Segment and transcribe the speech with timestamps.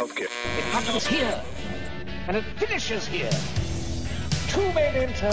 [0.00, 0.32] Healthcare.
[0.56, 1.44] It happens here,
[2.26, 3.28] and it finishes here.
[4.48, 5.30] Two men enter,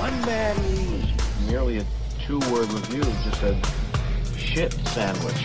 [0.00, 1.12] one man leaves.
[1.46, 1.84] Nearly a
[2.26, 3.66] two-word review just said
[4.34, 5.44] shit sandwich.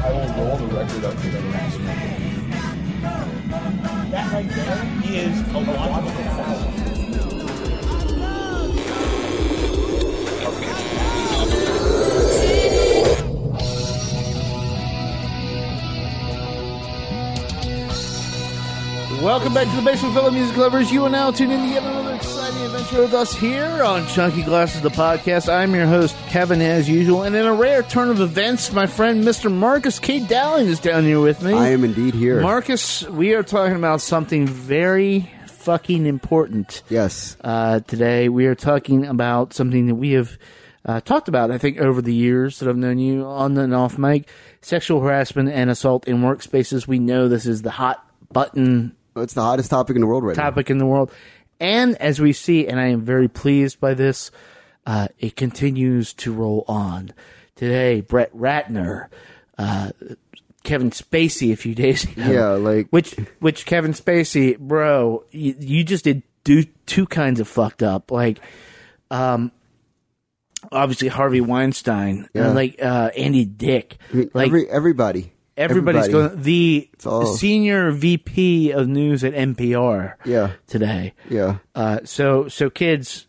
[0.00, 1.78] I will roll the record up to the next
[4.12, 6.61] That right there is a logical
[19.22, 20.90] Welcome back to the basement, fellow music lovers.
[20.90, 24.42] You are now tuned in to yet another exciting adventure with us here on Chunky
[24.42, 25.48] Glasses, the podcast.
[25.48, 29.22] I'm your host, Kevin, as usual, and in a rare turn of events, my friend
[29.22, 29.48] Mr.
[29.48, 30.26] Marcus K.
[30.26, 31.52] Dowling is down here with me.
[31.52, 32.40] I am indeed here.
[32.40, 37.36] Marcus, we are talking about something very fucking important yes.
[37.42, 38.28] uh, today.
[38.28, 40.36] We are talking about something that we have
[40.84, 43.98] uh, talked about, I think, over the years that I've known you on and off
[43.98, 44.28] mic
[44.62, 46.88] sexual harassment and assault in workspaces.
[46.88, 50.36] We know this is the hot button It's the hottest topic in the world right
[50.36, 50.44] now.
[50.44, 51.12] topic in the world.
[51.60, 54.30] And as we see, and I am very pleased by this,
[54.86, 57.12] uh, it continues to roll on.
[57.54, 59.06] Today, Brett Ratner,
[59.58, 59.90] uh,
[60.64, 62.22] Kevin Spacey a few days ago.
[62.30, 67.46] Yeah, like- which which Kevin Spacey, bro, you, you just did do two kinds of
[67.46, 68.10] fucked up.
[68.10, 68.40] Like,
[69.10, 69.52] um,
[70.72, 72.46] obviously Harvey Weinstein, Yeah.
[72.46, 75.32] and like uh, Andy Dick, I mean, like every, everybody.
[75.56, 76.28] Everybody's Everybody.
[76.34, 76.42] going.
[76.42, 80.52] The all- senior VP of news at NPR, Yeah.
[80.66, 81.14] today.
[81.28, 81.58] Yeah.
[81.74, 83.26] Uh, so, so kids,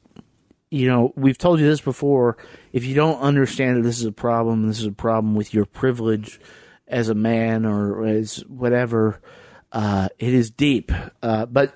[0.71, 2.37] you know, we've told you this before.
[2.71, 5.65] If you don't understand that this is a problem, this is a problem with your
[5.65, 6.39] privilege
[6.87, 9.21] as a man or as whatever.
[9.71, 10.91] Uh, it is deep.
[11.21, 11.73] Uh, but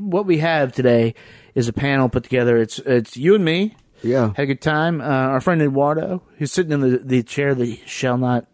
[0.00, 1.14] what we have today
[1.54, 2.56] is a panel put together.
[2.56, 3.76] It's it's you and me.
[4.02, 4.28] Yeah.
[4.36, 5.00] Had a good time.
[5.00, 8.46] Uh, our friend Eduardo, who's sitting in the, the chair that shall not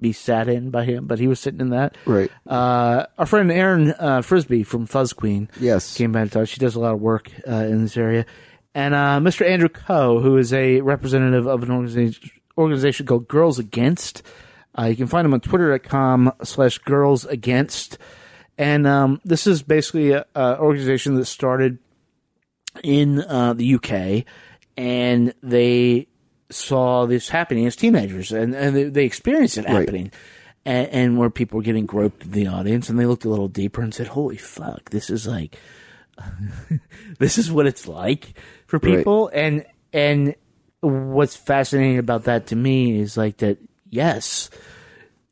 [0.00, 1.96] be sat in by him, but he was sitting in that.
[2.06, 2.30] Right.
[2.46, 5.96] Uh, our friend Erin uh, Frisby from Fuzz Queen Yes.
[5.96, 6.48] came by to talk.
[6.48, 8.24] She does a lot of work uh, in this area.
[8.74, 9.48] And uh, Mr.
[9.48, 14.22] Andrew Coe, who is a representative of an organization, organization called Girls Against.
[14.78, 17.98] Uh, you can find him on twitter.com slash girls against.
[18.56, 21.78] And um, this is basically an organization that started
[22.82, 24.24] in uh, the UK,
[24.76, 26.07] and they
[26.50, 29.80] saw this happening as teenagers, and, and they, they experienced it Right.
[29.80, 30.12] happening,
[30.64, 33.48] and, and where people were getting groped in the audience, and they looked a little
[33.48, 35.58] deeper and said, "Holy fuck, this is like,
[37.18, 38.34] this is what it's like
[38.66, 38.96] for Right.
[38.98, 40.34] people." And and
[40.80, 43.58] what's fascinating about that to me is like that.
[43.90, 44.50] Yes,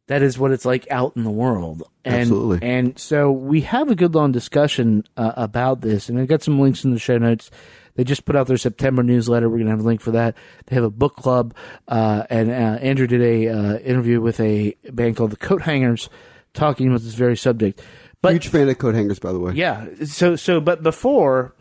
[0.07, 1.83] that is what it's like out in the world.
[2.05, 2.67] And, Absolutely.
[2.67, 6.59] And so we have a good long discussion uh, about this, and I've got some
[6.61, 7.51] links in the show notes.
[7.97, 9.49] They just put out their September newsletter.
[9.49, 10.37] We're gonna have a link for that.
[10.67, 11.55] They have a book club,
[11.89, 16.09] uh, and uh, Andrew did a uh, interview with a band called the Coathangers,
[16.55, 17.81] talking about this very subject.
[18.23, 19.53] But Huge fan of coat hangers, by the way.
[19.55, 19.87] yeah.
[20.05, 21.55] So so but before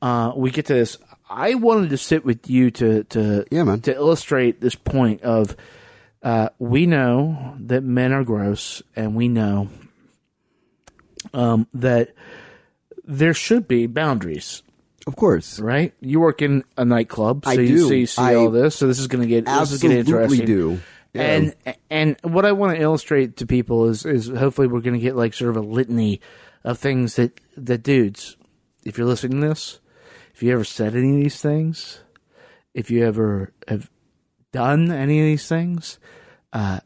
[0.00, 3.80] uh, we get to this, I wanted to sit with you to to Yeah, man.
[3.82, 5.56] to illustrate this point of
[6.22, 9.68] uh, we know that men are gross, and we know
[11.34, 12.14] um, that
[13.04, 14.62] there should be boundaries.
[15.06, 15.58] Of course.
[15.58, 15.94] Right?
[16.00, 17.88] You work in a nightclub, so I you do.
[17.88, 18.76] see, see I all this.
[18.76, 20.46] So this is going to get this is gonna get Absolutely interesting.
[20.46, 20.80] do.
[21.12, 21.22] Yeah.
[21.22, 21.54] And
[21.90, 25.14] and what I want to illustrate to people is is hopefully we're going to get
[25.16, 26.20] like sort of a litany
[26.64, 28.36] of things that that dudes,
[28.84, 29.80] if you're listening to this,
[30.34, 32.00] if you ever said any of these things,
[32.72, 33.90] if you ever have
[34.52, 35.98] done any of these things,
[36.52, 36.80] uh,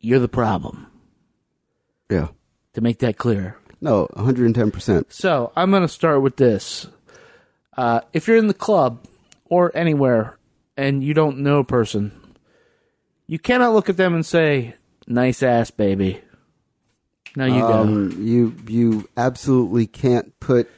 [0.00, 0.86] you're the problem.
[2.10, 2.28] Yeah.
[2.74, 3.58] To make that clear.
[3.80, 5.06] No, 110%.
[5.12, 6.86] So I'm going to start with this.
[7.76, 9.04] Uh, if you're in the club
[9.44, 10.38] or anywhere
[10.76, 12.12] and you don't know a person,
[13.26, 14.74] you cannot look at them and say,
[15.06, 16.20] "Nice ass, baby."
[17.36, 17.72] No, you go.
[17.72, 20.70] Um, you you absolutely can't put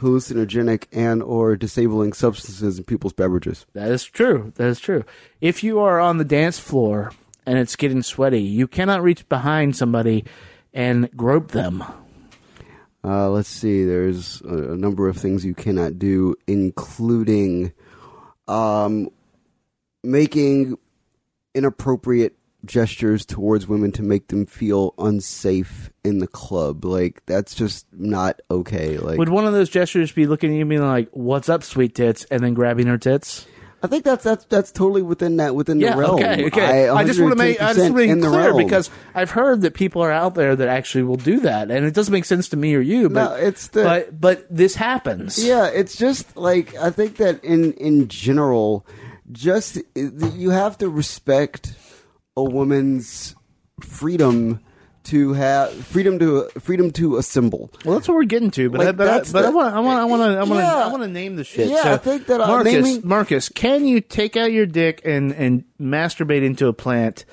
[0.00, 3.66] hallucinogenic and or disabling substances in people's beverages.
[3.72, 4.52] That is true.
[4.56, 5.04] That is true.
[5.40, 7.12] If you are on the dance floor
[7.44, 10.24] and it's getting sweaty, you cannot reach behind somebody
[10.72, 11.82] and grope them.
[13.04, 13.84] Uh, let's see.
[13.84, 17.72] There's a, a number of things you cannot do, including
[18.48, 19.08] um,
[20.02, 20.78] making
[21.54, 26.84] inappropriate gestures towards women to make them feel unsafe in the club.
[26.84, 28.98] Like that's just not okay.
[28.98, 31.94] Like Would one of those gestures be looking at you being like, "What's up, sweet
[31.94, 33.46] tits?" and then grabbing her tits?
[33.82, 36.14] I think that's that's that's totally within that within Yeah, the realm.
[36.16, 36.88] okay, okay.
[36.88, 38.90] I, just want to make I just want to make in it the clear because
[39.14, 42.12] I've heard that people are out there that actually will do that, and it doesn't
[42.12, 43.08] make sense to me or you.
[43.08, 45.38] But No, it's the- but but this happens.
[45.44, 48.84] Yeah, it's just like I think that in in general,
[49.30, 51.74] just you have to respect
[52.36, 53.36] a woman's
[53.80, 54.60] freedom
[55.08, 57.70] to have freedom to freedom to assemble.
[57.84, 60.00] Well, that's what we're getting to, but Like, I, but, but I want I want
[60.00, 60.74] I want to I want to Yeah.
[60.74, 61.68] I want to name the shit.
[61.68, 65.32] Yeah, so, I think that, Marcus naming- Marcus, can you take out your dick and
[65.32, 67.24] and masturbate into a plant,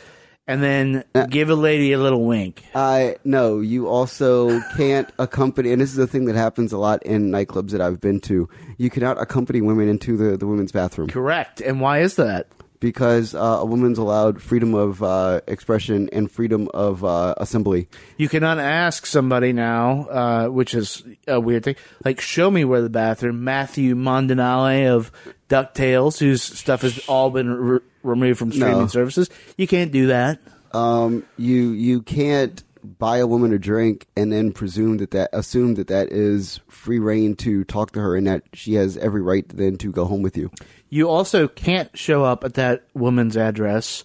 [0.48, 2.63] and then Uh, give a lady a little wink?
[2.75, 7.04] I no, you also can't accompany, and this is a thing that happens a lot
[7.04, 8.48] in nightclubs that I've been to.
[8.77, 11.62] You cannot accompany women into the, the women's bathroom Correct.
[11.62, 12.48] And why is that?
[12.80, 17.88] Because uh, a woman's allowed freedom of uh, expression and freedom of uh, assembly.
[18.18, 21.75] You cannot ask somebody now, uh, which is a weird thing.
[22.04, 23.44] Like, show me where the bathroom.
[23.44, 25.12] Matthew Mondanile of
[25.50, 28.88] Ducktails, whose stuff has all been re- removed from streaming No.
[28.88, 29.30] services.
[29.57, 30.39] You can't do that.
[30.72, 35.76] Um, you you can't buy a woman a drink and then presume that that assume
[35.76, 39.48] that that is free reign to talk to her and that she has every right
[39.50, 40.52] then to go home with you.
[40.90, 44.04] You also can't show up at that woman's address,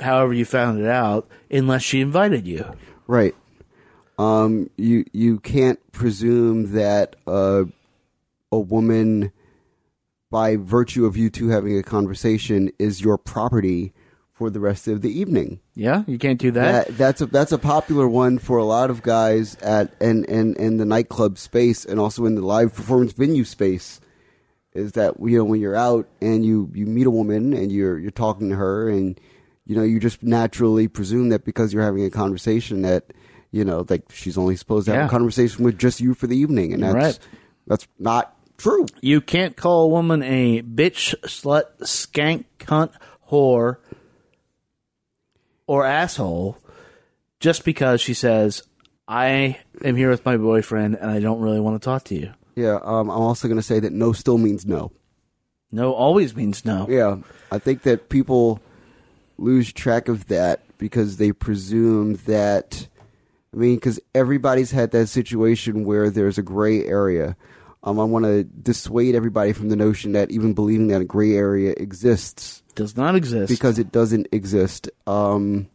[0.00, 2.64] however you found it out, unless she invited you.
[3.06, 3.34] Right.
[4.18, 7.64] Um, you you can't presume that uh,
[8.50, 9.32] a woman,
[10.30, 13.92] by virtue of you two having a conversation, is your property
[14.36, 15.60] for the rest of the evening.
[15.74, 16.86] Yeah, you can't do that.
[16.88, 20.54] That, that's a that's a popular one for a lot of guys at in, in,
[20.56, 24.00] in the nightclub space and also in the live performance venue space.
[24.74, 27.98] Is that you know when you're out and you, you meet a woman and you're
[27.98, 29.18] you're talking to her and
[29.64, 33.14] you know you just naturally presume that because you're having a conversation that
[33.52, 35.06] you know like she's only supposed to have Yeah.
[35.06, 37.18] a conversation with just you for the evening and that's Right.
[37.66, 38.84] that's not true.
[39.00, 42.92] You can't call a woman a bitch, slut, skank, cunt,
[43.30, 43.78] whore,
[45.66, 46.58] or asshole
[47.40, 48.62] just because she says,
[49.08, 52.32] I am here with my boyfriend and I don't really want to talk to you.
[52.54, 54.90] Yeah, um, I'm also going to say that no still means no.
[55.70, 56.86] No always means no.
[56.88, 57.18] Yeah,
[57.52, 58.60] I think that people
[59.36, 62.88] lose track of that because they presume that.
[63.52, 67.36] I mean, because everybody's had that situation where there's a gray area.
[67.82, 71.34] Um, I want to dissuade everybody from the notion that even believing that a gray
[71.34, 73.50] area exists Does not exist.
[73.50, 74.88] because it doesn't exist.
[75.06, 75.68] Um,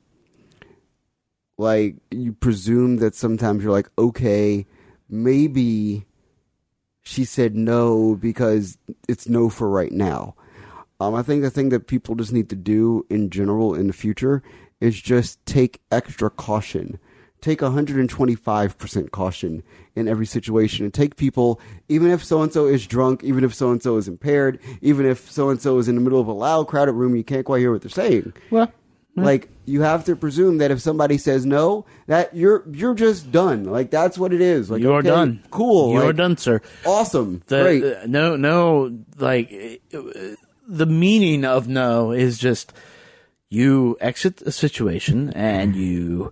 [1.58, 4.66] like you presume that sometimes you're like, okay,
[5.10, 6.06] maybe
[7.02, 8.78] she said no because
[9.10, 10.36] it's no for right now.
[11.00, 13.94] Um, I think the thing that people just need to do in general in the
[13.94, 14.44] future
[14.80, 17.00] is just take extra caution.
[17.42, 19.64] Take 125% caution
[19.96, 21.60] in every situation and take people,
[21.90, 25.06] even if so and so is drunk, even if so and so is impaired, even
[25.06, 27.46] if so and so is in the middle of a loud, crowded room, you can't
[27.46, 28.32] quite hear what they're saying.
[28.52, 28.72] well,
[29.16, 33.66] Like you have to presume that if somebody says no, that you're you're just done.
[33.66, 34.70] Like that's what it is.
[34.70, 35.44] Like you are okay, done.
[35.52, 35.94] Cool.
[35.94, 36.62] You like, done, sir.
[36.86, 37.42] Awesome.
[37.48, 37.84] The, Great.
[37.84, 39.50] uh, no, no, like
[40.68, 42.72] the meaning of no is just
[43.50, 46.32] you exit the situation and you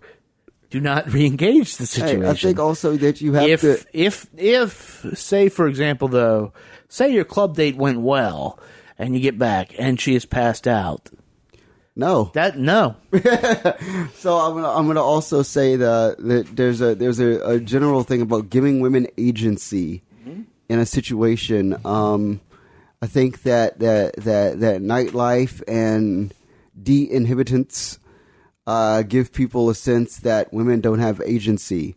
[0.70, 2.26] do not re-engage the Hey, situation.
[2.26, 3.78] I think also that you have if to.
[3.94, 6.54] if if say for example though,
[6.88, 8.60] say your club date went well
[8.98, 11.10] and you get back and she is passed out.
[11.96, 12.32] No.
[12.34, 12.96] That no.
[14.16, 18.04] So I'm gonna I'm gonna also say that, that there's a there's a, a general
[18.04, 20.04] thing about giving women agency
[20.70, 21.76] in a situation.
[21.86, 22.40] Um,
[23.02, 26.34] I think that that that that nightlife and
[26.82, 27.98] de-inhibitants
[28.70, 31.96] uh, give people a sense that women don't have agency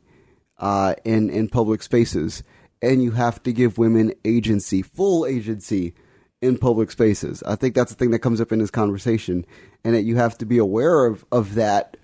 [0.58, 2.42] uh, in in public spaces,
[2.80, 5.92] and you have to give women agency, full agency
[6.40, 7.42] in public spaces.
[7.44, 9.44] I think that's the thing that comes up in this conversation,
[9.84, 11.96] and that you have to be aware of of that.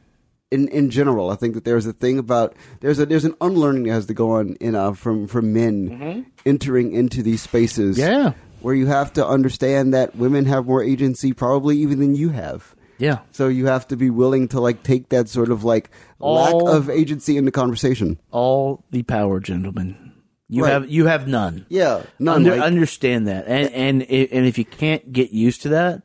[0.51, 3.85] In, in general, I think that there's a thing about there's a there's an unlearning
[3.85, 7.99] that has to go on in uh, from from men entering into these spaces.
[7.99, 8.33] Yeah.
[8.61, 12.75] where you have to understand that women have more agency, probably even than you have.
[12.99, 13.19] Yeah.
[13.33, 16.75] So you have to be willing to like take that sort of like All- lack
[16.77, 18.19] of agency in the conversation.
[18.31, 20.13] All the power, gentlemen.
[20.49, 20.73] You Right.
[20.73, 21.67] have you have none.
[21.69, 22.37] Yeah, none.
[22.37, 26.03] Under, like- understand that, and and and if you can't get used to that,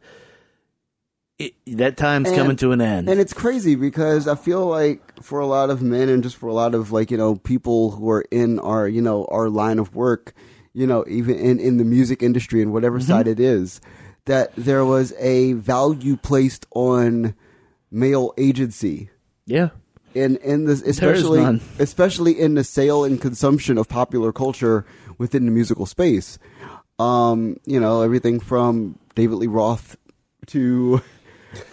[1.40, 3.10] it, that time's And- coming to an end.
[3.10, 6.48] And it's crazy because I feel like for a lot of men and just for
[6.48, 9.80] a lot of like, you know, people who are in our, you know, our line
[9.80, 10.34] of work,
[10.74, 13.08] you know, even in, in the music industry and whatever Mm-hmm.
[13.08, 13.82] side it is,
[14.26, 17.36] that there was a value placed on
[17.92, 19.10] male agency.
[19.46, 19.70] yeah,
[20.14, 24.86] in in this especially especially in the sale and consumption of popular culture
[25.18, 26.38] within the musical space.
[27.00, 29.98] Um, you know, everything from David Lee Roth
[30.48, 31.02] to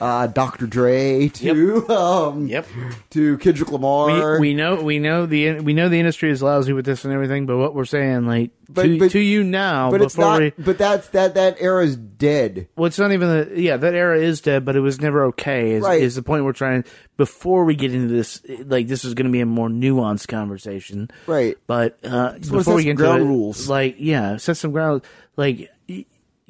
[0.00, 0.66] uh, Dr.
[0.66, 2.66] Dre to um, Yep.
[3.10, 4.34] to Kendrick Lamar.
[4.34, 7.12] We, we know we know the we know the industry is lousy with this and
[7.14, 10.40] everything, but what we're saying, like But- to, but- to you now, but it's not.
[10.40, 12.68] we, But that's that that era is dead.
[12.76, 15.72] well, it's not even the yeah that era is dead, but it was never okay.
[15.72, 16.02] Is, Right.
[16.02, 16.84] is the point we're trying
[17.16, 18.42] before we get into this?
[18.64, 21.56] Like this is going to be a more nuanced conversation, Right.
[21.66, 23.68] But uh, wanna before we get into ground it, rules.
[23.68, 25.02] like yeah, set some ground.
[25.36, 25.70] Like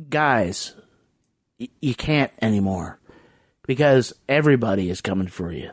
[0.09, 0.75] guys,
[1.59, 2.99] y- you can't anymore
[3.71, 5.71] because everybody is coming for you.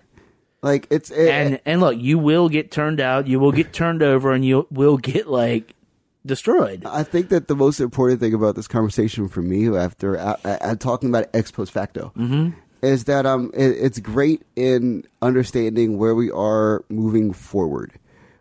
[0.62, 4.04] Like it's it, and and look, you will get turned out, you will get turned
[4.04, 5.74] over, and you will get like
[6.24, 6.86] destroyed.
[6.86, 10.76] I think that the most important thing about this conversation for me, after uh, uh,
[10.76, 12.14] talking about ex post facto,
[12.84, 17.94] is that um, it, it's great in understanding where we are moving forward.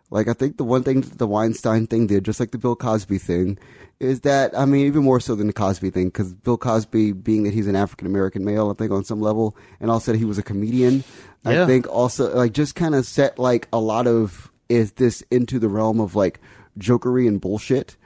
[0.09, 2.75] Like I think the one thing that the Weinstein thing did, just like the Bill
[2.75, 3.57] Cosby thing,
[3.99, 7.43] is that I mean even more so than the Cosby thing, because Bill Cosby, being
[7.43, 10.25] that he's an African American male, I think on some level, and also that he
[10.25, 11.03] was a comedian,
[11.43, 15.59] I think also like just kind of set like a lot of is this into
[15.59, 16.39] the realm of like
[16.79, 17.97] jokery and bullshit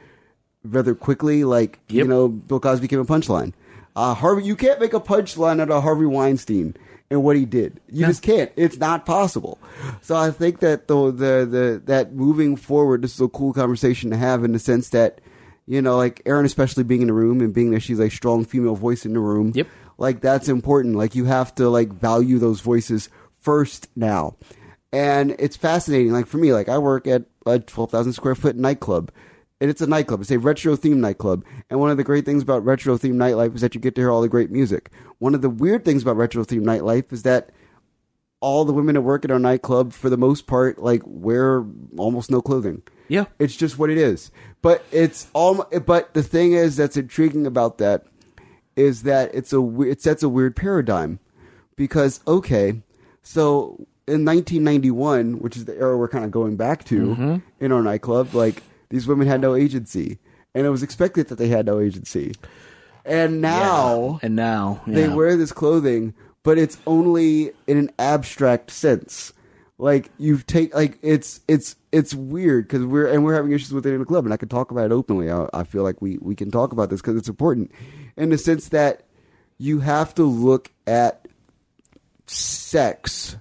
[0.63, 1.43] rather quickly.
[1.43, 3.53] Like you know, Bill Cosby became a punchline.
[3.96, 6.75] Uh, Harvey, you can't make a punchline out of Harvey Weinstein
[7.12, 7.80] and what he did.
[7.89, 8.51] You just can't.
[8.56, 9.60] It's not possible.
[10.01, 14.10] So I think that the the the that moving forward, this is a cool conversation
[14.10, 15.20] to have in the sense that
[15.68, 18.46] you know, like Erin, especially being in the room and being that she's a strong
[18.46, 19.51] female voice in the room.
[19.53, 19.68] Yep.
[19.98, 20.96] Like that's important.
[20.96, 23.10] Like you have to like value those voices
[23.41, 24.36] first now.
[24.94, 26.12] And it's fascinating.
[26.13, 29.12] Like for me, like I work at a 12,000 square foot nightclub.
[29.62, 30.22] And it's a nightclub.
[30.22, 31.46] It's a retro themed nightclub.
[31.70, 34.01] And one of the great things about retro themed nightlife is that you get to
[34.01, 34.89] hear all the great music.
[35.20, 37.51] One of the weird things about retro themed nightlife is that
[38.41, 41.63] all the women that work at our nightclub, for the most part, like wear
[41.96, 42.82] almost no clothing.
[43.08, 43.25] Yeah.
[43.38, 44.32] It's just what it is.
[44.63, 45.65] But it's all.
[45.86, 48.06] But the thing is that's intriguing about that
[48.75, 51.20] is that it's a it sets a weird paradigm
[51.75, 52.82] because okay,
[53.22, 57.36] so in 1991, which is the era we're kind of going back to mm-hmm.
[57.63, 60.19] in our nightclub, like these women had no agency,
[60.53, 62.33] and it was expected that they had no agency,
[63.05, 69.33] and now and now they wear this clothing, but it's only in an abstract sense.
[69.77, 73.88] Like you take like it's it's it's weird because we're and we're having issues with
[73.88, 75.31] it in the club, and I can talk about it openly.
[75.31, 77.71] I, I feel like we we can talk about this because it's important.
[78.17, 79.03] In the sense that
[79.57, 81.27] you have to look at
[82.27, 83.38] sex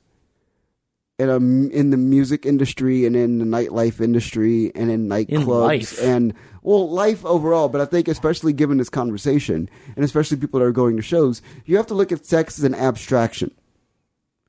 [1.20, 6.02] in a in the music industry and in the nightlife industry and in nightclubs life.
[6.02, 10.66] and well life overall but i think especially given this conversation and especially people that
[10.66, 13.50] are going to shows you have to look at sex as an abstraction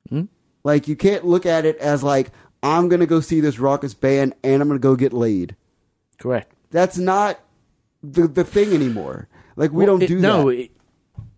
[0.08, 0.22] hmm?
[0.64, 2.30] like you can't look at it as like
[2.62, 5.54] i'm gonna go see this raucous band and i'm gonna go get laid
[6.18, 6.52] correct.
[6.70, 7.38] that's not
[8.02, 10.50] the the thing anymore like we Well, don't it- do no.
[10.50, 10.70] that it-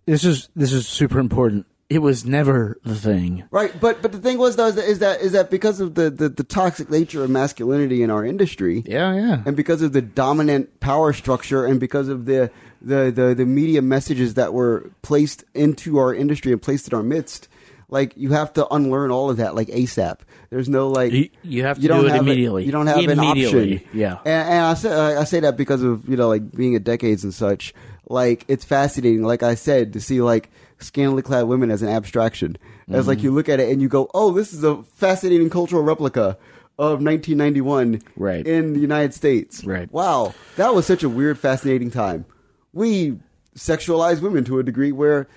[0.07, 1.65] this is this is super important.
[1.87, 3.43] It was never the thing.
[3.51, 5.93] Right, but but the thing was though is that is that, is that because of
[5.93, 9.43] the, the, the toxic nature of masculinity in our industry, Yeah, yeah.
[9.45, 12.49] and because of the dominant power structure, and because of the
[12.81, 17.03] the, the the media messages that were placed into our industry and placed in our
[17.03, 17.47] midst,
[17.89, 20.21] like you have to unlearn all of that like ASAP.
[20.49, 22.65] There's no like You- you have to you don't do it have immediately.
[22.65, 23.81] you don't have an option.
[23.93, 24.17] yeah.
[24.25, 27.23] and, and I say I say that because of you know like being at decades
[27.23, 27.75] and such.
[28.07, 32.57] Like it's fascinating, like I said, to see like scantily clad women as an abstraction.
[32.89, 33.37] As like you Mm-hmm.
[33.37, 36.37] look at it and you go, oh, this is a fascinating cultural replica
[36.77, 38.45] of 1991 Right.
[38.45, 39.63] in the United States.
[39.63, 39.91] Right.
[39.91, 42.25] Wow, that was such a weird, fascinating time.
[42.73, 43.17] We
[43.55, 45.27] sexualized women to a degree where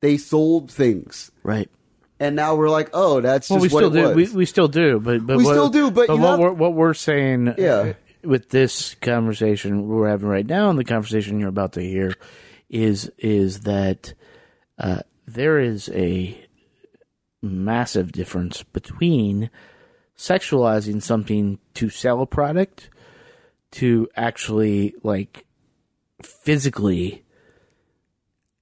[0.00, 1.70] they sold things, Right.
[2.20, 4.14] and now we're like, oh, that's Well, we what still it do.
[4.16, 4.30] was.
[4.32, 6.52] We, we still do, but but We what, still do, but you what have- we're
[6.52, 7.92] what we're saying, uh, Yeah.
[8.22, 12.14] with this conversation we're having right now, and the conversation you're about to hear,
[12.68, 14.12] is is that
[14.82, 16.36] uh, there is a
[17.40, 19.50] massive difference between
[20.16, 22.90] sexualizing something to sell a product
[23.72, 25.46] to actually like
[26.22, 27.24] physically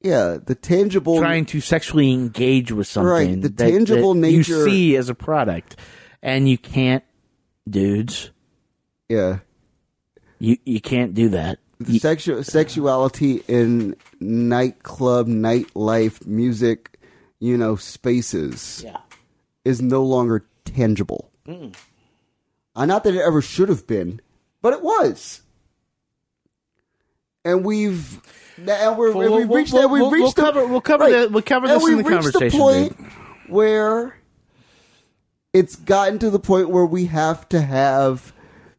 [0.02, 4.64] yeah, the tangible trying to sexually engage with something Right, the that- tangible that nature-
[4.64, 5.76] you see as a product.
[6.22, 7.04] And you can't
[7.68, 8.30] dudes.
[9.10, 9.40] Yeah.
[10.38, 16.98] you you can't do that the sexu- sexuality in nightclub, nightlife, music,
[17.38, 18.98] you know, spaces yeah
[19.64, 21.30] is no longer tangible.
[22.76, 24.20] Uh, not that it ever should have been,
[24.62, 25.42] but it was.
[27.44, 28.20] And we've
[28.58, 31.12] and we're Well, we've reached we'll- that we've reached we'll the- cover- we'll cover right.
[31.22, 33.06] the- we'll cover And this in the reached conversation, The point dude.
[33.48, 34.16] where
[35.52, 38.32] it's gotten to the point where we have to have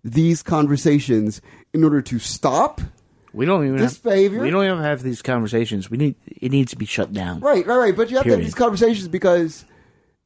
[0.03, 1.41] these conversations
[1.74, 2.82] in order to stop
[3.34, 5.90] We don't even This have, behavior- We don't even have these conversations.
[5.90, 7.40] We need it needs to be shut down.
[7.40, 7.96] Right, right, right.
[7.96, 9.63] But you have to have these conversations because,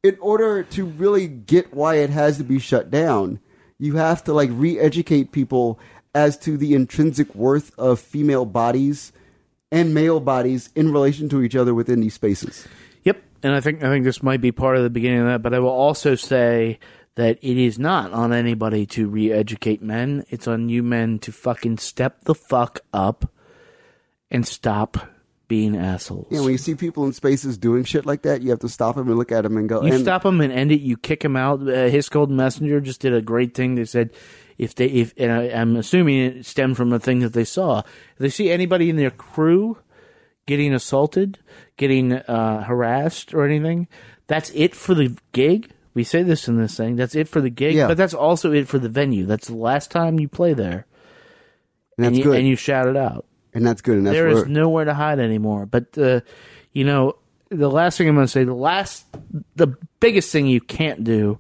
[0.02, 3.40] in order to really get why it has to be shut down,
[3.78, 5.80] you have to like re-educate people
[6.16, 9.12] as to the intrinsic worth of female bodies
[9.72, 12.68] and male bodies in relation to each other within these spaces.
[13.04, 15.44] Yep, and I think I think this might be part of the beginning of that.
[15.44, 16.80] But I will also say
[17.16, 20.26] that it is not on anybody to re-educate men.
[20.30, 23.32] It's on you men to fucking step the fuck up
[24.30, 24.98] and stop
[25.48, 26.28] being assholes.
[26.30, 28.70] You know, when you see people in spaces doing shit like that, you have to
[28.70, 29.84] stop them and look at them and go.
[29.84, 30.82] You and, stop them and end it.
[30.82, 31.62] You kick them out.
[31.62, 33.76] Uh, His Golden Messenger just did a great thing.
[33.76, 34.12] They said
[34.58, 37.80] if they if and I, I'm assuming it stemmed from a thing that they saw.
[37.80, 39.78] If they see anybody in their crew
[40.48, 41.40] getting assaulted,
[41.78, 43.88] getting uh, harassed, or anything,
[44.28, 45.72] that's it for the gig.
[45.96, 46.96] We say this in this thing.
[46.98, 47.88] That's it for the gig, Yeah.
[47.88, 49.26] but that's also it for the venue.
[49.26, 50.86] That's the last time you play there,
[51.98, 52.38] and that's you, good.
[52.38, 53.26] and you shout it out.
[53.54, 53.98] and that's good.
[53.98, 55.66] And that's There where, is nowhere to hide anymore.
[55.66, 56.20] But uh,
[56.74, 57.16] you know,
[57.50, 59.06] the last thing I'm going to say, the last,
[59.56, 59.68] the
[60.02, 61.40] biggest thing you can't do,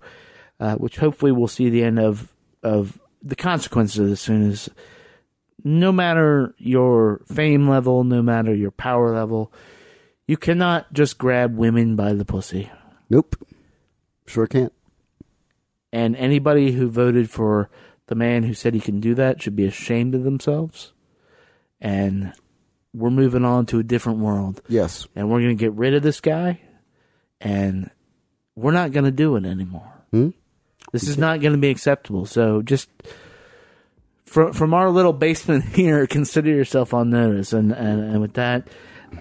[0.62, 2.32] uh, which hopefully we'll see the end of
[2.64, 4.70] of the consequences of this soon, is
[5.66, 9.52] no matter your fame level, no matter your power level,
[10.28, 12.72] you cannot just grab women by the pussy.
[13.10, 13.36] nope,
[14.25, 14.74] sure can't.
[15.91, 17.70] And anybody who voted for
[18.08, 20.94] the man who said he can do that should be ashamed of themselves.
[21.79, 22.34] And
[22.94, 24.62] we're moving on to a different world.
[24.67, 26.62] Yes, and we're going to get rid of this guy,
[27.41, 27.89] and
[28.55, 29.91] we're not going to do it anymore.
[30.12, 30.29] Hmm?
[30.91, 32.25] This is not going to be acceptable.
[32.25, 32.89] So just
[34.25, 37.53] from from our little basement here, consider yourself on notice.
[37.53, 38.67] And and, and with that,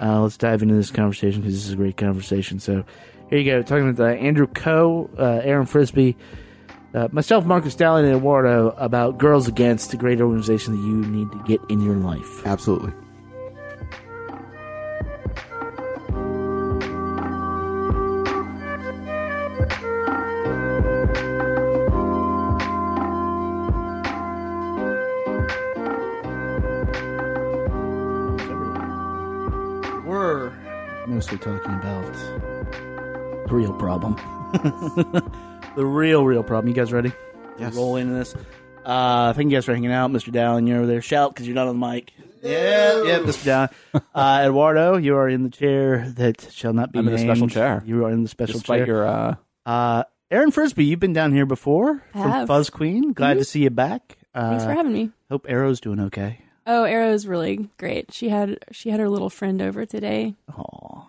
[0.00, 2.60] uh, let's dive into this conversation because this is a great conversation.
[2.60, 2.84] So
[3.30, 6.16] here you go, talking with uh, Andrew Coe, uh, Erin Frisby.
[6.92, 11.30] Uh, myself, Marcus Dowling, and Eduardo about Girls Against, a great organization that you need
[11.32, 12.46] to get in your life.
[12.46, 12.92] absolutely.
[30.06, 30.52] We're
[31.06, 32.14] mostly talking about
[33.46, 34.14] the real problem.
[35.76, 36.68] the real, real problem.
[36.68, 37.12] You guys ready?
[37.58, 37.74] Yes.
[37.74, 38.34] Roll into this.
[38.84, 40.10] Uh, thank you guys for hanging out.
[40.10, 40.30] Mr.
[40.32, 41.02] Dowling, you're over there.
[41.02, 42.12] Shout because you're not on the mic.
[42.42, 43.44] Yeah, yeah, Mr.
[43.44, 43.70] Dowling.
[44.14, 47.48] Uh, Eduardo, you are in the chair that shall not be I'm in the special
[47.48, 47.82] chair.
[47.86, 48.86] You are in the special Despite chair.
[48.86, 49.34] your uh,
[49.66, 52.48] Uh, Erin Frisby, you've been down here before I from have.
[52.48, 53.12] Fuzz Queen.
[53.12, 54.18] Glad to see you back.
[54.34, 55.10] Uh, Thanks for having me.
[55.30, 56.40] Hope Arrow's doing okay.
[56.66, 58.12] Oh, Arrow's really great.
[58.12, 60.34] She had she had her little friend over today.
[60.56, 61.06] Aw,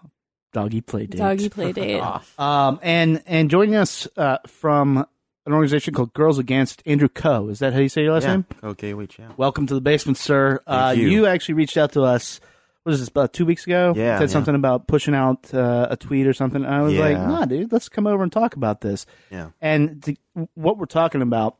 [0.55, 1.17] doggy play date.
[1.17, 2.01] Doggy play date.
[2.39, 5.05] Um, and and joining us uh, from
[5.45, 7.49] an organization called Girls Against, Andrew Coe.
[7.49, 8.31] Is that how you say your last yeah.
[8.37, 8.45] name?
[8.63, 9.31] Okay, wait, yeah.
[9.35, 10.61] Welcome to the basement, sir.
[10.65, 11.25] uh, Thank you.
[11.27, 12.39] actually reached out to us.
[12.83, 13.09] What is this?
[13.09, 13.93] About two weeks ago.
[13.95, 14.33] Yeah, said yeah.
[14.33, 16.63] something about pushing out uh, a tweet or something.
[16.63, 17.27] And I was like, Yeah.
[17.27, 19.05] Nah, dude, let's come over and talk about this.
[19.29, 19.49] Yeah.
[19.59, 20.15] And to,
[20.53, 21.57] what we're talking about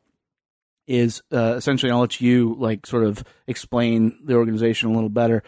[0.86, 5.42] is uh, essentially, I'll let you like sort of explain the organization a little better.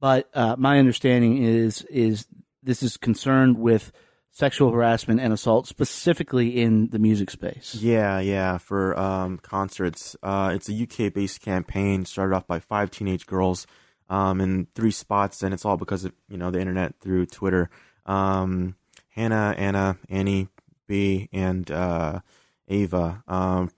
[0.00, 2.26] But uh, my understanding is is
[2.62, 3.92] this is concerned with
[4.30, 7.74] sexual harassment and assault, specifically in the music space.
[7.74, 10.16] Yeah, yeah, for um, concerts.
[10.22, 13.66] Uh, it's a UK based campaign started off by five teenage girls
[14.08, 17.70] um, in three spots, and it's all because of you know the internet through Twitter.
[18.06, 18.76] Um,
[19.10, 20.48] Hannah, Anna, Annie,
[20.86, 22.20] B, and uh,
[22.68, 23.22] Ava.
[23.28, 23.70] Um,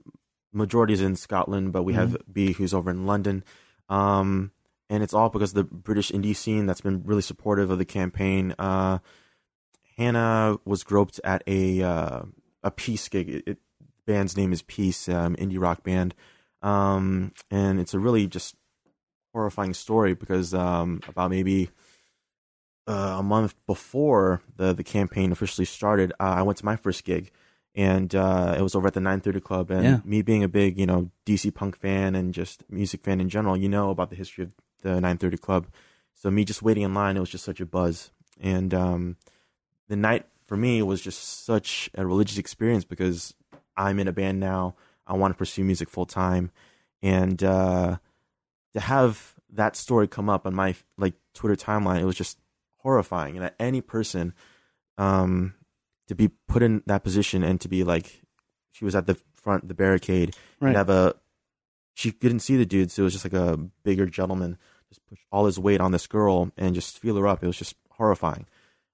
[0.52, 3.44] majority is in Scotland, but we have B who's over in London.
[3.88, 4.52] Um,
[4.94, 7.84] and it's all because of the British indie scene that's been really supportive of the
[7.84, 8.54] campaign.
[8.58, 8.98] Uh,
[9.96, 12.22] Hannah was groped at a uh,
[12.62, 13.28] a Peace gig.
[13.28, 13.58] It, it,
[14.06, 16.14] band's name is Peace, um, indie rock band,
[16.62, 18.54] um, and it's a really just
[19.32, 21.70] horrifying story because um, about maybe
[22.86, 27.04] uh, a month before the the campaign officially started, uh, I went to my first
[27.04, 27.30] gig,
[27.74, 29.70] and uh, it was over at the 930 Club.
[29.70, 30.00] And Yeah.
[30.04, 33.56] me being a big you know DC punk fan and just music fan in general,
[33.56, 34.50] you know about the history of
[34.84, 35.66] the 930 Club.
[36.14, 39.16] So me just waiting in line, it was just such a buzz, and um,
[39.88, 43.34] the night for me was just such a religious experience because
[43.76, 44.76] I'm in a band now.
[45.06, 46.50] I want to pursue music full time,
[47.02, 47.96] and uh,
[48.74, 52.38] to have that story come up on my like Twitter timeline, it was just
[52.78, 53.36] horrifying.
[53.36, 54.32] And any person,
[54.98, 55.54] um,
[56.08, 58.22] to be put in that position and to be like,
[58.72, 60.68] she was at the front, the barricade, Right.
[60.68, 61.14] and have a,
[61.94, 64.58] she didn't see the dude, so it was just like a bigger gentleman
[64.94, 67.42] just push all his weight on this girl and just feel her up.
[67.42, 68.46] It was just horrifying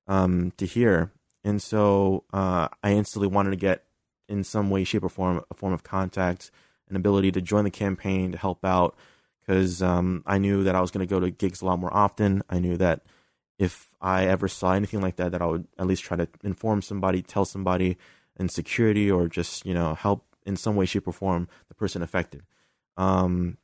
[0.07, 1.13] um, to hear.
[1.45, 3.85] And so uh, I instantly wanted to get,
[4.29, 6.51] in some way, shape, or form, a form of contact,
[6.89, 8.97] an ability to join the campaign to help out,
[9.41, 11.93] because um, I knew that I was going to go to gigs a lot more
[11.93, 12.43] often.
[12.49, 13.03] I knew that
[13.59, 16.83] if I ever saw anything like that, that I would at least try to inform
[16.83, 17.99] somebody, tell somebody
[18.39, 22.03] in security, or just you know help in some way, shape, or form the person
[22.03, 22.43] affected.
[22.97, 23.59] Um,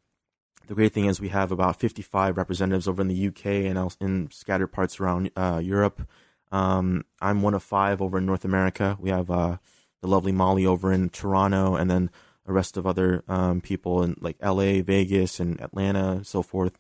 [0.67, 3.97] the great thing is we have about 55 representatives over in the UK and else
[4.01, 6.07] in scattered parts around uh, Europe.
[6.53, 8.97] Um, I'm one of five over in North America.
[9.01, 9.59] We have uh,
[10.03, 12.11] the lovely Molly over in Toronto, and then
[12.45, 16.79] the rest of other um, people in like LA, Vegas, and Atlanta, and so forth.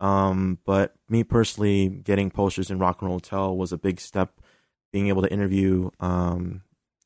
[0.00, 4.40] Um, but me personally, getting posters in Rock and Roll Hotel was a big step.
[4.92, 5.90] Being able to interview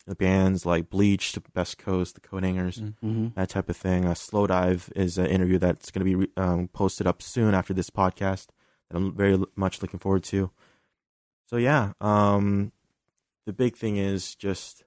[0.07, 3.29] the bands like Bleach, the Best Coast, the Coathangers, Mm-hmm.
[3.35, 4.05] that type of thing.
[4.05, 7.75] Uh, Slowdive is an interview that's going to be re- um, posted up soon after
[7.75, 8.47] this podcast
[8.89, 10.51] that I'm very l- much looking forward to.
[11.51, 12.73] So yeah, um,
[13.47, 14.85] the big thing is just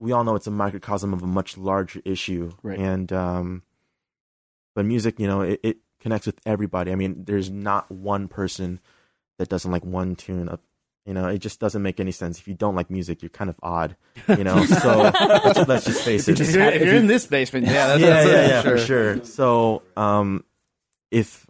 [0.00, 2.78] we all know it's a microcosm of a much larger issue, Right.
[2.78, 3.62] and um,
[4.74, 6.92] but music, you know, it, it connects with everybody.
[6.92, 8.78] I mean, there's not one person
[9.38, 10.60] that doesn't like one tune of
[11.08, 12.38] you know, it just doesn't make any sense.
[12.38, 13.96] If you don't like music, you're kind of odd,
[14.28, 14.62] you know.
[14.66, 15.10] So
[15.44, 16.38] let's, let's just face it.
[16.38, 18.78] If you're, if you're in this basement, yeah, that's, yeah, that's yeah, it, yeah, for
[18.78, 19.24] sure.
[19.24, 20.44] So, um,
[21.10, 21.46] if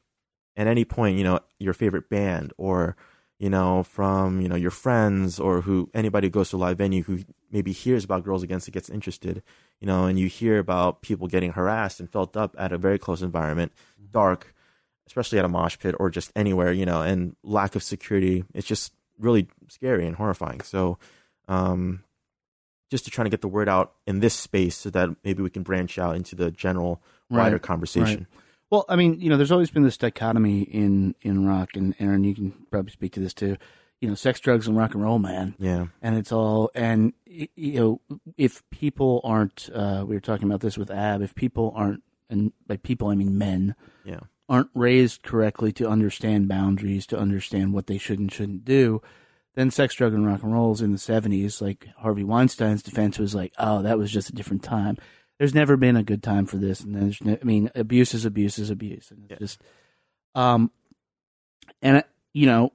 [0.56, 2.96] at any point, you know, your favorite band or,
[3.40, 6.78] you know, from, you know, your friends or who, anybody who goes to a live
[6.78, 7.18] venue who
[7.50, 9.42] maybe hears about Girls Against It gets interested,
[9.80, 12.98] you know, and you hear about people getting harassed and felt up at a very
[12.98, 13.72] close environment,
[14.12, 14.54] dark,
[15.08, 18.66] especially at a mosh pit or just anywhere, you know, and lack of security, it's
[18.66, 20.60] just really scary and horrifying.
[20.60, 20.98] So,
[21.48, 22.04] um,
[22.90, 25.50] just to try to get the word out in this space so that maybe we
[25.50, 28.26] can branch out into the general wider Right, conversation.
[28.70, 32.24] Well, I mean, you know, there's always been this dichotomy in in rock, and Erin,
[32.24, 33.56] you can probably speak to this too.
[34.00, 35.54] You know, sex, drugs, and rock and roll, man.
[35.58, 35.86] Yeah.
[36.00, 38.00] and it's all and you know
[38.36, 42.52] if people aren't uh we were talking about this with ab if people aren't and
[42.66, 44.20] by people i mean men Yeah.
[44.48, 49.00] Aren't raised correctly to understand boundaries to understand what they should and shouldn't do
[49.58, 53.34] then sex drug and rock and rolls in the 70s like harvey weinstein's defense was
[53.34, 54.96] like oh that was just a different time.
[55.38, 56.80] There's never been a good time for this.
[56.80, 59.10] And there's no, i mean abuse is abuse is abuse.
[59.10, 59.62] And it's just
[60.36, 60.70] um
[61.82, 62.72] and you know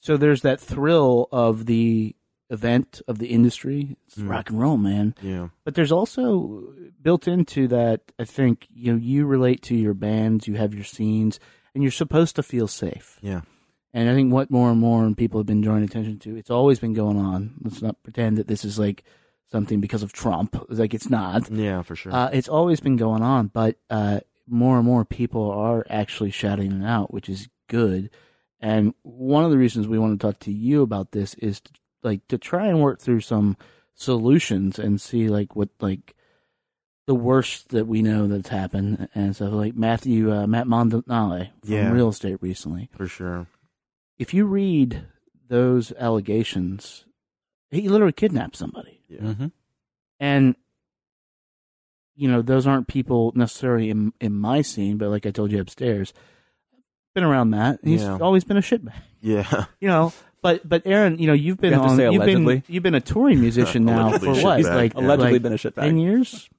[0.00, 2.16] so there's that thrill of the
[2.52, 3.96] event of the industry.
[4.06, 4.28] It's Mm.
[4.28, 5.14] rock and roll, man.
[5.22, 5.48] Yeah.
[5.64, 8.02] But there's also built into that.
[8.18, 11.40] I think you know you relate to your bands, you have your scenes,
[11.74, 13.18] and you're supposed to feel safe.
[13.22, 13.40] Yeah.
[13.94, 16.78] And I think what more and more people have been drawing attention to, it's always
[16.78, 17.54] been going on.
[17.62, 19.02] Let's not pretend that this is like
[19.50, 20.56] something because of Trump.
[20.70, 21.50] It's like it's not.
[21.50, 22.12] Yeah, for sure.
[22.12, 26.80] Uh, it's always been going on, but uh, more and more people are actually shouting
[26.82, 28.08] it out, which is good.
[28.60, 31.72] And one of the reasons we want to talk to you about this is to,
[32.02, 33.56] like to try and work through some
[33.94, 36.14] solutions and see like what like
[37.06, 39.52] the worst that we know that's happened and stuff.
[39.52, 41.90] Like Matthew uh, Matt Mondale from Yeah.
[41.90, 42.88] Real Estate recently.
[42.96, 43.46] for sure.
[44.18, 45.04] If you read
[45.48, 47.04] those allegations,
[47.70, 49.00] he literally kidnapped somebody.
[49.08, 49.20] Yeah.
[49.20, 49.46] Mm-hmm.
[50.20, 50.56] and
[52.14, 55.60] you know those aren't people necessarily in in my scene but like i told you
[55.60, 56.12] upstairs
[57.14, 58.18] been around that he's Yeah.
[58.20, 59.64] always been a shitbag Yeah.
[59.80, 62.62] you know but but erin you know you've been You on you've been allegedly.
[62.68, 64.74] you've been a touring musician now for what shitbag.
[64.74, 65.82] like Allegedly like been a shitbag.
[65.82, 66.50] 10 years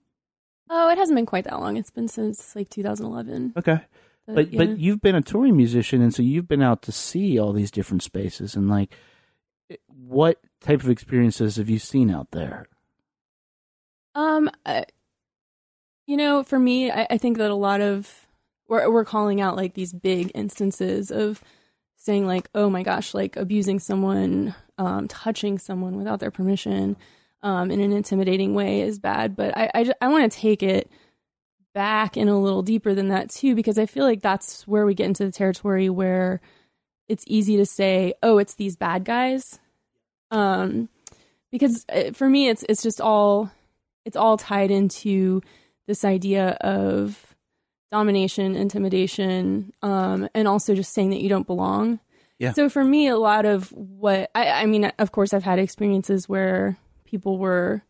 [0.76, 1.78] Oh, it hasn't been quite that long.
[1.78, 3.54] It's been since like 2011.
[3.58, 3.82] okay
[4.26, 4.58] but yeah.
[4.58, 7.70] but you've been a touring musician and so you've been out to see all these
[7.72, 8.94] different spaces and like
[9.88, 12.68] what type of experiences have you seen out there
[14.16, 14.84] Um, uh,
[16.06, 18.28] you know, for me, I, I think that a lot of
[18.68, 21.42] we're we're calling out like these big instances of
[22.04, 26.98] saying like, oh my gosh, like abusing someone, um, touching someone without their permission,
[27.42, 29.38] um, in an intimidating way is bad.
[29.38, 30.92] But I I, I want to take it
[31.74, 34.94] back and a little deeper than that too, because I feel like that's where we
[34.94, 36.42] get into the territory where
[37.08, 39.60] it's easy to say, oh, it's these bad guys,
[40.30, 40.90] um,
[41.52, 43.50] because uh, for me, it's it's just all
[44.04, 45.42] it's all tied into
[45.88, 47.33] this idea of
[47.94, 52.00] domination, intimidation, um, and also just saying that you don't belong.
[52.40, 52.54] Yeah.
[52.54, 56.28] So for me, a lot of what I, I mean, of course, I've had experiences
[56.28, 56.76] where
[57.06, 57.84] people were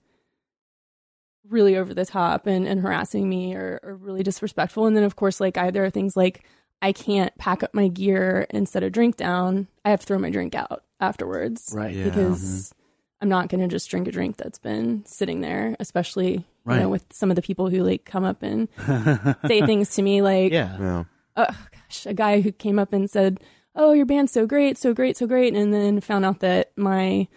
[1.47, 4.87] really over the top and, and harassing me or, or really disrespectful.
[4.87, 6.43] And then, of course, like I, there are things like
[6.81, 9.67] I can't pack up my gear and set a drink down.
[9.85, 12.03] I have to throw my drink out afterwards right Yeah.
[12.03, 12.73] because
[13.21, 16.79] I'm not going to just drink a drink that's been sitting there, especially you Right.
[16.81, 18.67] know with some of the people who like come up and
[19.47, 21.03] say things to me like, yeah Yeah.
[21.35, 23.39] oh gosh, a guy who came up and said,
[23.75, 27.27] "Oh, your band's so great, so great, so great," and then found out that my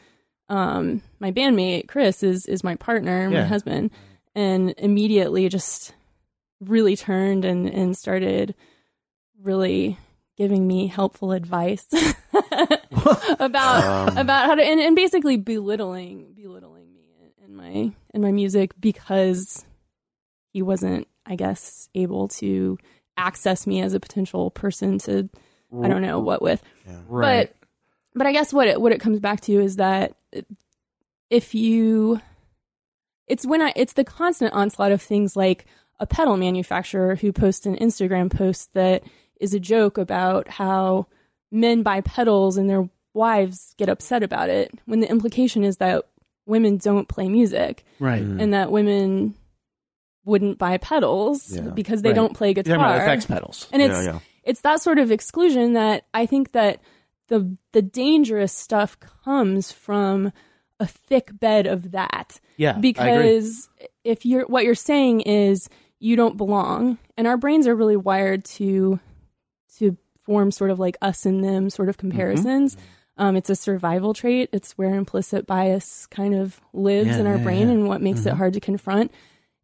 [0.49, 3.41] um my bandmate Chris is is my partner, Yeah.
[3.43, 3.91] my husband,
[4.35, 5.93] and immediately just
[6.61, 8.55] really turned and and started
[9.43, 9.99] really
[10.37, 11.87] giving me helpful advice
[13.41, 14.19] about Um.
[14.19, 17.09] about how to and, and basically belittling belittling me
[17.45, 19.65] and my in my music because
[20.53, 22.79] he wasn't I guess able to
[23.17, 25.29] access me as a potential person to
[25.83, 26.63] I don't know what with
[27.09, 27.49] Right.
[27.49, 27.69] but
[28.15, 30.17] but I guess what it what it comes back to is that
[31.31, 32.21] if you
[33.27, 35.67] it's when I it's the constant onslaught of things like
[35.99, 39.03] a pedal manufacturer who posts an Instagram post that
[39.41, 41.07] is a joke about how
[41.51, 46.05] men buy pedals and their wives get upset about it when the implication is that
[46.47, 48.23] women don't play music right.
[48.23, 48.41] Mm.
[48.41, 49.35] and that women
[50.25, 51.63] wouldn't buy pedals Yeah.
[51.71, 52.17] because they Right.
[52.17, 53.69] don't play You're about guitar effects pedals.
[53.73, 54.19] and it's yeah.
[54.45, 56.81] it's that sort of exclusion that I think that
[57.29, 60.33] the the dangerous stuff comes from
[60.79, 62.41] a thick bed of that.
[62.57, 62.81] Yeah, I agree.
[62.93, 63.69] Because
[64.05, 68.45] if you're what you're saying is you don't belong, and our brains are really wired
[68.45, 69.01] to
[69.79, 72.11] to form sort of like us and them sort of mm-hmm.
[72.11, 72.75] comparisons.
[72.77, 72.87] Mm-hmm.
[73.19, 74.51] Um, it's a survival trait.
[74.53, 77.65] It's where implicit bias kind of lives Yeah, in our yeah, brain yeah.
[77.67, 77.73] Mm-hmm.
[77.81, 79.11] and what makes it hard to confront.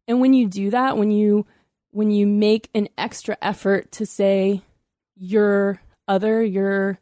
[0.07, 1.45] And when you do that, when you
[1.91, 4.61] when you make an extra effort to say
[5.15, 6.99] you're other, you're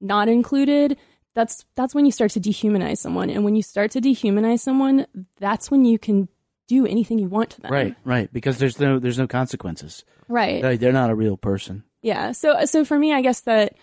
[0.00, 0.96] not included,
[1.34, 3.30] that's that's when you start to dehumanize someone.
[3.30, 5.06] And when you start to dehumanize someone,
[5.38, 6.28] that's when you can
[6.68, 7.70] do anything you want to them.
[7.72, 8.32] Right, right.
[8.32, 10.04] Because there's no there's no consequences.
[10.28, 10.60] Right.
[10.62, 11.84] They- They're not a real person.
[12.02, 12.32] Yeah.
[12.32, 13.74] So so for me, I guess that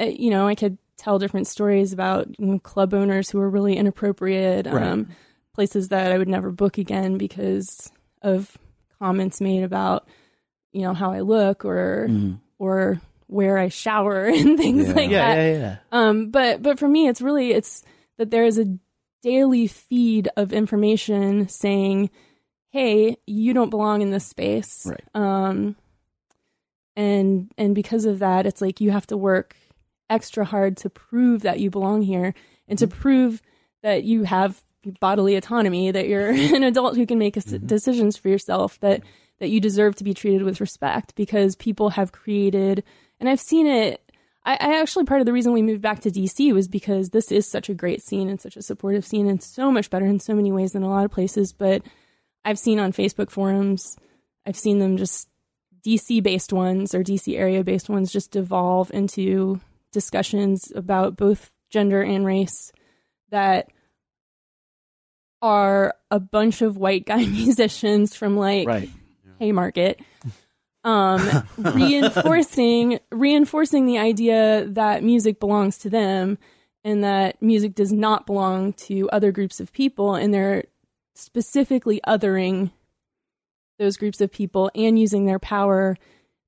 [0.00, 3.48] uh, you know I could tell different stories about you know, club owners who are
[3.48, 4.82] really inappropriate, Right.
[4.82, 5.08] um,
[5.54, 8.58] places that I would never book again because of
[8.98, 10.06] comments made about
[10.72, 12.40] you know how I look or Mhm.
[12.58, 14.94] or where I shower and things Yeah.
[14.94, 15.42] like Yeah, that.
[15.42, 15.76] yeah, yeah.
[15.92, 17.82] Um, but but for me, it's really it's
[18.18, 18.66] that there is a
[19.22, 22.10] daily feed of information saying,
[22.70, 25.04] "Hey, you don't belong in this space." Right.
[25.14, 25.76] Um,
[26.96, 29.56] and and because of that, it's like you have to work
[30.10, 32.34] extra hard to prove that you belong here
[32.66, 33.00] and to mm-hmm.
[33.00, 33.42] prove
[33.82, 34.62] that you have
[35.00, 37.66] bodily autonomy, that you're an adult who can make s- mm-hmm.
[37.66, 39.02] decisions for yourself, that
[39.40, 42.82] that you deserve to be treated with respect because people have created,
[43.20, 44.02] and I've seen it.
[44.44, 47.30] I, I actually part of the reason we moved back to DC was because this
[47.30, 50.20] is such a great scene and such a supportive scene and so much better in
[50.20, 51.52] so many ways than a lot of places.
[51.52, 51.82] But
[52.44, 53.96] I've seen on Facebook forums,
[54.46, 55.28] I've seen them just
[55.86, 59.60] DC based ones or DC area based ones just devolve into
[59.92, 62.72] discussions about both gender and race
[63.30, 63.68] that
[65.40, 68.90] are a bunch of white guy musicians from like Right.
[69.38, 70.00] Haymarket
[70.84, 76.38] um reinforcing reinforcing the idea that music belongs to them
[76.84, 80.64] and that music does not belong to other groups of people and they're
[81.14, 82.70] specifically othering
[83.80, 85.96] those groups of people and using their power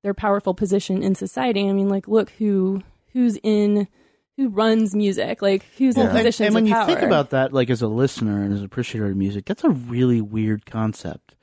[0.02, 3.88] their powerful position in society i mean like look who who's in
[4.36, 6.08] who runs music like who's in Yeah.
[6.08, 8.52] And, positions and when of you power think about that, like as a listener and
[8.52, 11.34] as an appreciator of music, that's a really weird concept.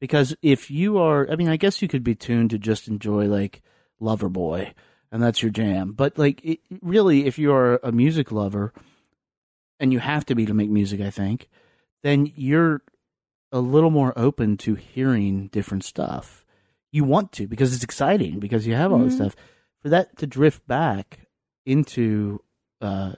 [0.00, 3.26] Because if you are, I mean, I guess you could be tuned to just enjoy
[3.26, 3.62] like
[4.00, 4.72] Loverboy,
[5.12, 5.92] and that's your jam.
[5.92, 8.72] But like, it, really, if you are a music lover,
[9.78, 11.48] and you have to be to make music, I think,
[12.02, 12.82] then you're
[13.52, 16.44] a little more open to hearing different stuff.
[16.90, 19.16] You want to because it's exciting because you have all this Mhm.
[19.18, 19.36] stuff.
[19.82, 21.26] For that to drift back
[21.66, 22.40] into
[22.80, 23.12] uh,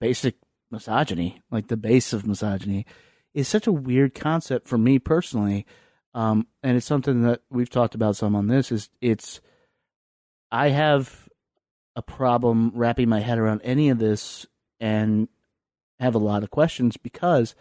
[0.00, 0.36] basic
[0.70, 2.84] misogyny, like the base of misogyny,
[3.32, 5.66] is such a weird concept for me personally.
[6.12, 8.70] Um, and it's something that we've talked about some on this.
[8.70, 9.40] Is it's
[10.52, 11.28] I have
[11.96, 14.46] a problem wrapping my head around any of this
[14.80, 15.28] and
[15.98, 17.54] have a lot of questions because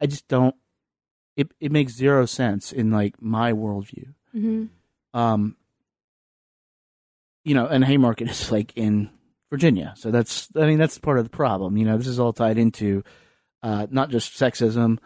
[0.00, 0.56] I just don't.
[1.36, 4.14] It it makes zero sense in like my worldview.
[4.34, 4.68] Mhm.
[5.14, 5.56] Um,
[7.44, 9.10] you know, and Haymarket is like in
[9.50, 11.76] Virginia, so that's I mean that's part of the problem.
[11.76, 13.02] You know, this is all tied into
[13.62, 14.98] uh, not just sexism,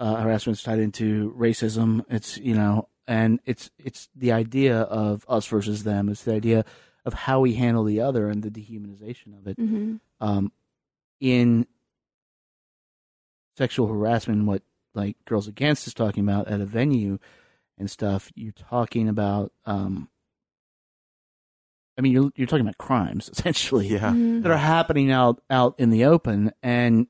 [0.00, 2.04] uh, harassment is tied into racism.
[2.08, 6.08] It's you know, and it's it's the idea of us versus them.
[6.08, 6.64] It's the idea
[7.04, 9.58] of how we handle the other and the dehumanization of it.
[9.58, 10.00] Mhm.
[10.20, 10.52] Um,
[11.20, 11.66] in
[13.56, 14.62] sexual harassment, what
[14.94, 17.18] like Girls Against is talking about at a venue
[17.78, 19.52] and stuff, you're talking about.
[19.66, 20.08] Um,
[21.96, 24.10] I mean, you're you're talking about crimes essentially Yeah.
[24.12, 24.42] Mhm.
[24.42, 27.06] that are happening out out in the open, and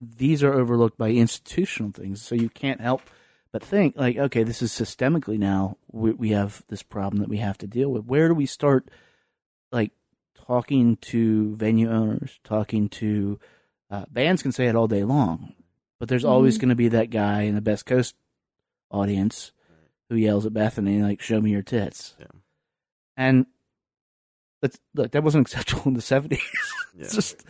[0.00, 2.22] these are overlooked by institutional things.
[2.22, 3.02] So you can't help
[3.52, 5.76] but think like, okay, this is systemically now.
[5.90, 8.04] We, we have this problem that we have to deal with.
[8.04, 8.88] Where do we start?
[9.72, 9.90] Like
[10.46, 13.38] talking to venue owners, talking to
[13.90, 15.52] uh, bands can say it all day long,
[15.98, 16.60] but there's always Mhm.
[16.60, 18.14] going to be that guy in the Best Coast
[18.90, 19.52] audience
[20.08, 22.26] who yells at Bethany like, "Show me your tits." Yeah.
[23.16, 23.46] And
[24.62, 26.40] that's look, that wasn't acceptable in the seventies.
[26.96, 27.04] Yeah.
[27.04, 27.44] it's just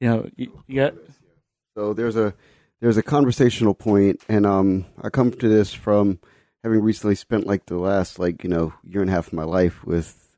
[0.00, 0.94] you know you, you got
[1.74, 2.34] So there's a
[2.82, 6.18] there's a conversational point, and um, I come to this from
[6.62, 9.44] having recently spent like the last like you know year and a half of my
[9.44, 10.28] life with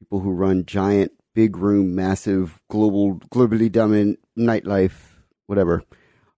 [0.00, 5.84] people who run giant, big room, massive, global, globally dominant nightlife, whatever.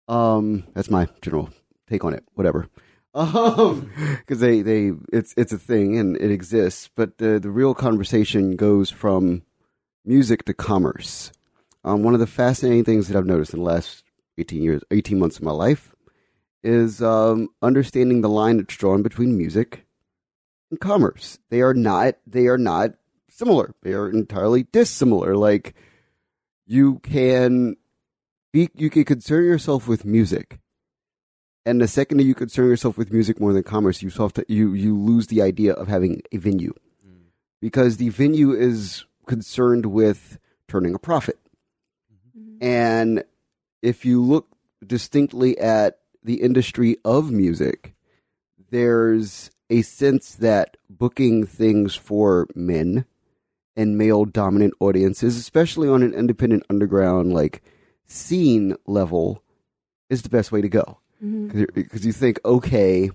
[0.09, 1.49] Um, that's my general
[1.89, 2.25] take on it.
[2.35, 2.69] Whatever.
[3.15, 7.75] Um, because they they it's it's a thing and it exists, but the the real
[7.75, 9.43] conversation goes from
[10.05, 11.33] music to commerce.
[11.85, 14.05] Um, one of the fascinating things that I've noticed in the last
[14.39, 15.95] 18 years, 18 months of my life
[16.63, 19.85] is um, understanding the line that's drawn between music
[20.71, 21.39] and commerce.
[21.51, 22.95] They are not, they are not
[23.29, 23.75] similar.
[23.83, 25.37] They are entirely dissimilar.
[25.37, 25.75] Like
[26.67, 27.77] you can
[28.53, 30.59] be, you can concern yourself with music.
[31.65, 34.45] And the second that you concern yourself with music more than commerce, you solve to,
[34.49, 36.75] you you lose the idea of having a venue,
[37.07, 37.21] mm.
[37.61, 41.39] because the venue is concerned with turning a profit.
[42.37, 42.65] Mm-hmm.
[42.65, 43.25] And
[43.81, 44.49] if you look
[44.85, 47.95] distinctly at the industry of music,
[48.71, 53.05] there's a sense that booking things for men
[53.77, 57.63] and male dominant audiences, especially on an independent underground like
[58.07, 59.43] scene level,
[60.11, 60.99] is the best way to go.
[61.23, 63.11] Because you think, okay,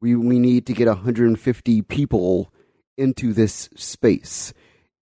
[0.00, 2.52] we we need to get 150 people
[2.96, 4.52] into this space.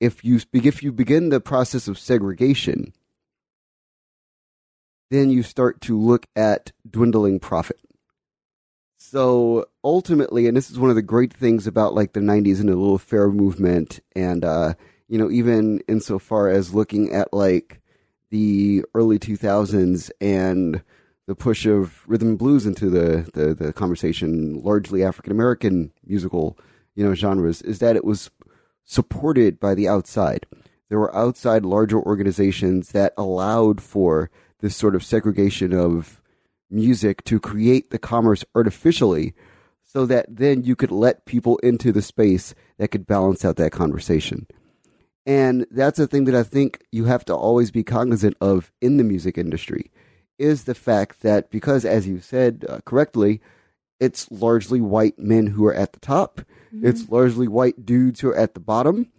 [0.00, 2.92] If you if you begin the process of segregation,
[5.10, 7.80] then you start to look at dwindling profit.
[8.98, 12.68] So ultimately, and this is one of the great things about like the '90s and
[12.68, 14.74] the Lilith Fair movement, and uh,
[15.08, 17.80] you know, even insofar as looking at like
[18.30, 20.82] the early 2000s and
[21.26, 26.58] the push of rhythm and blues into the the, the conversation, largely African American musical,
[26.94, 28.30] you know, genres, is that it was
[28.84, 30.46] supported by the outside.
[30.88, 36.22] There were outside larger organizations that allowed for this sort of segregation of
[36.70, 39.34] music to create the commerce artificially
[39.84, 43.72] so that then you could let people into the space that could balance out that
[43.72, 44.46] conversation.
[45.24, 48.96] And that's a thing that I think you have to always be cognizant of in
[48.96, 49.90] the music industry
[50.38, 53.40] is the fact that because, as you said uh, correctly,
[54.00, 56.40] it's largely white men who are at the top.
[56.82, 59.10] It's largely white dudes who are at the bottom.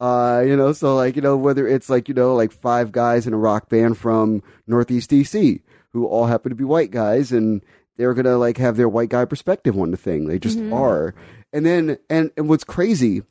[0.00, 3.26] Uh, you know, so like, you know, whether it's like, you know, like five guys
[3.26, 5.60] in a rock band from Northeast DC
[5.92, 7.62] who all happen to be white guys and
[7.96, 10.26] they're gonna like have their white guy perspective on the thing.
[10.26, 11.14] They just are.
[11.52, 13.22] And then and, and what's crazy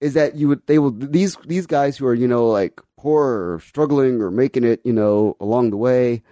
[0.00, 3.54] is that you would they will these these guys who are, you know, like poor
[3.54, 6.22] or struggling or making it, you know, along the way.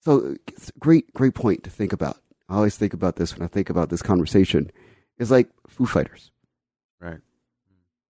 [0.00, 0.36] So
[0.78, 2.16] great, great point to think about.
[2.48, 4.70] I always think about this when I think about this conversation.
[5.18, 6.30] Is like Foo Fighters
[6.98, 7.18] Right.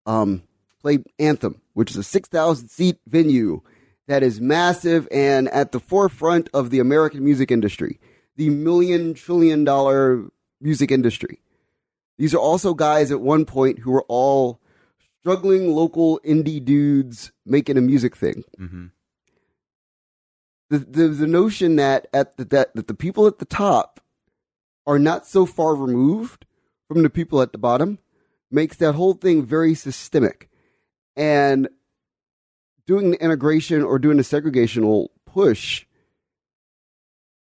[0.07, 0.45] um,
[0.81, 3.63] played Anthem, which is a 6,000 seat venue
[4.07, 7.99] that is massive and at the forefront of the American music industry,
[8.37, 10.25] the million trillion dollar
[10.61, 11.41] music industry.
[12.17, 14.61] These are also guys at one point who were all
[15.21, 18.45] struggling local indie dudes making a music thing.
[18.59, 18.87] Mm-hmm.
[20.71, 24.01] The, the, the notion that at the, that, that the people at the top
[24.87, 26.47] are not so far removed
[26.89, 27.99] from the people at the bottom
[28.51, 30.49] makes that whole thing very systemic.
[31.17, 31.69] And
[32.87, 35.87] doing the integration or doing the segregational push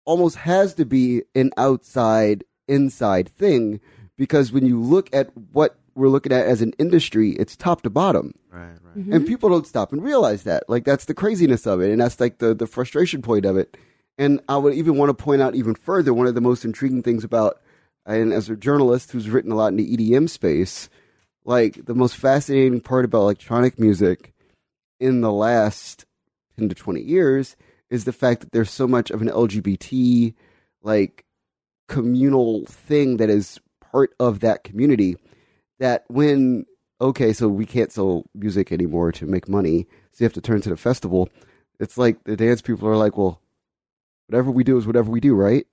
[0.05, 3.79] almost has to be an outside inside thing
[4.17, 7.89] because when you look at what we're looking at as an industry, it's top to
[7.89, 8.33] bottom.
[8.51, 8.67] Right.
[8.81, 8.97] Right.
[8.97, 9.13] Mm-hmm.
[9.13, 10.69] And people don't stop and realize that.
[10.69, 11.91] Like that's the craziness of it.
[11.91, 13.77] And that's like the, the frustration point of it.
[14.17, 17.03] And I would even want to point out even further one of the most intriguing
[17.03, 17.61] things about
[18.05, 20.89] and as a journalist who's written a lot in the EDM space,
[21.43, 24.33] like the most fascinating part about electronic music
[24.99, 26.05] in the last
[26.57, 27.55] 10 to 20 years
[27.89, 30.33] is the fact that there's so much of an LGBT
[30.83, 31.25] like
[31.87, 33.59] communal thing that is
[33.91, 35.17] part of that community
[35.79, 36.65] that when
[37.01, 40.61] okay so we can't sell music anymore to make money so you have to turn
[40.61, 41.29] to the festival.
[41.79, 43.41] It's like the dance people are like well
[44.27, 45.65] whatever we do is whatever we do right?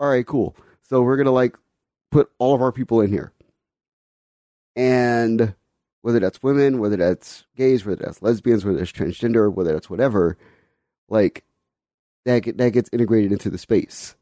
[0.00, 0.56] All right cool.
[0.82, 1.56] So we're gonna like
[2.10, 3.32] put all of our people in here.
[4.74, 5.54] And
[6.02, 10.38] whether that's women whether that's gays whether that's lesbians whether that's transgender whether that's whatever
[11.08, 11.44] like
[12.24, 14.14] that get, that gets integrated into the space.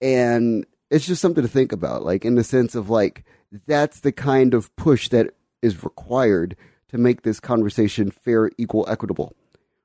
[0.00, 3.24] And it's just something to think about like in the sense of like
[3.66, 6.56] that's the kind of push that is required
[6.88, 9.34] to make this conversation fair equal equitable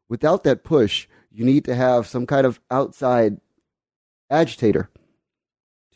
[0.07, 3.39] without that push you need to have some kind of outside
[4.29, 4.89] agitator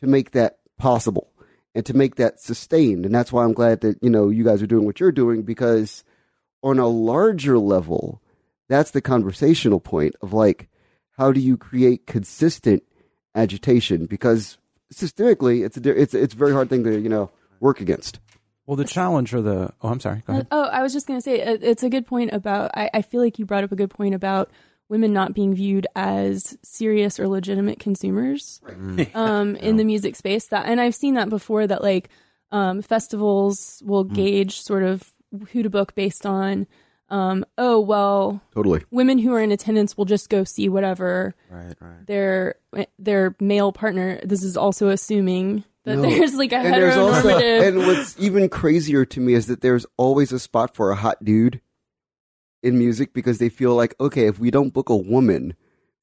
[0.00, 1.30] to make that possible
[1.74, 3.04] and to make that sustained.
[3.04, 5.42] And that's why I'm glad that, you know, you guys are doing what you're doing
[5.42, 6.04] because
[6.62, 8.22] on a larger level,
[8.68, 10.68] that's the conversational point of like,
[11.16, 12.82] how do you create consistent
[13.34, 14.06] agitation?
[14.06, 14.58] Because
[14.92, 17.30] systemically, it's a, it's it's a very hard thing to you know
[17.64, 18.20] work against.
[18.66, 20.22] Well, the challenge or the oh, I'm sorry.
[20.26, 20.46] Go ahead.
[20.50, 22.70] Oh, I was just going to say it's a good point about.
[22.74, 24.50] I, I feel like you brought up a good point about
[24.88, 28.60] women not being viewed as serious or legitimate consumers
[29.14, 30.48] um, in the music space.
[30.48, 31.66] That and I've seen that before.
[31.66, 32.08] That like
[32.52, 35.12] um, festivals will gauge sort of
[35.50, 36.66] who to book based on.
[37.14, 38.82] Um, oh well, Totally.
[38.90, 42.06] women who are in attendance will just go see whatever Right, right.
[42.06, 42.56] their
[42.98, 44.18] their male partner.
[44.24, 46.02] This is also assuming that No.
[46.02, 49.86] there's like a And there's also, and what's even crazier to me is that there's
[49.96, 51.60] always a spot for a hot dude
[52.62, 55.54] in music because they feel like, okay, if we don't book a woman,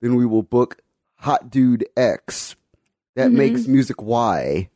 [0.02, 0.78] then we will book
[1.16, 2.56] hot dude X.
[3.16, 3.36] That Mhm.
[3.36, 4.70] makes music Y.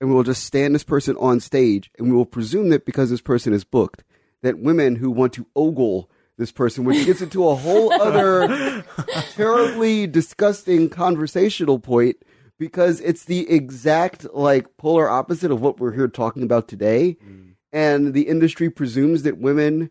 [0.00, 3.10] And we will just stand this person on stage and we will presume that because
[3.10, 4.02] this person is booked,
[4.42, 8.84] that women who want to ogle this person, which gets into a whole other
[9.32, 12.16] terribly disgusting conversational point
[12.58, 17.16] because it's the exact like polar opposite of what we're here talking about today.
[17.24, 17.54] Mm.
[17.72, 19.90] And the industry presumes that women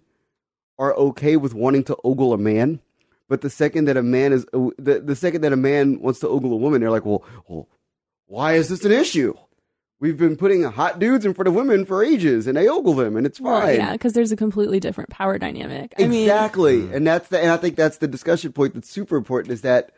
[0.78, 2.80] are okay with wanting to ogle a man.
[3.28, 6.28] But the second that a man is the, the second that a man wants to
[6.28, 7.68] ogle a woman, they're like, well, well,
[8.28, 9.36] why is this an issue?
[10.02, 13.16] We've been putting hot dudes in front of women for ages, and they ogle them,
[13.16, 13.52] and it's fine.
[13.52, 15.94] Well, yeah, because there's a completely different power dynamic.
[16.00, 16.94] I mean, exactly, mm.
[16.94, 19.92] and that's the, and I think that's the discussion point that's super important is that,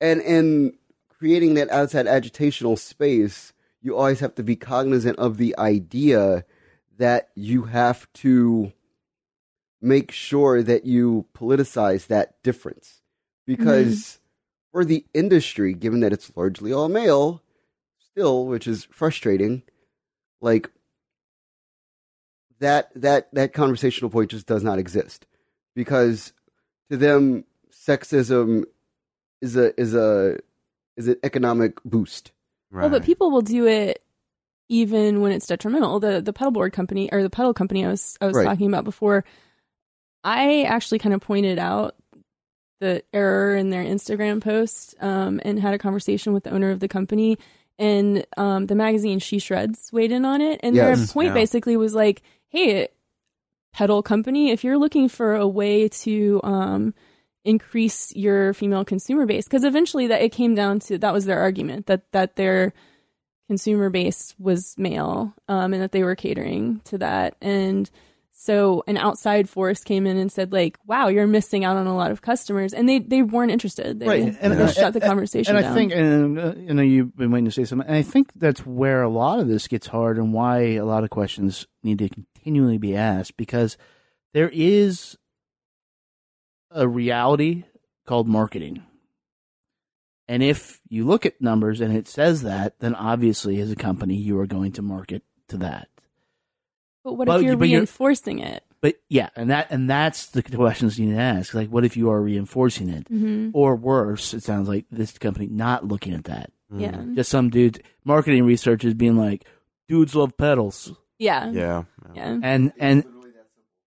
[0.00, 0.72] and and
[1.10, 3.52] creating that outside agitational space,
[3.82, 6.46] you always have to be cognizant of the idea
[6.96, 8.72] that you have to
[9.82, 13.02] make sure that you politicize that difference.
[13.46, 13.62] Mm-hmm.
[13.62, 14.20] Because
[14.70, 17.41] for the industry, given that it's largely all male,
[18.12, 19.62] still, which is frustrating,
[20.40, 20.70] like
[22.60, 25.26] that that that conversational point just does not exist
[25.74, 26.32] because
[26.90, 28.64] to them sexism
[29.40, 30.38] is a is a
[30.96, 32.32] is an economic boost.
[32.70, 34.02] well, but people will do it
[34.68, 35.98] even when it's detrimental.
[36.00, 38.44] The the pedal board company or the pedal company I was I was Right.
[38.44, 39.24] talking about before.
[40.24, 41.96] I actually kind of pointed out
[42.80, 46.78] the error in their Instagram post um, and had a conversation with the owner of
[46.80, 47.38] the company.
[47.82, 50.98] And um, the magazine She Shreds weighed in on it, and Yes.
[50.98, 51.34] their point Yeah.
[51.34, 52.88] basically was like, "Hey,
[53.72, 56.94] pedal company, if you're looking for a way to um,
[57.44, 61.40] increase your female consumer base, because eventually that it came down to that was their
[61.40, 62.72] argument that that their
[63.48, 67.90] consumer base was male, um, and that they were catering to that, and
[68.44, 71.94] so an outside force came in and said like, "Wow, you're missing out on a
[71.94, 74.00] lot of customers," and they they weren't interested.
[74.00, 75.72] They, right, and, they and- shut the conversation And down.
[75.72, 78.32] I think, and uh, you know, you've been waiting to say something, and I think
[78.34, 82.00] that's where a lot of this gets hard, and why a lot of questions need
[82.00, 83.76] to continually be asked because
[84.34, 85.16] there is
[86.72, 87.62] a reality
[88.06, 88.82] called marketing.
[90.26, 94.16] And if you look at numbers and it says that, then obviously as a company
[94.16, 95.88] you are going to market to that.
[97.04, 98.62] But what but- if you're but you're- reinforcing it?
[98.80, 101.54] But yeah, and that and that's the questions you need to ask.
[101.54, 104.34] Like, what if you are reinforcing it, hmm or worse?
[104.34, 106.50] It sounds like this company not looking at that.
[106.74, 109.44] Yeah, Just some dude marketing research is being like,
[109.88, 111.84] dudes love pedals, yeah, Yeah.
[112.14, 112.38] yeah.
[112.42, 113.04] and and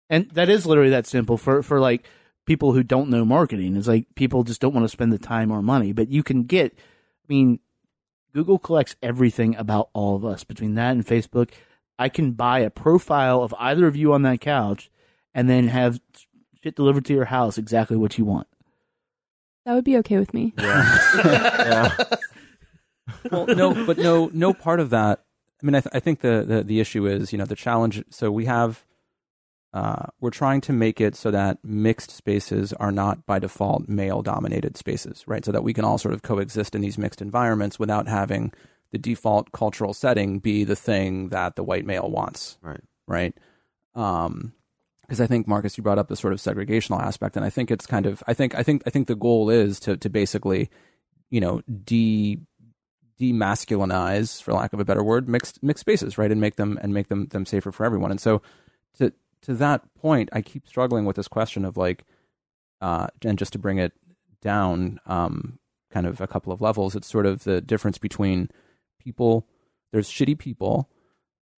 [0.10, 2.07] and that is literally that simple for for like
[2.45, 3.76] people who don't know marketing.
[3.76, 6.43] It's like people just don't want to spend the time or money, but you can
[6.43, 6.74] get.
[6.74, 7.60] I mean,
[8.34, 11.51] Google collects everything about all of us between that and Facebook.
[12.00, 14.89] I can buy a profile of either of you on that couch,
[15.36, 16.00] and then have
[16.64, 18.47] shit delivered to your house exactly what you want.
[19.66, 20.54] That would be okay with me.
[20.58, 21.95] yeah.
[23.32, 25.26] well, no, but no, no part of that.
[25.62, 28.02] I mean, I, th- I think the, the the issue is, you know, the challenge.
[28.10, 28.86] So we have,
[29.74, 34.22] uh, we're trying to make it so that mixed spaces are not by default male
[34.22, 35.43] dominated spaces, right?
[35.43, 38.54] So that we can all sort of coexist in these mixed environments without having
[38.92, 42.82] the default cultural setting be the thing that the white male wants, Right.
[43.08, 43.34] right?
[43.96, 44.54] Um,
[45.02, 47.72] because I think Marcus, you brought up the sort of segregational aspect, and I think
[47.72, 50.70] it's kind of, I think, I think, I think the goal is to to basically,
[51.32, 52.38] you know, de
[53.20, 56.94] demasculinize, for lack of a better word, mixed mixed spaces, right, and make them and
[56.94, 58.12] make them them safer for everyone.
[58.12, 58.42] And so,
[58.98, 59.12] to
[59.42, 62.04] to that point, I keep struggling with this question of like,
[62.82, 63.94] uh, and just to bring it
[64.42, 65.60] down, um,
[65.92, 68.50] kind of a couple of levels, it's sort of the difference between
[69.10, 69.47] people.
[69.91, 70.89] There's shitty people,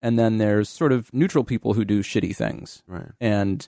[0.02, 3.10] and then there's sort of neutral people who do shitty things Right.
[3.20, 3.66] and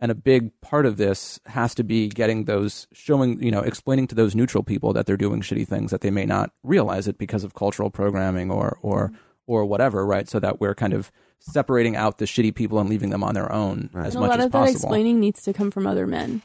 [0.00, 4.06] and a big part of this has to be getting those showing you know explaining
[4.08, 7.18] to those neutral people that they're doing shitty things that they may not realize it
[7.18, 9.16] because of cultural programming or or mm-hmm.
[9.46, 10.28] or whatever, right?
[10.28, 11.10] So that we're kind of
[11.40, 14.30] separating out the shitty people and leaving them on their own as And a much
[14.30, 16.42] lot of that explaining needs to come from other men.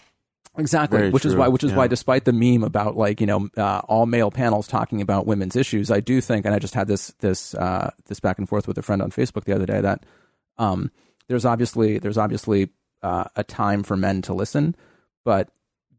[0.60, 1.78] Exactly, Very which is why, which is yeah.
[1.78, 5.56] why, despite the meme about like you know uh, all male panels talking about women's
[5.56, 8.68] issues, I do think, and I just had this this uh, this back and forth
[8.68, 10.06] with a friend on Facebook the other day that
[10.58, 10.92] um,
[11.28, 12.70] there's obviously there's obviously
[13.02, 14.76] uh, a time for men to listen,
[15.24, 15.50] but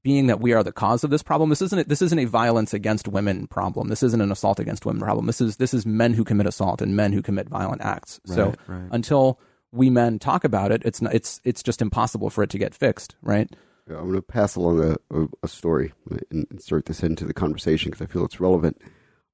[0.02, 2.72] being that we are the cause of this problem, this isn't this isn't a violence
[2.72, 3.88] against women problem.
[3.88, 5.26] This isn't an assault against women problem.
[5.26, 8.20] This is this is men who commit assault and men who commit violent acts.
[8.24, 8.88] so Right, right.
[8.92, 9.40] until
[9.72, 12.74] we men talk about it, it's not, it's it's just impossible for it to get
[12.74, 13.50] fixed, right?
[13.88, 15.92] I'm going to pass along a, a, a story
[16.30, 18.80] and insert this into the conversation because I feel it's relevant.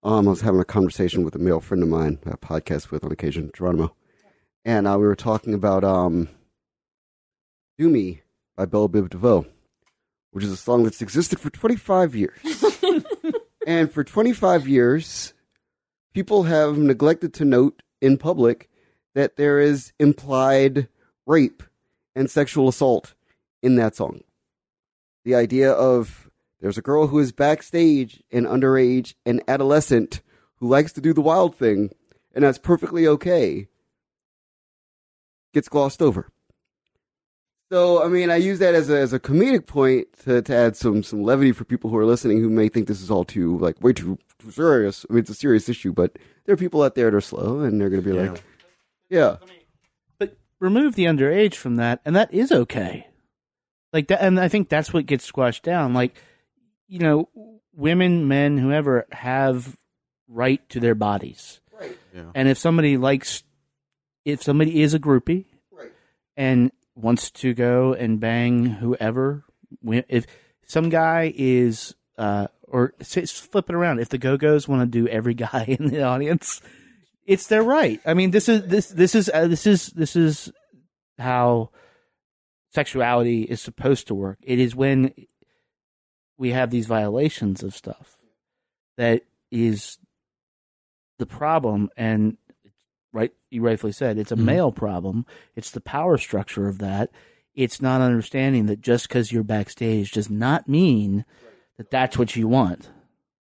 [0.03, 3.05] Um, I was having a conversation with a male friend of mine, I podcast with
[3.05, 3.95] on occasion, Geronimo,
[4.65, 6.29] and uh, we were talking about um,
[7.79, 8.23] "Do Me"
[8.57, 9.47] by Bell Biv DeVoe,
[10.31, 12.39] which is a song that's existed for 25 years.
[13.67, 15.35] and for 25 years,
[16.15, 18.71] people have neglected to note in public
[19.15, 20.89] that there is implied
[21.27, 21.63] rape
[22.15, 23.15] and sexual assault
[23.63, 24.21] in that song.
[25.27, 30.23] The idea of there's a girl who is backstage and underage and adolescent
[30.59, 31.91] who likes to do the wild thing,
[32.33, 33.67] and that's perfectly okay,
[35.53, 36.29] gets glossed over.
[37.73, 40.77] So, I mean, I use that as a, as a comedic point to, to add
[40.77, 43.59] some, some levity for people who are listening who may think this is all too,
[43.59, 45.05] like, way too, too serious.
[45.11, 47.63] I mean, it's a serious issue, but there are people out there that are slow
[47.63, 48.31] and they're going to be Yeah.
[48.31, 48.45] like,
[49.11, 49.37] yeah.
[50.21, 53.09] But remove the underage from that, and that is okay.
[53.97, 55.95] Like that, and I think that's what gets squashed down.
[55.95, 56.15] Like,
[56.87, 57.31] you know,
[57.75, 59.75] women, men, whoever have
[60.29, 61.61] right to their bodies.
[61.81, 61.97] Right.
[62.15, 62.25] Yeah.
[62.35, 63.43] And if somebody likes,
[64.27, 65.93] if somebody is a groupie, Right.
[66.37, 69.45] and wants to go and bang whoever,
[70.09, 70.27] if
[70.67, 74.87] some guy is, uh, or say, flip it around, if the Go Go's want to
[74.87, 76.61] do every guy in the audience,
[77.25, 77.99] it's their right.
[78.05, 80.53] I mean, this is this this is uh, this is this is
[81.19, 81.71] how
[82.77, 84.37] sexuality is supposed to work.
[84.43, 85.13] It is when
[86.37, 88.19] we have these violations of stuff
[88.99, 89.97] that is
[91.19, 92.37] the problem and
[93.15, 94.45] right you rightfully said it's a Mhm.
[94.45, 95.25] male problem
[95.55, 97.11] it's the power structure of that
[97.55, 101.25] it's not understanding that just because you're backstage does not mean
[101.79, 102.91] that that's what you want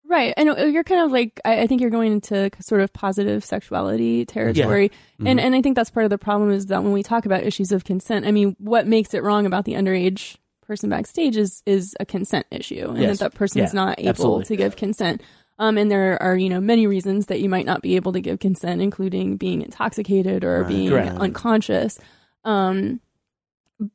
[0.08, 0.34] Right.
[0.38, 3.44] And uh, you're kind of like, I, I think you're going into sort of positive
[3.44, 4.92] sexuality territory.
[5.26, 7.44] And, and I think that's part of the problem is that when we talk about
[7.44, 11.64] issues of consent, I mean, what makes it wrong about the underage person backstage is,
[11.66, 13.18] is a consent issue and Yes.
[13.20, 14.46] that that person's Yeah, not able absolutely.
[14.46, 15.22] to give consent.
[15.58, 18.20] Um, and there are, you know, many reasons that you might not be able to
[18.22, 20.68] give consent, including being intoxicated or Right.
[20.68, 21.98] being unconscious.
[22.44, 23.00] Um,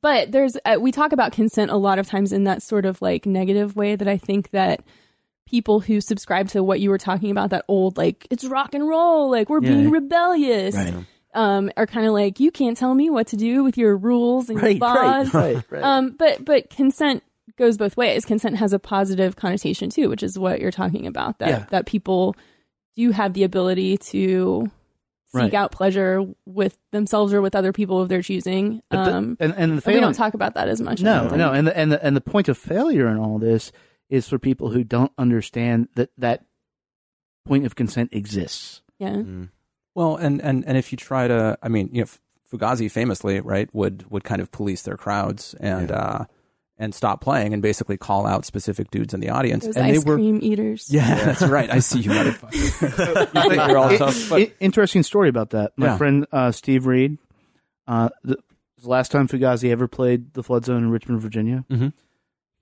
[0.03, 3.01] but there's, uh, we talk about consent a lot of times in that sort of
[3.01, 4.83] like negative way that I think that
[5.47, 8.87] people who subscribe to what you were talking about, that old, like, it's rock and
[8.87, 9.71] roll, like, we're Yeah.
[9.71, 10.95] being rebellious, Right.
[11.35, 14.49] um, are kind of like, you can't tell me what to do with your rules
[14.49, 15.35] and right your laws.
[15.35, 15.65] right.
[15.83, 17.23] Um, but, but consent
[17.59, 18.25] goes both ways.
[18.25, 21.65] Consent has a positive connotation too, which is what you're talking about, that, Yeah.
[21.71, 22.37] that people
[22.97, 24.71] do have the ability to
[25.35, 28.83] seek out pleasure with themselves or with other people of their choosing.
[28.91, 31.03] The- um, and, and the and we don't talk about that as much.
[31.03, 33.71] No, no, and the, and the, and the point of failure in all this
[34.11, 36.45] is for people who don't understand that that
[37.47, 38.83] point of consent exists.
[38.99, 39.11] Yeah.
[39.15, 39.49] Mm.
[39.95, 42.09] Well, and, and, and if you try to, I mean, you know,
[42.53, 46.25] Fugazi famously, right, would, would kind of police their crowds and, uh,
[46.79, 49.65] and stop playing and basically call out specific dudes in the audience.
[49.67, 50.87] Those and ice they were, cream eaters.
[50.91, 51.71] yeah, that's right.
[51.71, 53.35] I see you, motherfucker.
[53.45, 55.73] you you're all I- tough, but I- interesting story about that.
[55.77, 55.97] My Yeah.
[55.99, 57.19] friend uh, Steve Reed,
[57.87, 58.39] uh, the,
[58.83, 61.93] the last time Fugazi ever played the Flood Zone in Richmond, Virginia, Mhm.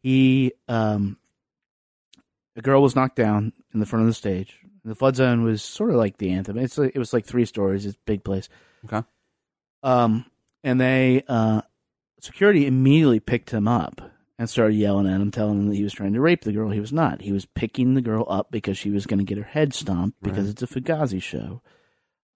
[0.03, 1.18] he um,
[2.59, 4.59] a girl was knocked down in the front of the stage.
[4.85, 6.59] The Flood Zone was sort of like the anthem.
[6.59, 7.87] It's like, it was like three stories.
[7.87, 8.49] It's a big place.
[8.85, 9.03] Okay.
[9.83, 10.25] Um,
[10.65, 11.63] and they uh,
[12.21, 14.01] security immediately picked him up
[14.39, 16.71] and started yelling at him, telling him that he was trying to rape the girl.
[16.71, 17.23] He was not.
[17.23, 20.21] He was picking the girl up because she was going to get her head stomped
[20.23, 20.51] because Right.
[20.51, 21.61] it's a Fugazi show.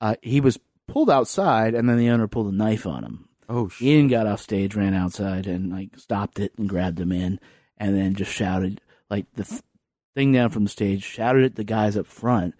[0.00, 0.58] Uh, he was
[0.88, 3.28] pulled outside, and then the owner pulled a knife on him.
[3.48, 3.86] Oh shit.
[3.88, 7.38] Ian got off stage, ran outside, and like stopped it and grabbed him in,
[7.78, 9.62] and then just shouted like the th-
[10.14, 11.02] thing down from the stage.
[11.04, 12.54] Shouted at the guys up front.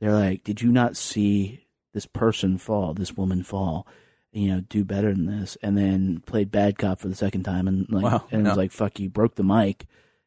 [0.00, 2.94] They're like, "Did you not see this person fall?
[2.94, 3.86] This woman fall?
[4.32, 7.66] You know, do better than this." And then played bad cop for the second time,
[7.66, 9.86] and like, Wow, and it was like, "Fuck you!" Broke the mic,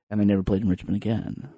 [0.10, 1.50] and they never played in Richmond again.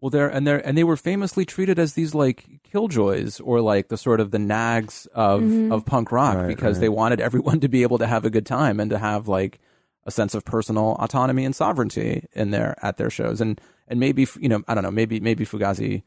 [0.00, 3.88] Well, they're and they're and they were famously treated as these like killjoys or like
[3.88, 5.72] the sort of the nags of Mhm.
[5.72, 6.82] of punk rock Right, because right.
[6.82, 9.58] they wanted everyone to be able to have a good time and to have like
[10.04, 14.26] a sense of personal autonomy and sovereignty in their at their shows and and maybe
[14.38, 16.02] you know I don't know maybe maybe Fugazi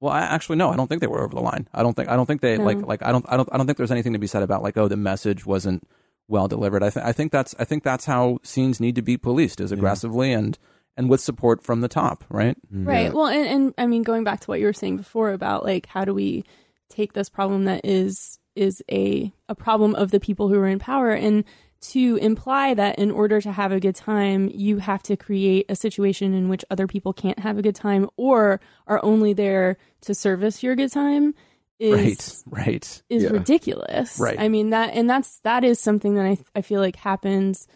[0.00, 0.70] Well, I, actually, no.
[0.70, 1.68] I don't think they were over the line.
[1.74, 2.08] I don't think.
[2.08, 2.64] I don't think they No.
[2.64, 2.80] like.
[2.80, 3.24] Like I don't.
[3.28, 3.48] I don't.
[3.52, 5.86] I don't think there's anything to be said about like, oh, the message wasn't
[6.26, 6.82] well delivered.
[6.82, 7.04] I think.
[7.06, 7.54] I think that's.
[7.58, 10.58] I think that's how scenes need to be policed, is aggressively and
[10.96, 12.56] and with support from the top, right?
[12.72, 12.88] Mm-hmm.
[12.88, 13.12] Right.
[13.12, 15.84] Well, and, and I mean, going back to what you were saying before about like
[15.86, 16.44] how do we
[16.88, 20.78] take this problem that is is a a problem of the people who are in
[20.78, 21.44] power and
[21.80, 25.74] to imply that in order to have a good time, you have to create a
[25.76, 30.14] situation in which other people can't have a good time or are only there to
[30.14, 31.34] service your good time
[31.78, 32.66] is Right.
[32.66, 33.02] Right.
[33.08, 33.30] is Yeah.
[33.30, 34.18] ridiculous.
[34.18, 34.38] Right.
[34.38, 37.66] I mean that and that's that is something that I I feel like happens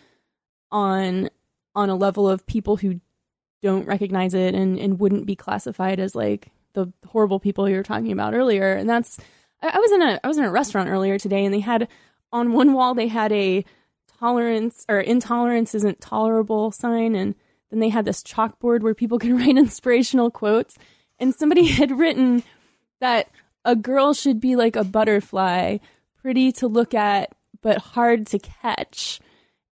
[0.70, 1.30] on
[1.74, 3.00] on a level of people who
[3.62, 7.82] don't recognize it and and wouldn't be classified as like the horrible people you were
[7.82, 8.74] talking about earlier.
[8.74, 9.18] And that's
[9.62, 11.88] I, I was in a I was in a restaurant earlier today and they had
[12.32, 13.64] on one wall they had a
[14.24, 17.34] tolerance or intolerance isn't tolerable sign and
[17.70, 20.76] then they had this chalkboard where people can write inspirational quotes
[21.18, 22.42] and somebody had written
[23.00, 23.28] that
[23.64, 25.78] a girl should be like a butterfly,
[26.22, 29.20] pretty to look at but hard to catch.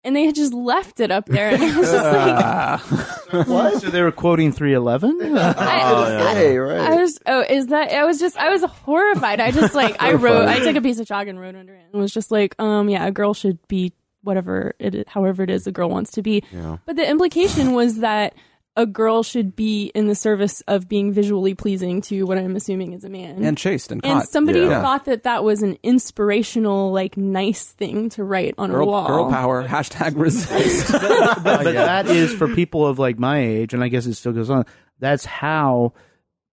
[0.04, 3.82] And they had just left it up there, and I was just like, What?
[3.82, 5.38] So they were quoting 311?
[5.38, 6.80] I, Hey, right.
[6.80, 7.92] I was, oh, is that?
[7.92, 9.42] I was just, I was horrified.
[9.42, 11.88] I just like, I wrote, I took a piece of chalk and wrote under it,
[11.92, 13.92] and was just like, um, yeah, a girl should be
[14.28, 16.44] whatever it, is- however it is a girl wants to be.
[16.52, 16.78] Yeah.
[16.86, 18.36] But the implication was that
[18.76, 22.94] a girl should be in the service of being visually pleasing to what I'm assuming
[22.94, 23.44] is a man.
[23.44, 24.84] And chaste and and somebody Yeah.
[24.84, 29.08] thought that that was an inspirational, like, nice thing to write on a wall.
[29.08, 29.68] girl power.
[29.68, 30.92] Hashtag resist.
[30.92, 34.32] but but that is for people of like my age, and I guess it still
[34.34, 34.66] goes on.
[35.00, 35.94] That's how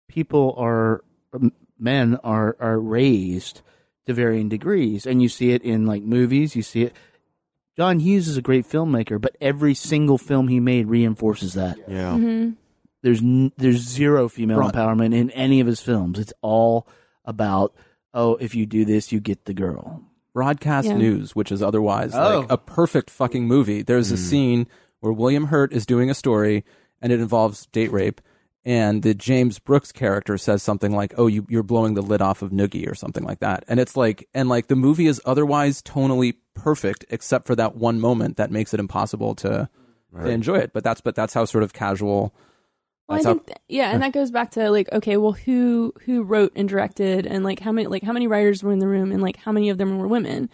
[0.08, 1.02] people are,
[1.78, 3.60] men are are raised
[4.06, 6.56] to varying degrees, and you see it in like movies.
[6.56, 6.94] You see it.
[7.76, 11.76] John Hughes is a great filmmaker, but every single film he made reinforces that.
[11.88, 12.12] Yeah.
[12.12, 12.50] Mm-hmm.
[13.02, 14.72] There's n- there's zero female Right.
[14.72, 16.18] empowerment in any of his films.
[16.18, 16.86] It's all
[17.24, 17.74] about
[18.16, 20.00] oh, if you do this, you get the girl.
[20.32, 20.96] Broadcast Yeah.
[20.96, 22.40] News, which is otherwise Oh.
[22.40, 23.82] like a perfect fucking movie.
[23.82, 24.68] There's a scene
[25.00, 26.64] where William Hurt is doing a story
[27.02, 28.20] and it involves date rape.
[28.66, 32.40] And the James Brooks character says something like, "Oh, you, you're blowing the lid off
[32.40, 33.62] of Noogie" or something like that.
[33.68, 38.00] And it's like, and like the movie is otherwise tonally perfect, except for that one
[38.00, 39.68] moment that makes it impossible to,
[40.14, 40.72] to enjoy it.
[40.72, 42.34] But that's but that's how sort of casual.
[43.06, 45.32] Well, I that's how- think, th- yeah, and that goes back to like, okay, well,
[45.32, 48.78] who who wrote and directed, and like how many like how many writers were in
[48.78, 50.48] the room, and like how many of them were women.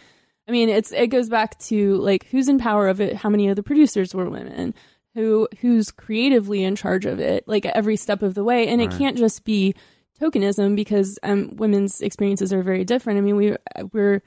[0.49, 3.47] I mean, it's it goes back to like who's in power of it, how many
[3.47, 4.73] of the producers were women,
[5.13, 8.91] who who's creatively in charge of it, like every step of the way, and it
[8.91, 9.75] can't just be
[10.19, 13.17] tokenism because um, women's experiences are very different.
[13.17, 13.55] I mean, we
[13.91, 14.21] we're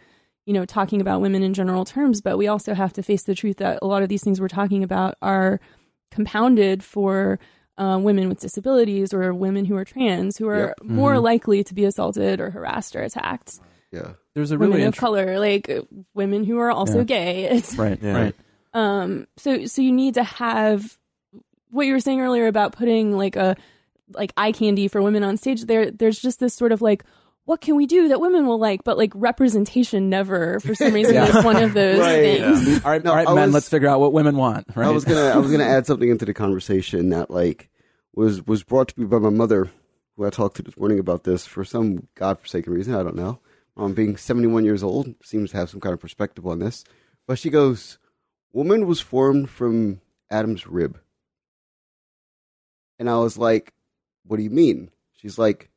[0.46, 3.34] you know talking about women in general terms, but we also have to face the
[3.34, 5.60] truth that a lot of these things we're talking about are
[6.10, 7.38] compounded for
[7.78, 11.84] uh, women with disabilities or women who are trans who are more likely to be
[11.84, 13.58] assaulted or harassed or attacked.
[13.90, 14.12] Yeah.
[14.34, 15.70] There's a women really of int- color, like
[16.14, 17.04] women who are also Yeah.
[17.04, 17.44] gay.
[17.50, 18.12] It's right, Yeah.
[18.22, 18.34] right.
[18.74, 20.98] Um so so you need to have
[21.70, 23.56] what you were saying earlier about putting like a
[24.12, 25.64] like eye candy for women on stage.
[25.64, 27.04] There there's just this sort of like
[27.46, 28.84] what can we do that women will like?
[28.84, 31.26] But like representation never, for some reason, Yeah.
[31.38, 32.40] is one of those Right.
[32.40, 32.84] things.
[32.84, 33.52] All right, No, all right, I men.
[33.52, 34.66] let's figure out what women want.
[34.74, 34.86] Right.
[34.86, 37.70] I was gonna I was gonna add something into the conversation that like
[38.14, 39.70] was was brought to me by my mother,
[40.16, 42.94] who I talked to this morning about this for some godforsaken reason.
[42.94, 43.40] I don't know.
[43.76, 46.84] Um, being seventy one years old seems to have some kind of perspective on this.
[47.26, 47.98] But she goes,
[48.54, 50.00] "Woman was formed from
[50.30, 50.98] Adam's rib,"
[52.98, 53.74] and I was like,
[54.24, 55.68] "What do you mean?" She's like,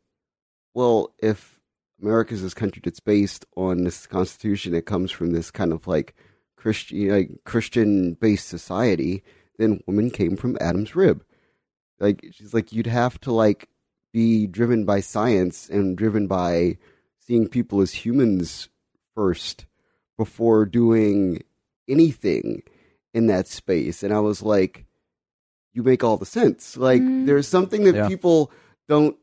[0.73, 1.59] "Well, if
[2.01, 6.15] America's this country that's based on this Constitution, it comes from this kind of like
[6.55, 9.23] Christian, like Christian based society,
[9.57, 11.23] then woman came from Adam's rib.
[11.99, 13.69] Like she's like, you'd have to like
[14.13, 16.77] be driven by science and driven by
[17.19, 18.69] seeing people as humans
[19.15, 19.65] first
[20.17, 21.43] before doing
[21.87, 22.63] anything
[23.13, 24.03] in that space.
[24.03, 24.85] And I was like,
[25.73, 26.75] you make all the sense.
[26.77, 27.25] Like Mm.
[27.25, 28.07] there's something that Yeah.
[28.07, 28.51] people
[28.87, 29.15] don't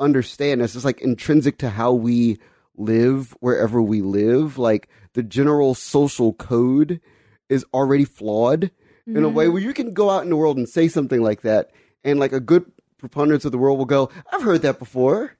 [0.00, 0.60] understand.
[0.62, 2.38] It's just like intrinsic to how we
[2.76, 4.58] live wherever we live.
[4.58, 7.00] Like the general social code
[7.48, 8.70] is already flawed
[9.06, 11.42] in a way where you can go out in the world and say something like
[11.42, 11.70] that,
[12.04, 15.32] and like a good preponderance of the world will go, "I've heard that before."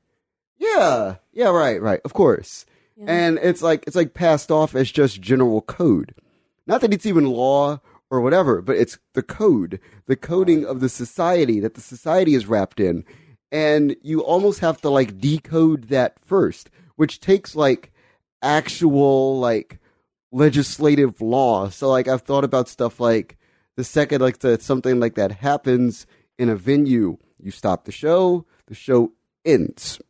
[0.59, 2.66] Yeah, yeah, right, right, of course.
[3.05, 6.14] And it's like it's like passed off as just general code.
[6.66, 10.88] Not that it's even law or whatever, but it's the code, the coding of the
[10.88, 13.04] society that the society is wrapped in.
[13.50, 17.92] And you almost have to like decode that first, which takes like
[18.42, 19.78] actual like
[20.30, 21.68] legislative law.
[21.68, 23.38] So like I've thought about stuff like
[23.76, 26.06] the second like the, something like that happens
[26.38, 29.12] in a venue, you stop the show, the show
[29.44, 30.00] ends.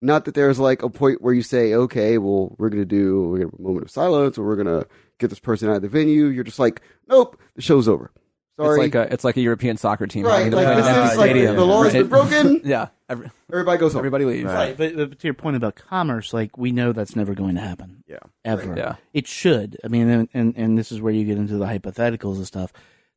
[0.00, 3.38] Not that there's like a point where you say, okay, well, we're gonna do we're
[3.38, 4.86] gonna have a moment of silence, or we're gonna
[5.18, 6.26] get this person out of the venue.
[6.26, 8.10] You're just like, nope, the show's over.
[8.58, 10.38] Sorry, It's like a it's like a European soccer team right?
[10.44, 11.56] having to Like play in this an empty is like stadium.
[11.56, 12.60] the law has been broken.
[12.64, 14.00] yeah, every, Everybody goes home.
[14.00, 14.44] everybody leaves.
[14.44, 17.62] Right, but, but to your point about commerce, like we know that's never going to
[17.62, 18.04] happen.
[18.06, 18.18] Yeah.
[18.44, 18.74] ever.
[18.76, 18.96] Yeah.
[19.14, 19.78] it should.
[19.82, 22.72] I mean, and, and and this is where you get into the hypotheticals and stuff.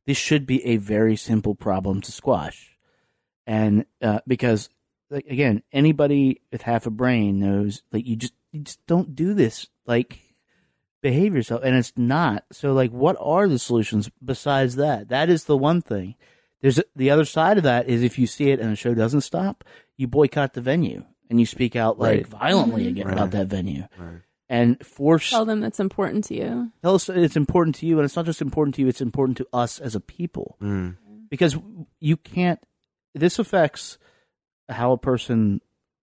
[0.06, 2.74] This should be a very simple problem to squash,
[3.46, 4.70] and uh, because
[5.10, 9.34] like, again, anybody with half a brain knows like you just you just don't do
[9.34, 9.66] this.
[9.84, 10.18] Like
[11.02, 12.44] behave yourself, and it's not.
[12.52, 15.08] So like, what are the solutions besides that?
[15.08, 16.14] That is the one thing.
[16.62, 18.94] There's a, the other side of that is if you see it and the show
[18.94, 19.62] doesn't stop,
[19.96, 22.26] you boycott the venue and you speak out like Right.
[22.26, 23.12] violently again Right.
[23.14, 24.20] about that venue Right.
[24.48, 26.72] and force Tell them that's important to you.
[26.82, 29.36] tell us it's important to you and it's not just important to you it's important
[29.38, 30.96] to us as a people Mm.
[31.28, 31.56] because
[32.00, 32.60] you can't
[33.14, 33.98] this affects
[34.68, 35.60] how a person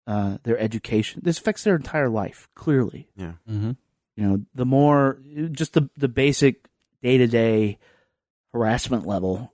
[0.07, 3.33] uh, their education this affects their entire life clearly Yeah.
[3.49, 3.73] Mm-hmm.
[4.17, 6.69] You know the more just the the basic
[7.03, 7.79] day-to-day
[8.53, 9.53] harassment level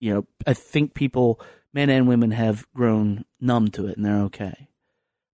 [0.00, 1.40] you know i think people
[1.74, 4.68] men and women have grown numb to it and they're okay.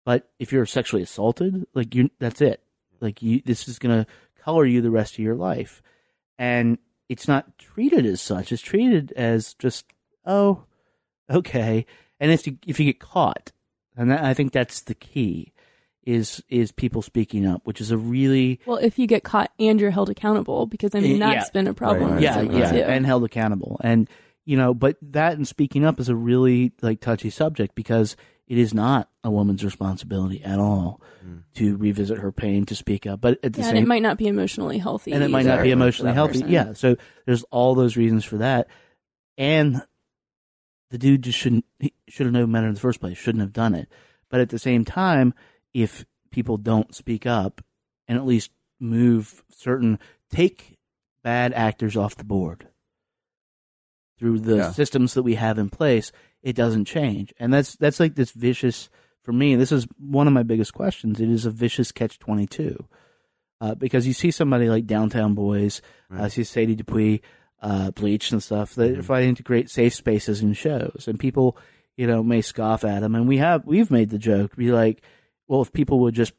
[0.04, 2.62] But if you're sexually assaulted like you that's it.
[3.00, 4.06] Like you this is to
[4.40, 5.82] color you the rest of your life.
[6.38, 8.52] And it's not treated as such.
[8.52, 9.86] It's treated as just
[10.24, 10.64] oh
[11.28, 11.86] okay.
[12.20, 13.50] And if you if you get caught
[13.96, 15.52] and that, i think that's the key
[16.06, 19.80] is is people speaking up which is a really Well, if you get caught and
[19.80, 21.34] you're held accountable, because I mean eh, Yeah.
[21.34, 22.12] that's been a problem.
[22.12, 22.78] Right, yeah recently, yeah too.
[22.78, 24.08] and held accountable and
[24.44, 28.56] you know but that and speaking up is a really like touchy subject because it
[28.56, 31.42] is not a woman's responsibility at all mm.
[31.54, 34.16] to revisit her pain to speak up but at the Yeah, and it might not
[34.16, 36.42] be emotionally healthy, and it might not be emotionally healthy.
[36.42, 36.52] person.
[36.52, 36.96] Yeah, so
[37.26, 38.68] there's all those reasons for that,
[39.36, 39.82] and
[40.90, 41.64] the dude just shouldn't
[42.08, 43.18] should have known better in the first place.
[43.18, 43.88] Shouldn't have done it.
[44.30, 45.34] But at the same time,
[45.76, 47.60] if people don't speak up
[48.08, 48.50] and at least
[48.80, 49.98] move certain
[50.30, 50.78] take
[51.22, 52.68] bad actors off the board
[54.18, 54.72] through the Yeah.
[54.72, 56.12] systems that we have in place,
[56.42, 57.34] it doesn't change.
[57.38, 58.88] And that's that's like this vicious
[59.22, 59.54] for me.
[59.56, 61.20] This is one of my biggest questions.
[61.20, 62.86] It is a vicious catch twenty two.
[63.60, 67.20] Uh, because you see somebody like Downtown Boys, uh, see Sadie Dupuis,
[67.62, 68.74] uh, Bleach and stuff.
[68.74, 69.04] They're Mhm.
[69.04, 71.56] fighting to create safe spaces and shows, and people,
[71.96, 73.14] you know, may scoff at them.
[73.14, 75.02] And we have we've made the joke, be like,
[75.48, 76.32] well, if people would just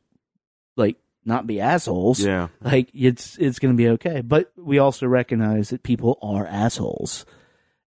[0.75, 2.47] like not be assholes, Yeah.
[2.61, 4.21] like it's it's going to be okay.
[4.21, 7.25] But we also recognize that people are assholes,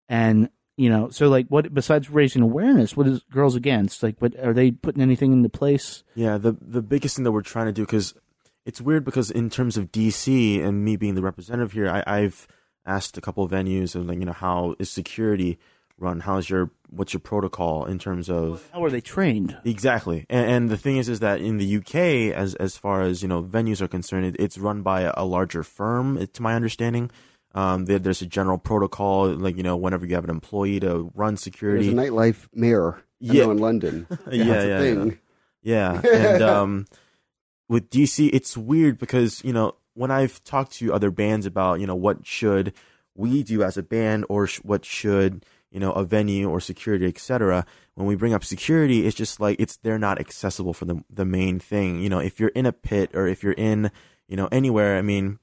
[0.09, 4.03] and you know, so like, what besides raising awareness, what is Girls Against?
[4.03, 6.03] Like, what are they putting anything into place?
[6.15, 8.15] Yeah, the the biggest thing that we're trying to do because
[8.67, 12.47] it's weird because in terms of DC and me being the representative here, I, I've
[12.87, 15.59] asked a couple of venues and like you know how is security
[16.01, 16.21] run?
[16.21, 19.57] How's your what's your protocol in terms of How are they trained?
[19.65, 23.23] Exactly, and, and the thing is, is that in the UK, as as far as
[23.23, 26.27] you know, venues are concerned, it, it's run by a, a larger firm.
[26.27, 27.11] To my understanding,
[27.55, 31.11] um, there, there's a general protocol, like you know, whenever you have an employee to
[31.15, 31.89] run There's security.
[31.91, 32.95] a nightlife mayor.
[32.97, 33.45] I Yeah.
[33.45, 34.07] know in London.
[34.31, 35.19] Yeah, That's a yeah, thing.
[35.63, 36.87] Yeah, and um,
[37.69, 41.87] with DC, it's weird because you know when I've talked to other bands about you
[41.87, 42.73] know what should
[43.15, 47.07] we do as a band or sh- what should you know a venue or security,
[47.07, 47.65] etc.
[47.95, 51.25] When we bring up security, it's just like it's they're not accessible for the the
[51.25, 52.01] main thing.
[52.03, 53.91] You know, if you're in a pit or if you're in
[54.29, 55.39] you know anywhere, I mean,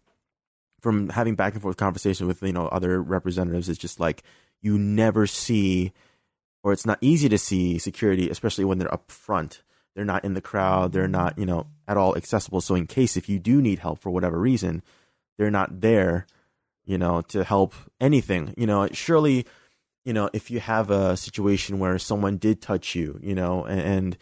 [0.82, 4.24] from having back and forth conversation with you know other representatives, it's just like
[4.62, 5.94] you never see
[6.64, 9.62] or it's not easy to see security, especially when they're up front.
[9.96, 10.92] They're not in the crowd.
[10.92, 12.62] They're not, you know, at all accessible.
[12.62, 14.84] So in case if you do need help for whatever reason,
[15.38, 16.28] they're not there,
[16.86, 18.54] you know, to help anything.
[18.58, 19.46] You know, surely,
[20.08, 23.82] you know, if you have a situation where someone did touch you, you know, and,
[23.82, 24.18] and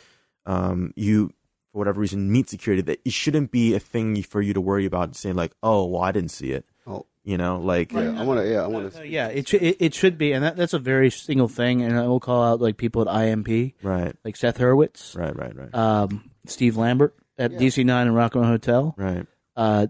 [0.48, 1.30] um, you
[1.72, 4.86] for whatever reason meet security, that it shouldn't be a thing for you to worry
[4.86, 6.66] about saying like, oh, well, I didn't see it.
[6.88, 7.06] Oh.
[7.24, 8.46] You know, like Yeah, I want to.
[8.52, 9.08] Yeah, I want Uh, to.
[9.08, 11.82] yeah, it, sh- it it should be, and that, that's a very single thing.
[11.82, 15.56] And I will call out like people at IMP, right, like Seth Hurwitz, right, right,
[15.56, 17.60] right, um, Steve Lambert at Yeah.
[17.60, 19.26] DC Nine and Rock and Roll Hotel, right.
[19.56, 19.88] uh,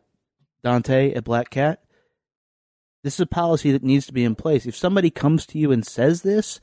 [0.63, 1.81] Dante at Black Cat.
[3.05, 4.65] This is a policy that needs to be in place.
[4.65, 6.59] If somebody comes to you and says this,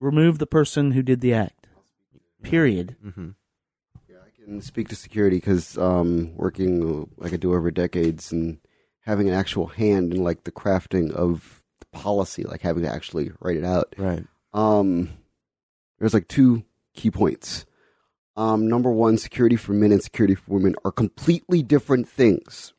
[0.00, 1.66] remove the person who did the act.
[2.42, 2.96] Period.
[3.02, 3.32] hmm
[4.08, 8.58] I can speak to security because um, working like I do over decades and
[9.00, 13.30] having an actual hand in like the crafting of the policy, like having to actually
[13.40, 13.94] write it out.
[13.98, 14.24] Right.
[14.54, 15.10] Um,
[15.98, 17.66] there's like two key points.
[18.34, 22.72] Um, number one, security for men and security for women are completely different things,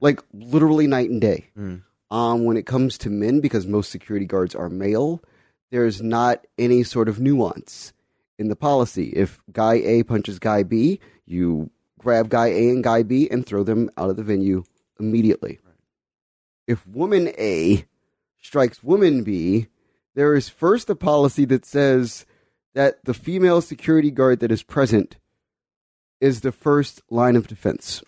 [0.00, 1.48] like literally night and day.
[1.58, 1.82] Mm.
[2.12, 5.22] Um, when it comes to men, because most security guards are male,
[5.70, 7.94] there's not any sort of nuance.
[8.38, 9.12] in the policy.
[9.14, 13.62] If guy A punches guy B, you grab guy A and guy B and throw
[13.62, 14.64] them out of the venue
[14.98, 15.60] immediately.
[16.66, 17.86] If woman A
[18.40, 19.68] strikes woman B,
[20.14, 22.26] there is first a policy that says
[22.74, 25.16] that the female security guard that is present
[26.20, 28.02] is the first line of defense.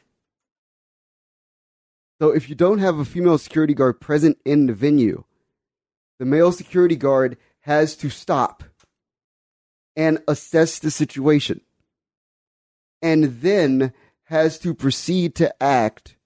[2.21, 5.25] So if you don't have a female security guard present in the venue,
[6.19, 8.62] the male security guard has to stop
[9.97, 11.61] and assess the situation
[13.03, 13.93] and then
[14.25, 16.17] has to proceed to act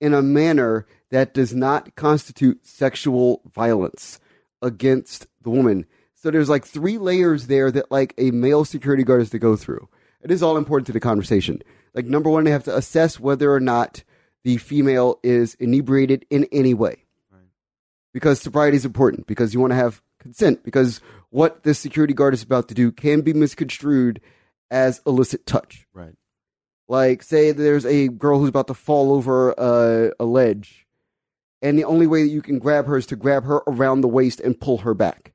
[0.00, 4.20] in a manner that does not constitute sexual violence
[4.62, 5.86] against the woman.
[6.14, 9.56] So there's like three layers there that like a male security guard has to go
[9.56, 9.88] through.
[10.20, 11.62] It is all important to the conversation.
[11.94, 14.02] Like number one, they have to assess whether or not
[14.48, 17.04] the female is inebriated in any way.
[18.14, 22.32] Because sobriety is important, because you want to have consent, because what this security guard
[22.32, 24.22] is about to do can be misconstrued
[24.70, 25.86] as illicit touch.
[25.92, 26.14] Right.
[26.88, 30.86] Like, say there's a girl who's about to fall over a, a ledge,
[31.60, 34.08] and the only way that you can grab her is to grab her around the
[34.08, 35.34] waist and pull her back.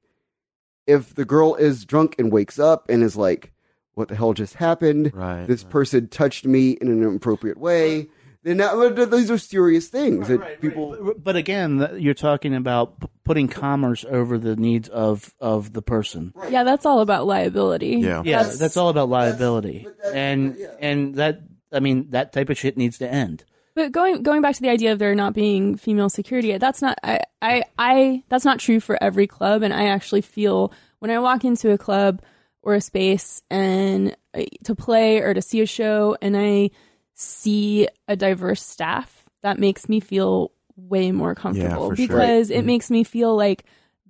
[0.88, 3.54] If the girl is drunk and wakes up and is like,
[3.94, 5.12] "What the hell just happened?
[5.14, 5.46] Right.
[5.46, 8.08] This person touched me in an inappropriate way."
[8.44, 11.14] Then that, these are serious things that people.
[11.18, 16.34] But again, you're talking about p- putting commerce over the needs of of the person.
[16.50, 17.98] Yeah, that's all about liability.
[18.02, 21.42] Yeah, that's, all about liability, and and that
[21.72, 23.46] I mean that type of shit needs to end.
[23.76, 27.00] But going going back to the idea of there not being female security, that's not
[27.02, 29.64] I, I I that's not true for every club.
[29.64, 32.22] And I actually feel when I walk into a club
[32.62, 36.72] or a space and uh, to play or to see a show, and I
[37.14, 42.58] see a diverse staff, that makes me feel way more comfortable for because Right.
[42.58, 42.68] it Mhm.
[42.68, 43.66] makes me feel like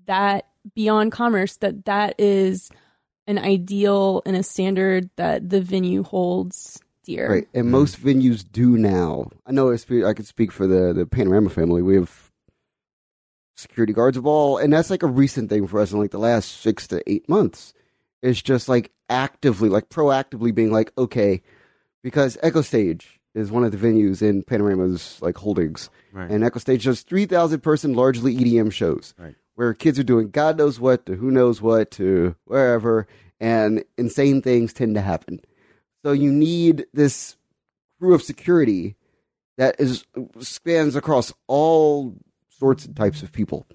[0.05, 2.69] that beyond commerce that that is
[3.27, 7.29] an ideal and a standard that the venue holds dear.
[7.29, 9.29] Right, and most venues do now.
[9.45, 11.81] I know I speak, I could speak for the the Panorama family.
[11.81, 12.31] We have
[13.55, 16.17] security guards of all, and that's like a recent thing for us in like the
[16.19, 17.73] last six to eight months.
[18.21, 21.41] It's just like actively, like proactively being like, okay,
[22.03, 26.29] because Echo Stage is one of the venues in Panorama's like holdings, Right.
[26.29, 29.35] and Echo Stage does three thousand person largely EDM shows, Right.
[29.55, 33.07] where kids are doing God knows what to who knows what to wherever,
[33.39, 35.39] and insane things tend to happen.
[36.03, 37.37] So you need this
[37.99, 38.95] crew of security
[39.57, 40.03] that is
[40.39, 42.15] spans across all
[42.49, 43.65] sorts and types of people,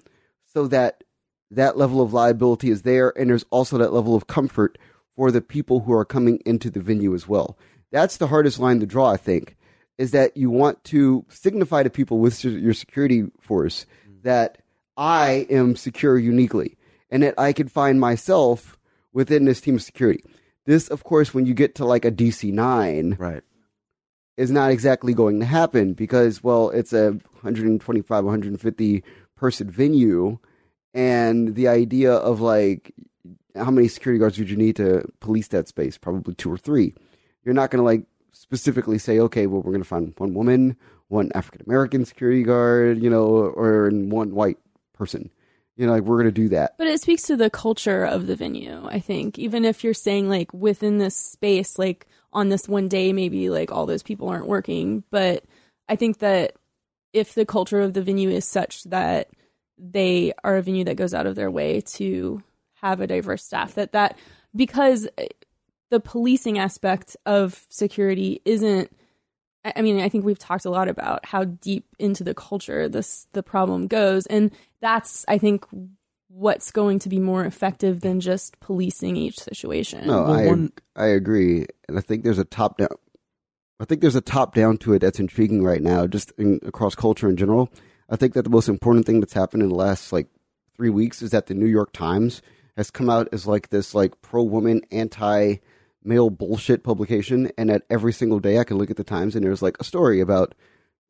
[0.45, 1.03] so that
[1.51, 4.77] that level of liability is there, and there's also that level of comfort
[5.15, 7.57] for the people who are coming into the venue as well.
[7.91, 9.55] That's the hardest line to draw, I think,
[9.97, 13.85] is that you want to signify to people with your security force
[14.23, 14.59] that
[14.97, 16.77] I am secure uniquely,
[17.09, 18.77] and that I can find myself
[19.13, 20.23] within this team of security.
[20.65, 23.41] This, of course, when you get to like a DC nine, right,
[24.37, 27.11] is not exactly going to happen because, well, it's a
[27.41, 29.03] 125, 150
[29.35, 30.37] person venue,
[30.93, 32.93] and the idea of like
[33.55, 35.97] how many security guards would you need to police that space?
[35.97, 36.93] Probably two or three.
[37.43, 40.77] You're not going to like specifically say, okay, well, we're going to find one woman,
[41.07, 44.57] one African American security guard, you know, or one white
[44.93, 45.29] person.
[45.75, 46.75] You know, like we're going to do that.
[46.77, 49.39] But it speaks to the culture of the venue, I think.
[49.39, 53.71] Even if you're saying like within this space, like on this one day, maybe like
[53.71, 55.03] all those people aren't working.
[55.09, 55.45] But
[55.87, 56.55] I think that
[57.13, 59.29] if the culture of the venue is such that
[59.77, 62.43] they are a venue that goes out of their way to
[62.81, 64.17] have a diverse staff, that that
[64.53, 65.07] because
[65.89, 68.91] the policing aspect of security isn't
[69.65, 72.87] I I mean, I think we've talked a lot about how deep into the culture
[72.87, 75.65] this the problem goes, and that's I think
[76.29, 80.07] what's going to be more effective than just policing each situation.
[80.07, 82.89] No, I I agree, and I think there's a top down.
[83.79, 86.95] I think there's a top down to it that's intriguing right now, just in, across
[86.95, 87.69] culture in general.
[88.09, 90.27] I think that the most important thing that's happened in the last like
[90.75, 92.41] three weeks is that the New York Times
[92.75, 95.57] has come out as like this like pro woman, anti
[96.03, 99.45] male bullshit publication, and at every single day I can look at the Times and
[99.45, 100.55] there's like a story about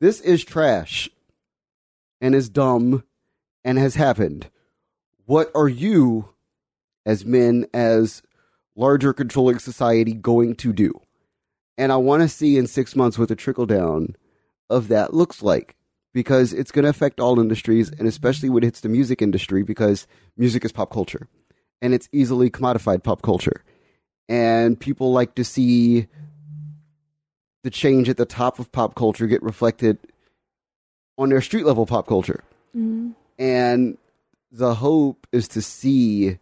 [0.02, 1.10] this is trash
[2.22, 3.04] and is dumb
[3.64, 4.50] and has happened.
[5.26, 6.30] What are you
[7.06, 8.22] as men, as
[8.76, 11.00] larger controlling society, going to do?
[11.78, 14.16] And I want to see in six months what the trickle down
[14.70, 15.76] of that looks like
[16.14, 19.64] because it's going to affect all industries and especially when it hits the music industry
[19.64, 21.28] because music is pop culture
[21.82, 23.64] and it's easily commodified pop culture.
[24.30, 26.08] And people like to see
[27.64, 29.98] the change at the top of pop culture get reflected
[31.18, 32.44] on their street level pop culture.
[32.76, 33.16] Mhm.
[33.38, 33.98] And
[34.52, 36.38] the hope is to see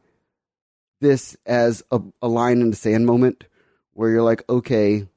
[1.00, 3.46] this as a, a line in the sand moment
[3.94, 5.08] where you're like, okay,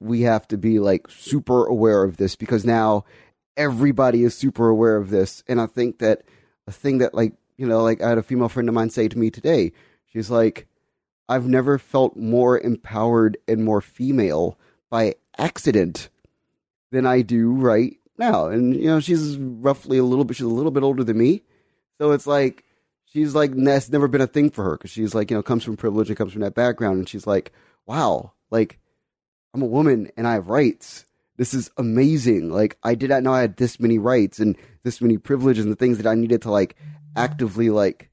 [0.00, 3.04] we have to be like super aware of this because now
[3.56, 5.44] everybody is super aware of this.
[5.46, 6.22] And I think that
[6.66, 9.08] a thing that like, you know, like I had a female friend of mine say
[9.08, 9.72] to me today,
[10.06, 10.66] she's like,
[11.28, 14.58] I've never felt more empowered and more female
[14.90, 16.08] by accident
[16.92, 18.46] than I do right now.
[18.46, 21.42] And you know, she's roughly a little bit she's a little bit older than me.
[21.98, 22.64] So it's like
[23.06, 25.64] she's like that's never been a thing for her because she's like, you know, comes
[25.64, 27.52] from privilege and comes from that background and she's like,
[27.86, 28.78] wow, like
[29.54, 31.04] I'm a woman and I have rights.
[31.36, 32.50] This is amazing.
[32.50, 35.72] Like I did not know I had this many rights and this many privileges and
[35.72, 36.76] the things that I needed to like
[37.16, 38.10] actively like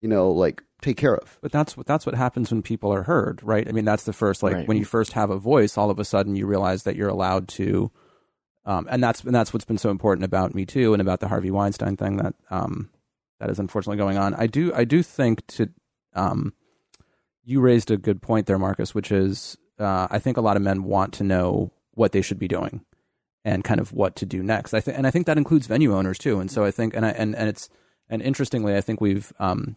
[0.00, 1.38] you know, like take care of.
[1.40, 3.68] But that's what that's what happens when people are heard, right?
[3.68, 4.68] I mean, that's the first like Right.
[4.68, 7.48] when you first have a voice, all of a sudden you realize that you're allowed
[7.48, 7.90] to,
[8.64, 11.28] um, and that's and that's what's been so important about Me Too and about the
[11.28, 12.90] Harvey Weinstein thing that um,
[13.40, 14.34] that is unfortunately going on.
[14.34, 15.68] I do I do think to
[16.14, 16.52] um,
[17.44, 20.62] you raised a good point there, Marcus, which is uh, I think a lot of
[20.62, 22.84] men want to know what they should be doing
[23.44, 24.74] and kind of what to do next.
[24.74, 26.38] I think and I think that includes venue owners too.
[26.40, 27.68] And so I think and I and and it's
[28.10, 29.76] and interestingly, I think we've um,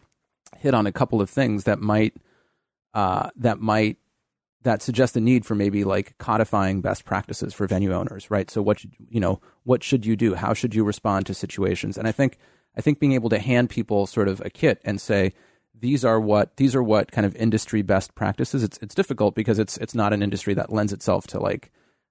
[0.58, 2.14] hit on a couple of things that might
[2.94, 3.98] uh, that might
[4.62, 8.50] that suggest the need for maybe like codifying best practices for venue owners, right?
[8.50, 10.34] So what should, you know, what should you do?
[10.34, 11.98] How should you respond to situations?
[11.98, 12.38] And I think
[12.76, 15.32] I think being able to hand people sort of a kit and say
[15.78, 18.62] these are what these are what kind of industry best practices.
[18.62, 21.70] It's it's difficult because it's it's not an industry that lends itself to like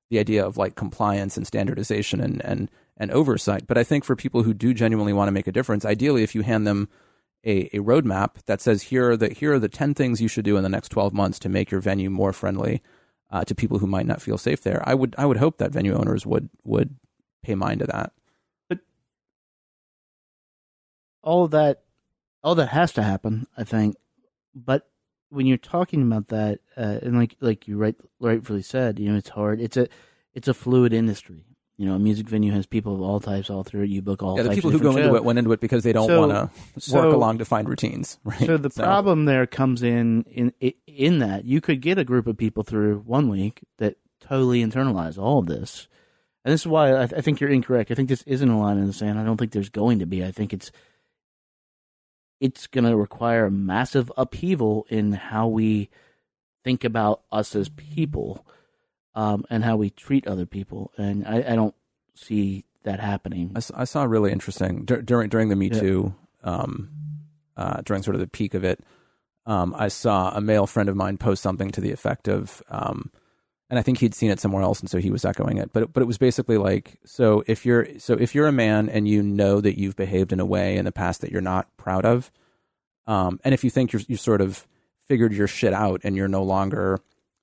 [0.09, 3.65] the idea of like compliance and standardization and and and oversight.
[3.65, 6.35] But I think for people who do genuinely want to make a difference, ideally, if
[6.35, 6.89] you hand them
[7.45, 10.45] a, a roadmap that says here are the here are the ten things you should
[10.45, 12.81] do in the next twelve months to make your venue more friendly
[13.31, 14.83] uh, to people who might not feel safe there.
[14.87, 16.95] I would I would hope that venue owners would would
[17.43, 18.13] pay mind to that.
[18.69, 18.79] But
[21.23, 21.83] all that
[22.43, 23.95] all that has to happen i think
[24.53, 24.89] but
[25.29, 29.17] when you're talking about that uh, and like like you right rightfully said you know
[29.17, 29.87] it's hard it's a
[30.33, 31.43] it's a fluid industry
[31.81, 34.21] you know a music venue has people of all types all through it you book
[34.21, 35.91] all yeah, the people of who go different into it went into it because they
[35.93, 38.19] don't So- want to so- work along defined routines.
[38.23, 38.39] Right.
[38.45, 40.53] So the problem there comes in in
[40.85, 45.17] in that you could get a group of people through one week that totally internalize
[45.17, 45.87] all of this,
[46.45, 47.89] and this is why I, I think you're incorrect.
[47.89, 49.17] I think this isn't a line in the sand.
[49.17, 50.23] I don't think there's going to be.
[50.23, 50.71] I think it's
[52.39, 55.89] it's going to require a massive upheaval in how we
[56.63, 58.45] think about us as people,
[59.15, 60.91] um, and how we treat other people.
[60.97, 61.75] And I, I don't
[62.15, 63.51] see that happening.
[63.75, 65.79] I saw really interesting dur- during during the Me Yeah.
[65.79, 66.89] Too, um,
[67.57, 68.83] uh, during sort of the peak of it.
[69.45, 73.11] Um, I saw a male friend of mine post something to the effect of, um,
[73.69, 75.71] and I think he'd seen it somewhere else, and so he was echoing it.
[75.73, 78.87] But it- but it was basically like, so if you're so if you're a man
[78.89, 81.75] and you know that you've behaved in a way in the past that you're not
[81.77, 82.31] proud of,
[83.07, 84.67] um, and if you think you're you sort of
[85.07, 86.99] figured your shit out and you're no longer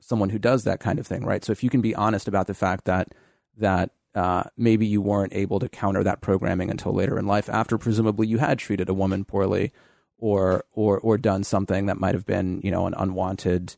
[0.09, 1.45] someone who does that kind of thing, right?
[1.45, 3.15] So if you can be honest about the fact that
[3.59, 7.77] that uh, maybe you weren't able to counter that programming until later in life, after
[7.77, 9.73] presumably you had treated a woman poorly,
[10.19, 13.77] or or or done something that might have been you know an unwanted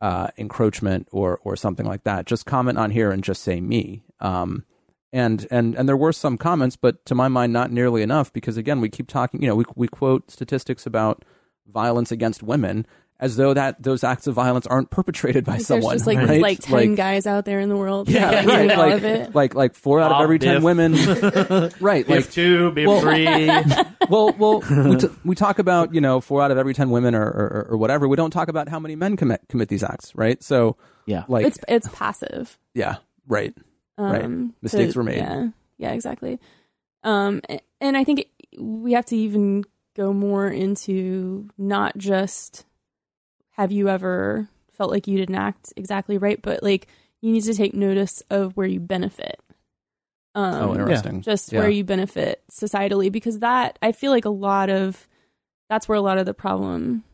[0.00, 2.26] uh, encroachment or or something like that.
[2.26, 4.02] Just comment on here and just say me.
[4.20, 4.64] Um,
[5.12, 8.56] and and and there were some comments, but to my mind, not nearly enough because
[8.56, 9.40] again, we keep talking.
[9.40, 11.24] You know, we we quote statistics about
[11.66, 12.86] violence against women
[13.20, 15.90] as though that those acts of violence aren't perpetrated by Like, someone.
[15.90, 16.28] There's just like right?
[16.28, 18.08] these like ten guys out there in the world.
[18.08, 18.56] Yeah, like, right.
[18.56, 19.34] doing all like, of it.
[19.34, 20.92] like like four out of every ten women,
[21.80, 22.06] right?
[22.06, 23.26] Like Biff two, Biff well- three.
[24.08, 27.14] well, well, we, t- we talk about you know four out of every ten women
[27.14, 28.08] or, or or whatever.
[28.08, 30.42] We don't talk about how many men commit commit these acts, right?
[30.42, 32.58] So yeah, like it's it's passive.
[32.74, 32.96] yeah,
[33.28, 33.54] right,
[33.96, 34.24] right.
[34.24, 35.18] Um, Mistakes to- were made.
[35.18, 35.48] Yeah,
[35.78, 36.40] yeah, exactly.
[37.04, 37.40] Um,
[37.80, 38.28] and I think it,
[38.60, 42.64] we have to even go more into not just
[43.52, 46.86] have you ever felt like you didn't act exactly right, but like
[47.20, 49.38] you need to take notice of where you benefit.
[50.34, 51.20] Um, oh, interesting.
[51.22, 51.60] just Yeah.
[51.60, 55.06] where you benefit societally because that I feel like a lot of
[55.68, 57.04] that's where a lot of the problem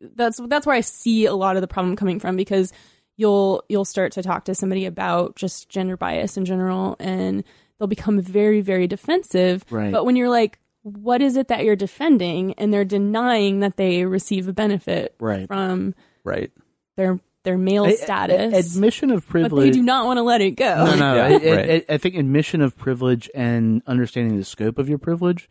[0.00, 2.72] that's that's where I see a lot of the problem coming from because
[3.16, 7.44] you'll you'll start to talk to somebody about just gender bias in general and
[7.78, 9.92] they'll become very very defensive Right.
[9.92, 14.04] but when you're like what is it that you're defending and they're denying that they
[14.04, 15.46] receive a benefit Right.
[15.46, 16.50] from right.
[16.96, 19.64] their their male A- a- status admission of but privilege.
[19.66, 21.14] they do not want to let it go No, no.
[21.16, 21.84] Yeah, I- I- right.
[21.88, 25.48] I, I think admission of privilege and understanding the scope of your privilege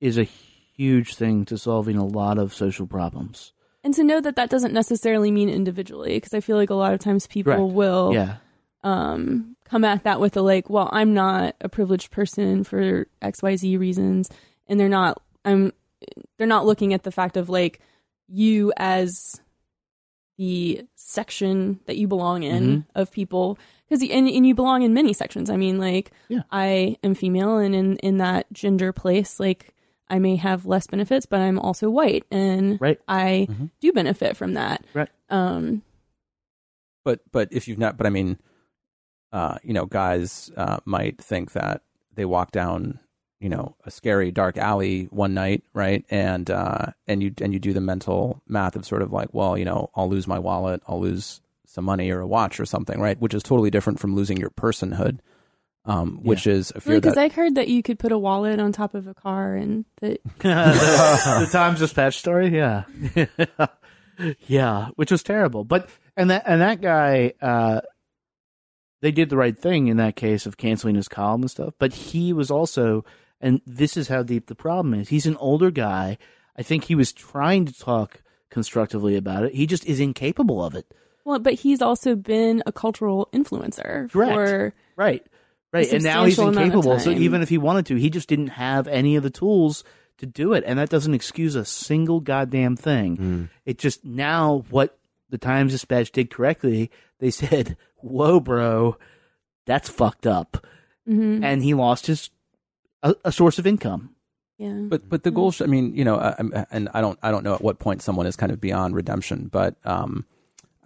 [0.00, 3.52] is a huge thing to solving a lot of social problems.
[3.84, 6.92] and to know that that doesn't necessarily mean individually because i feel like a lot
[6.94, 7.72] of times people Correct.
[7.74, 8.36] will Yeah.
[8.84, 13.78] um come at that with a like well i'm not a privileged person for xyz
[13.78, 14.28] reasons
[14.72, 15.70] and they're not i'm
[16.38, 17.78] they're not looking at the fact of like
[18.26, 19.40] you as
[20.38, 23.58] the section that you belong in of people
[23.88, 26.40] because and, and you belong in many sections i mean like Yeah.
[26.50, 29.74] i am female and in in that gender place like
[30.08, 32.98] i may have less benefits but i'm also white and Right.
[33.06, 33.46] i
[33.80, 35.10] do benefit from that Right.
[35.28, 35.82] um
[37.04, 38.38] but but if you've not but i mean
[39.32, 41.82] uh you know guys uh might think that
[42.14, 43.00] they walk down
[43.42, 47.58] you know a scary dark alley one night right and uh and you and you
[47.58, 50.80] do the mental math of sort of like well you know i'll lose my wallet
[50.86, 54.14] i'll lose some money or a watch or something right which is totally different from
[54.14, 55.18] losing your personhood
[55.84, 58.60] um which is a fear because that i heard that you could put a wallet
[58.60, 62.84] on top of a car and that the, the Times Dispatch story, yeah,
[64.46, 65.64] yeah, which was terrible.
[65.64, 67.80] But and that and that guy, uh,
[69.00, 71.74] they did the right thing in that case of canceling his column and stuff.
[71.78, 73.04] But he was also,
[73.42, 75.08] and this is how deep the problem is.
[75.10, 76.16] He's an older guy.
[76.56, 79.54] I think he was trying to talk constructively about it.
[79.54, 80.86] He just is incapable of it.
[81.24, 84.32] well but he's also been a cultural influencer Correct.
[84.34, 85.26] for Right.
[85.72, 85.90] Right.
[85.90, 86.98] And now he's substantial amount of incapable.
[87.00, 89.84] So even if he wanted to, he just didn't have any of the tools
[90.18, 90.64] to do it.
[90.66, 93.48] And that doesn't excuse a single goddamn thing.
[93.64, 94.98] It just now what
[95.30, 96.90] the Times Dispatch did correctly,
[97.20, 98.98] they said, Whoa, bro,
[99.64, 100.66] that's fucked up.
[101.08, 101.42] Mhm.
[101.42, 102.28] And he lost his
[103.02, 104.14] a, a source of income.
[104.58, 104.72] yeah.
[104.88, 107.30] But but the goal, sh- I mean, you know, I, I'm- and I don't I
[107.30, 110.24] don't know at what point someone is kind of beyond redemption, but um,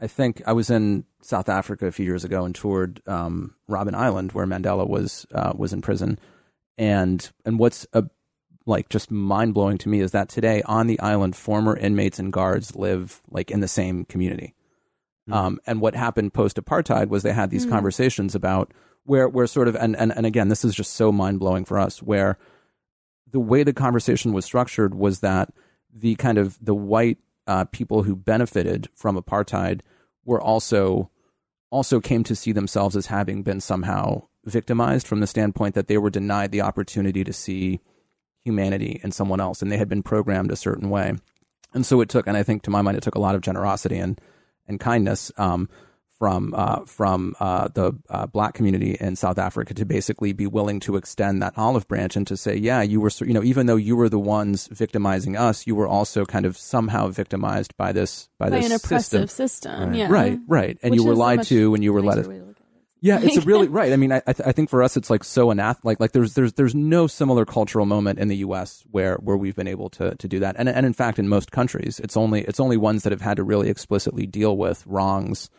[0.00, 3.94] I think I was in South Africa a few years ago and toured um, Robben
[3.94, 6.18] Island where Mandela was uh, was in prison,
[6.78, 8.04] and and what's a
[8.68, 12.32] like just mind blowing to me is that today on the island, former inmates and
[12.32, 14.54] guards live like in the same community.
[15.30, 18.72] Um, and what happened post apartheid was they had these conversations about
[19.06, 21.78] where, where sort of, and, and, and again, this is just so mind blowing for
[21.78, 22.38] us, where
[23.30, 25.52] the way the conversation was structured was that
[25.92, 29.80] the kind of the white uh, people who benefited from apartheid
[30.24, 31.10] were also
[31.70, 35.98] also came to see themselves as having been somehow victimized from the standpoint that they
[35.98, 37.80] were denied the opportunity to see
[38.44, 41.14] humanity in someone else and they had been programmed a certain way.
[41.74, 43.40] And so it took and i think to my mind it took a lot of
[43.40, 44.20] generosity and
[44.68, 45.68] and kindness um,
[46.18, 50.80] from uh, from uh, the uh, black community in South Africa to basically be willing
[50.80, 53.76] to extend that olive branch and to say, yeah, you were, you know, even though
[53.76, 58.28] you were the ones victimizing us, you were also kind of somehow victimized by this
[58.38, 59.48] by, by this an oppressive system.
[59.48, 62.26] system, yeah Right, right, and Which you were lied to, and you were nicer led.
[62.28, 62.62] way to look at it.
[63.02, 63.92] Yeah, it's a really right.
[63.92, 65.76] I mean, I I, th- I think for us, it's like so anath.
[65.84, 68.84] Like like there's there's there's no similar cultural moment in the U.S.
[68.90, 70.56] where where we've been able to to do that.
[70.58, 73.36] And and in fact, in most countries, it's only it's only ones that have had
[73.36, 75.50] to really explicitly deal with wrongs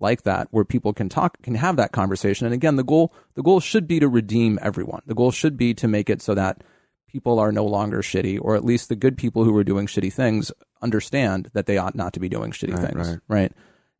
[0.00, 2.46] like that where people can talk can have that conversation.
[2.46, 5.02] And again, the goal the goal should be to redeem everyone.
[5.06, 6.62] The goal should be to make it so that
[7.08, 10.12] people are no longer shitty, or at least the good people who are doing shitty
[10.12, 10.50] things
[10.82, 13.08] understand that they ought not to be doing shitty Right, things.
[13.08, 13.18] right.
[13.28, 13.52] right.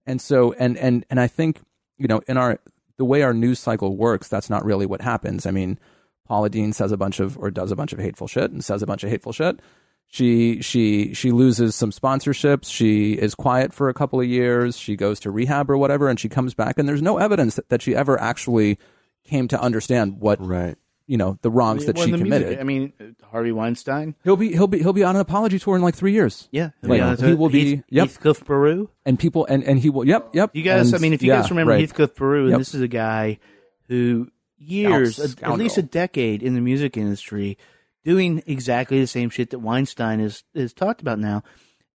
[0.07, 1.61] And so and and and I think
[1.97, 2.59] you know in our
[2.97, 5.47] the way our news cycle works, that's not really what happens.
[5.47, 5.79] I mean,
[6.27, 8.83] Paula Deen says a bunch of or does a bunch of hateful shit and says
[8.83, 9.61] a bunch of hateful shit.
[10.07, 12.71] She she she loses some sponsorships.
[12.71, 14.77] She is quiet for a couple of years.
[14.77, 17.69] She goes to rehab or whatever, and she comes back, and there's no evidence that,
[17.71, 18.79] that she ever actually
[19.25, 20.77] came to understand what Right.
[21.09, 22.61] you know the wrongs that Well, she in the music, committed.
[22.61, 24.15] I mean, uh, Harvey Weinstein.
[24.23, 26.49] he'll be he'll be he'll be on an apology tour in like three years.
[26.53, 28.07] Yeah, Like, Yeah, he will be- Heath, yep.
[28.09, 28.89] Heathcliff Berru.
[29.05, 30.07] and people and and he will.
[30.07, 30.51] Yep, yep.
[30.55, 31.81] You guys, And- I mean, if you yeah, guys remember right.
[31.81, 32.59] Heathcliff Berru, and Yep.
[32.59, 33.41] this is a guy
[33.89, 34.29] who
[34.59, 37.59] years, Scout- at- at least a decade in the music industry,
[38.05, 41.43] doing exactly the same shit that Weinstein is is talked about now,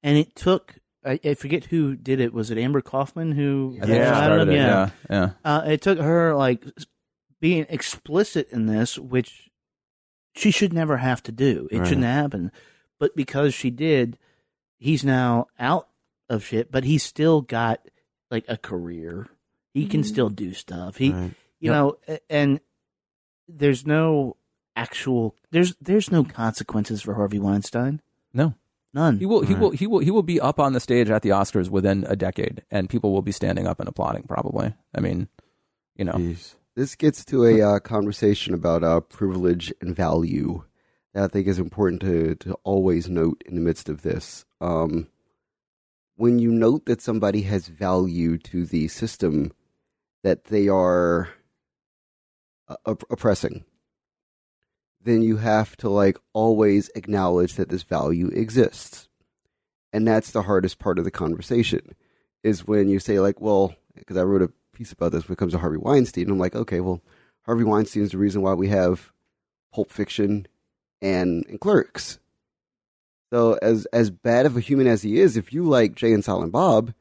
[0.03, 0.75] and it took.
[1.05, 2.33] I, I forget who did it.
[2.33, 3.77] Was it Amber Coffman who?
[3.81, 5.29] I think she I don't started it, yeah, yeah.
[5.45, 6.65] Uh, it took her like
[7.39, 9.49] being explicit in this, which
[10.35, 11.69] she should never have to do.
[11.71, 11.87] It Right.
[11.87, 12.51] shouldn't happen,
[12.99, 14.17] but because she did,
[14.77, 15.87] he's now out
[16.29, 16.69] of shit.
[16.69, 17.79] But he's still got
[18.29, 19.27] like a career.
[19.73, 20.97] He can still do stuff.
[20.97, 21.31] He, Right.
[21.61, 21.73] you Yep.
[21.73, 22.59] know, and
[23.47, 24.35] there's no
[24.79, 28.01] actual there's there's no consequences for Harvey Weinstein.
[28.33, 28.53] No,
[28.93, 29.19] None.
[29.19, 29.41] He will.
[29.41, 29.61] He Right.
[29.61, 29.69] will.
[29.71, 29.99] He will.
[29.99, 33.11] He will be up on the stage at the Oscars within a decade, and people
[33.13, 34.23] will be standing up and applauding.
[34.23, 34.73] Probably.
[34.95, 35.27] I mean,
[35.95, 36.13] you know.
[36.13, 36.55] Jeez.
[36.75, 40.63] This gets to a uh, conversation about uh, privilege and value
[41.13, 44.45] that I think is important to, to always note in the midst of this.
[44.61, 45.07] Um,
[46.15, 49.51] when you note that somebody has value to the system
[50.23, 51.29] that they are
[52.69, 53.65] uh, op- oppressing,
[55.09, 59.07] then you have to like always acknowledge that this value exists.
[59.91, 61.95] And that's the hardest part of the conversation
[62.43, 65.37] is when you say like, well, because I wrote a piece about this when it
[65.37, 66.29] comes to Harvey Weinstein.
[66.29, 67.01] I'm like, okay, well,
[67.45, 69.11] Harvey Weinstein is the reason why we have
[69.73, 70.47] Pulp Fiction
[71.01, 72.19] and, and Clerks.
[73.31, 76.23] So as as bad of a human as he is, if you like Jay and
[76.23, 76.93] Silent Bob,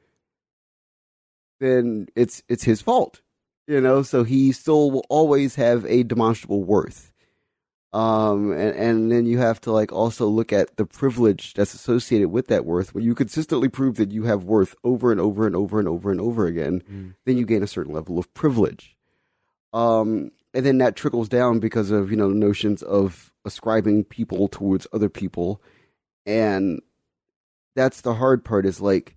[1.60, 3.22] then it's it's his fault.
[3.66, 7.12] You know, so he still will always have a demonstrable worth.
[7.92, 12.28] Um, and, and then you have to like also look at the privilege that's associated
[12.28, 12.94] with that worth.
[12.94, 16.10] When you consistently prove that you have worth over and over and over and over
[16.10, 18.94] and over again, then you gain a certain level of privilege.
[19.72, 24.86] Um, and then that trickles down because of you know notions of ascribing people towards
[24.92, 25.62] other people,
[26.26, 26.80] and
[27.74, 28.66] that's the hard part.
[28.66, 29.16] Is like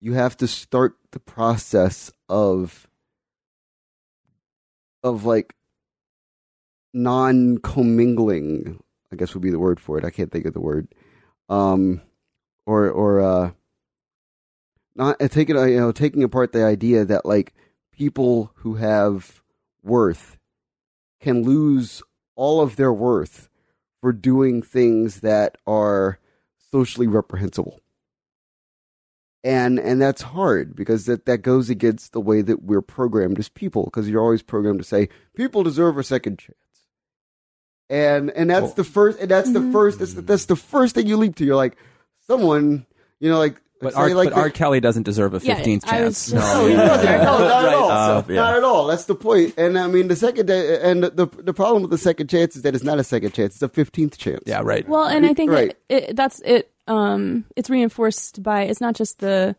[0.00, 2.88] you have to start the process of
[5.02, 5.54] of like
[6.92, 8.82] non commingling,
[9.12, 10.04] I guess would be the word for it.
[10.04, 10.88] I can't think of the word.
[11.48, 12.02] Um,
[12.66, 13.50] or or uh,
[14.94, 17.54] not uh, taking uh, you know taking apart the idea that like
[17.92, 19.42] people who have
[19.82, 20.38] worth
[21.20, 22.02] can lose
[22.36, 23.48] all of their worth
[24.00, 26.18] for doing things that are
[26.70, 27.80] socially reprehensible.
[29.44, 33.48] And and that's hard because that, that goes against the way that we're programmed as
[33.48, 36.56] people because you're always programmed to say people deserve a second chance.
[37.90, 41.06] And and that's the first and that's the first that's the, that's the first thing
[41.06, 41.44] you leap to.
[41.44, 41.76] You're like
[42.26, 42.84] someone,
[43.20, 44.50] you know, like But, R, like but the- R.
[44.50, 46.30] Kelly doesn't deserve a Yeah, 15th I was chance.
[46.30, 47.04] just- no, he doesn't.
[47.06, 47.90] No, not at all.
[47.90, 48.34] Uh, yeah.
[48.34, 48.86] Not at all.
[48.88, 49.54] That's the point.
[49.56, 52.62] And I mean, the second, day, and the the problem with the second chance is
[52.62, 54.42] that it's not a second chance; it's a fifteenth chance.
[54.46, 54.86] Yeah, right.
[54.86, 55.74] Well, and I think Right.
[55.88, 56.70] it, it, that's it.
[56.88, 59.56] Um, it's reinforced by it's not just the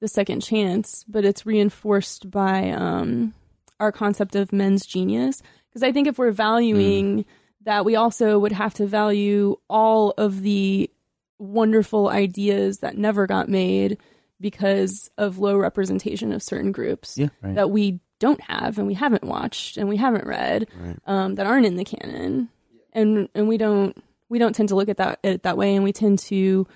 [0.00, 3.32] the second chance, but it's reinforced by um,
[3.80, 5.42] our concept of men's genius.
[5.70, 7.24] Because I think if we're valuing
[7.64, 10.90] that, we also would have to value all of the
[11.38, 13.98] wonderful ideas that never got made
[14.40, 17.54] because of low representation of certain groups Yeah, right.
[17.56, 20.96] that we don't have and we haven't watched and we haven't read Right.
[21.06, 22.48] um, that aren't in the canon
[22.92, 23.96] and and we don't
[24.28, 26.66] we don't tend to look at that it that way and we tend to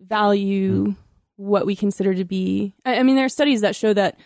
[0.00, 0.94] value
[1.36, 4.18] what we consider to be I, I mean there are studies that show that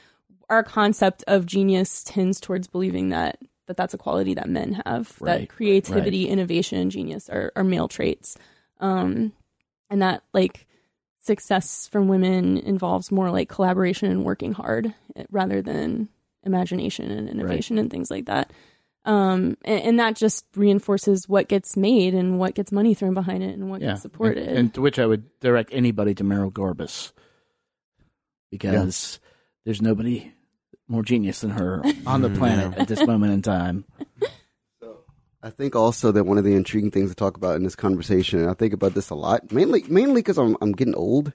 [0.48, 3.38] our concept of genius tends towards believing that
[3.70, 7.86] that that's a quality that men have Right, that creativity innovation genius are, are male
[7.86, 8.36] traits.
[8.80, 9.32] Um
[9.88, 10.66] and that like
[11.20, 16.08] success from women involves more like collaboration and working hard eh, rather than
[16.42, 18.52] imagination and innovation and things like that.
[19.04, 23.44] Um and, and that just reinforces what gets made and what gets money thrown behind
[23.44, 24.48] it and what yeah, gets supported.
[24.48, 27.12] And, and to which I would direct anybody to Merrill Garbus.
[28.50, 29.20] Because
[29.64, 30.32] there's nobody
[30.90, 33.84] more genius than her on the planet at this moment in time.
[35.42, 38.40] I think also that one of the intriguing things to talk about in this conversation,
[38.40, 41.32] and I think about this a lot, mainly mainly because I'm I'm getting old,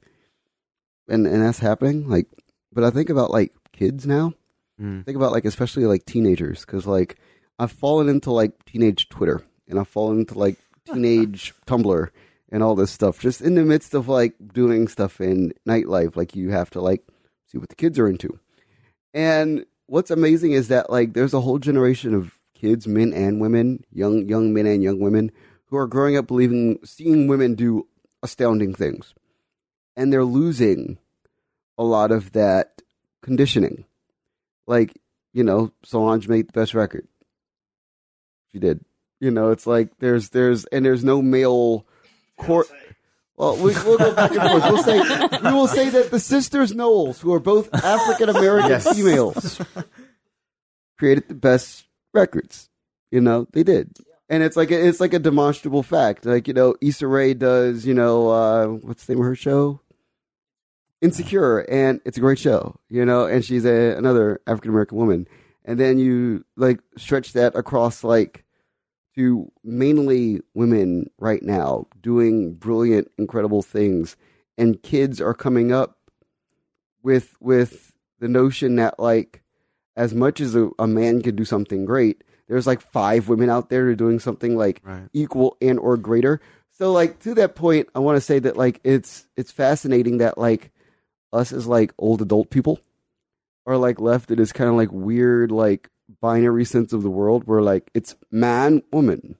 [1.08, 2.08] and and that's happening.
[2.08, 2.28] Like,
[2.72, 4.34] but I think about like kids now.
[4.80, 5.06] Mm.
[5.06, 7.18] Think about like especially like teenagers, because like
[7.58, 12.10] I've fallen into like teenage Twitter, and I've fallen into like teenage Tumblr
[12.52, 16.16] and all this stuff, just in the midst of like doing stuff in nightlife.
[16.16, 17.02] Like you have to like
[17.48, 18.40] see what the kids are into.
[19.16, 23.84] And what's amazing is that like there's a whole generation of kids, men and women,
[23.92, 25.32] young young men and young women,
[25.68, 27.88] who are growing up believing seeing women do
[28.22, 29.16] astounding things.
[29.96, 30.98] And they're losing
[31.78, 32.82] a lot of that
[33.22, 33.86] conditioning.
[34.68, 35.00] Like,
[35.34, 37.08] you know, Solange made the best record.
[38.52, 38.84] She did.
[39.22, 41.86] You know, it's like there's there's and there's no male
[42.38, 42.68] court
[43.38, 44.64] well, we, we'll go back and forth.
[44.64, 45.00] We'll say
[45.44, 48.96] we will say that the sisters Knowles, who are both African American Yes.
[48.96, 49.62] females,
[50.98, 52.70] created the best records.
[53.12, 53.96] You know, they did,
[54.30, 56.26] and it's like a, it's like a demonstrable fact.
[56.26, 57.86] Like you know, Issa Rae does.
[57.86, 59.82] You know, uh, what's the name of her show?
[61.02, 62.80] Insecure, and it's a great show.
[62.90, 65.28] You know, and she's a, another African American woman,
[65.66, 68.45] and then you like stretch that across like
[69.16, 74.16] to mainly women right now doing brilliant, incredible things,
[74.58, 75.98] and kids are coming up
[77.04, 79.44] with with the notion that like
[79.96, 83.70] as much as a, a man can do something great, there's like five women out
[83.70, 85.08] there who are doing something like Right.
[85.14, 86.42] equal and or greater.
[86.72, 90.38] So like to that point, I want to say that like it's it's fascinating that
[90.38, 90.72] like
[91.32, 92.80] us as like old adult people
[93.66, 95.90] are like left in this kind of like weird like
[96.22, 99.36] binary sense of the world where like it's man woman.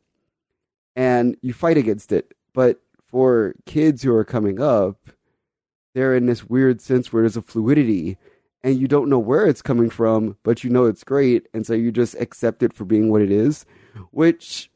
[0.96, 2.34] And you fight against it.
[2.54, 4.98] But for kids who are coming up
[5.94, 8.18] they're in this weird sense where there's a fluidity
[8.64, 11.48] and you don't know where it's coming from but you know it's great.
[11.54, 13.66] And so you just accept it for being what it is
[14.12, 14.70] which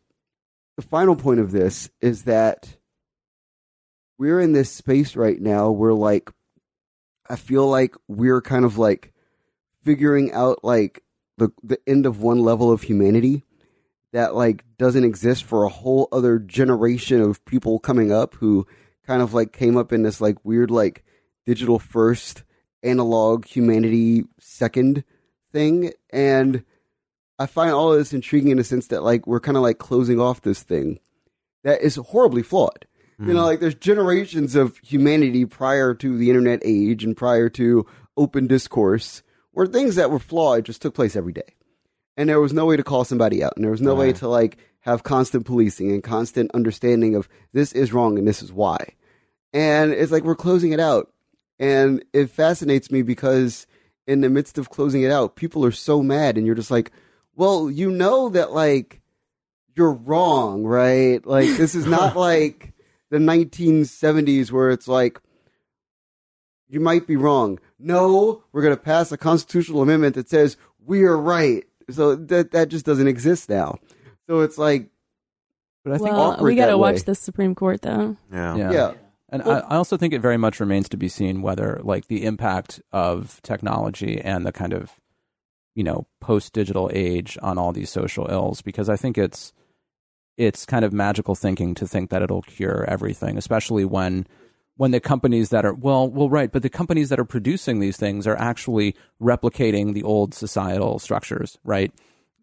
[0.77, 2.77] the final point of this is that
[4.17, 6.29] we're in this space right now where like
[7.29, 9.13] I feel like we're kind of like
[9.83, 11.03] figuring out like
[11.39, 13.43] the the end of one level of humanity
[14.13, 18.65] that like doesn't exist for a whole other generation of people coming up who
[19.05, 21.03] kind of like came up in this like weird like
[21.45, 22.43] digital first,
[22.83, 25.03] analog humanity second
[25.51, 26.63] thing, and
[27.37, 29.79] I find all of this intriguing in the sense that like we're kind of like
[29.79, 30.99] closing off this thing
[31.63, 32.85] that is horribly flawed.
[33.21, 33.47] You know, mm.
[33.47, 37.85] like there's generations of humanity prior to the internet age and prior to
[38.15, 41.55] open discourse where things that were flawed just took place every day.
[42.17, 43.53] And there was no way to call somebody out.
[43.55, 47.71] And there was no way to like have constant policing and constant understanding of this
[47.71, 48.95] is wrong and this is why.
[49.53, 51.11] And it's like we're closing it out.
[51.59, 53.67] And it fascinates me because
[54.07, 56.91] in the midst of closing it out, people are so mad and you're just like,
[57.35, 59.01] well, you know that like
[59.75, 61.25] you're wrong, right?
[61.25, 62.73] Like this is not like
[63.09, 65.21] the 1970s where it's like
[66.69, 67.59] you might be wrong.
[67.79, 70.55] No, we're going to pass a constitutional amendment that says
[70.85, 71.63] we are right.
[71.89, 73.79] So that that just doesn't exist now.
[74.27, 74.89] So it's like
[75.83, 76.93] But I think well, awkward we got that to way.
[76.93, 78.15] watch the Supreme Court though.
[78.31, 78.55] Yeah.
[78.55, 78.71] Yeah.
[78.71, 78.93] yeah.
[79.29, 82.07] And Well- I, I also think it very much remains to be seen whether, like,
[82.07, 84.99] the impact of technology and the kind of,
[85.75, 89.53] you know, post-digital age on all these social ills, because I think it's
[90.37, 94.25] it's kind of magical thinking to think that it'll cure everything, especially when
[94.79, 97.97] when the companies that are well, well, right, but the companies that are producing these
[97.97, 101.91] things are actually replicating the old societal structures, right?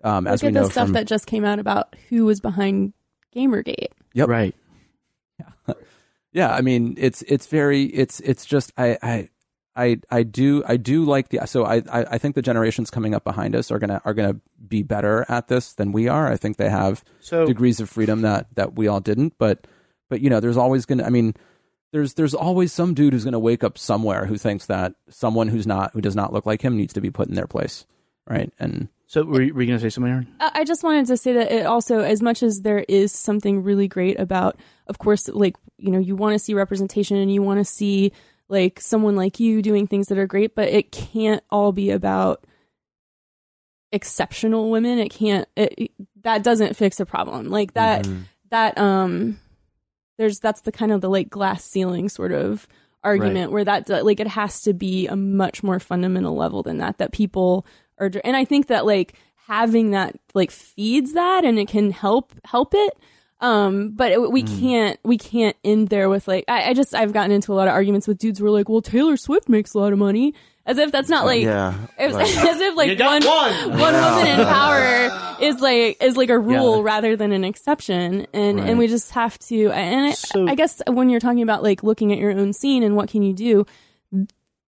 [0.04, 2.26] Um, as Look we at know the stuff from that just came out about who
[2.26, 2.92] was behind
[3.34, 3.88] Gamergate.
[4.12, 4.28] Yep.
[4.28, 4.54] Right.
[6.32, 9.28] yeah i mean it's it's very it's it's just i i
[9.78, 13.14] I, I do I do like the so I, I I think the generations coming
[13.14, 16.32] up behind us are gonna are gonna be better at this than we are.
[16.32, 19.34] I think they have So degrees of freedom that that we all didn't.
[19.36, 19.66] But
[20.08, 21.34] but you know there's always gonna I mean
[21.92, 25.66] there's there's always some dude who's gonna wake up somewhere who thinks that someone who's
[25.66, 27.86] not who does not look like him needs to be put in their place,
[28.28, 28.52] right?
[28.58, 30.26] And so were you, were you going to say something, Erin?
[30.40, 33.62] I I just wanted to say that it also, as much as there is something
[33.62, 34.58] really great about,
[34.88, 38.10] of course, like, you know, you want to see representation and you want to see
[38.48, 42.44] like someone like you doing things that are great, but it can't all be about
[43.92, 44.98] exceptional women.
[44.98, 45.90] It can't, it, it-
[46.22, 47.48] that doesn't fix a problem.
[47.48, 48.22] Like that, Mhm.
[48.50, 49.38] that, um,
[50.16, 52.66] there's, that's the kind of the like glass ceiling sort of
[53.05, 56.98] argument where that, like, it has to be a much more fundamental level than that,
[56.98, 57.66] that people
[57.98, 59.14] are, and I think that like
[59.47, 62.98] having that like feeds that and it can help, help it.
[63.38, 67.12] Um, but it, we can't, we can't end there with like, I, I just, I've
[67.12, 69.74] gotten into a lot of arguments with dudes who are like, well, Taylor Swift makes
[69.74, 70.32] a lot of money.
[70.66, 71.74] As if that's not uh, like, yeah.
[71.98, 73.78] as, like- as if like You got one, one!
[73.78, 78.59] one woman in power is like is like a rule rather than an exception and
[78.59, 78.68] Right.
[78.70, 81.82] and we just have to and I, So- I guess when you're talking about like
[81.84, 83.64] looking at your own scene and what can you do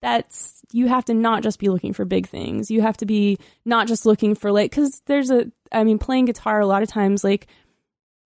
[0.00, 3.38] that's you have to not just be looking for big things you have to be
[3.64, 6.88] not just looking for like because there's a i mean playing guitar a lot of
[6.88, 7.46] times like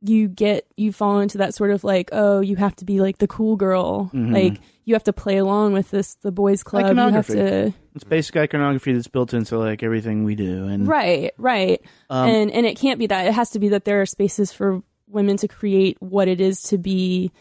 [0.02, 3.18] you get you fall into that sort of like oh you have to be like
[3.18, 4.10] the cool girl.
[4.12, 4.32] Mhm.
[4.32, 6.94] like you have to play along with this the boys club.
[6.94, 11.32] You have to It's basic iconography that's built into like everything we do, and right
[11.38, 11.80] right.
[12.10, 13.26] Um, and and it can't be that.
[13.26, 16.62] It has to be that there are spaces for women to create what it is
[16.64, 17.32] to be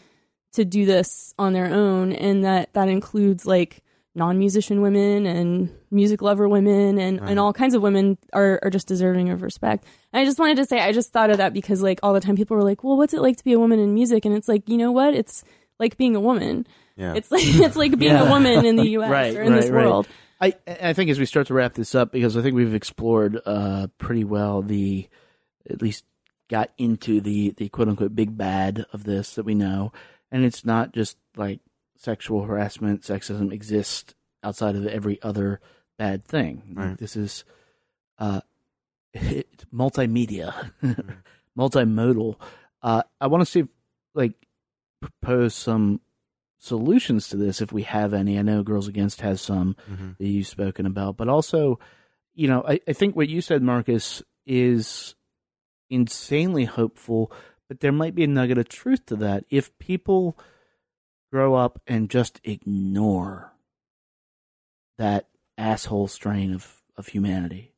[0.54, 3.82] to do this on their own and that that includes like
[4.16, 8.88] non-musician women and music lover women and and all kinds of women are are just
[8.88, 9.84] deserving of respect.
[10.12, 12.20] And i just wanted to say i just thought of that because like all the
[12.20, 14.24] time people were like well what's it like to be a woman in music?
[14.24, 15.14] And it's like you know what?
[15.14, 15.44] It's
[15.78, 16.66] like being a woman.
[16.96, 17.14] Yeah.
[17.14, 19.74] it's like it's like being a woman in the us Right, or in this right,
[19.74, 19.84] right.
[19.86, 20.08] world.
[20.40, 23.40] I I think as we start to wrap this up, because I think we've explored
[23.46, 25.08] uh, pretty well the
[25.68, 26.04] at least
[26.48, 29.92] got into the the quote unquote big bad of this that we know,
[30.30, 31.60] and it's not just like
[31.96, 35.60] sexual harassment, sexism exists outside of every other
[35.98, 36.62] bad thing.
[36.74, 36.96] Right.
[36.98, 37.44] This is
[38.18, 38.40] uh,
[39.74, 40.70] multimedia,
[41.58, 42.36] multimodal.
[42.82, 43.68] Uh, I want to see if,
[44.14, 44.32] like
[45.00, 46.00] propose some
[46.58, 48.38] solutions to this if we have any.
[48.38, 50.16] I know Girls Against has some Mhm.
[50.18, 51.78] that you've spoken about, but also,
[52.34, 55.14] you know, I, I think what you said, Marcus, is
[55.90, 57.30] insanely hopeful,
[57.68, 59.44] but there might be a nugget of truth to that.
[59.50, 60.38] If people
[61.32, 63.52] grow up and just ignore
[64.98, 65.28] that
[65.58, 67.74] asshole strain of, of humanity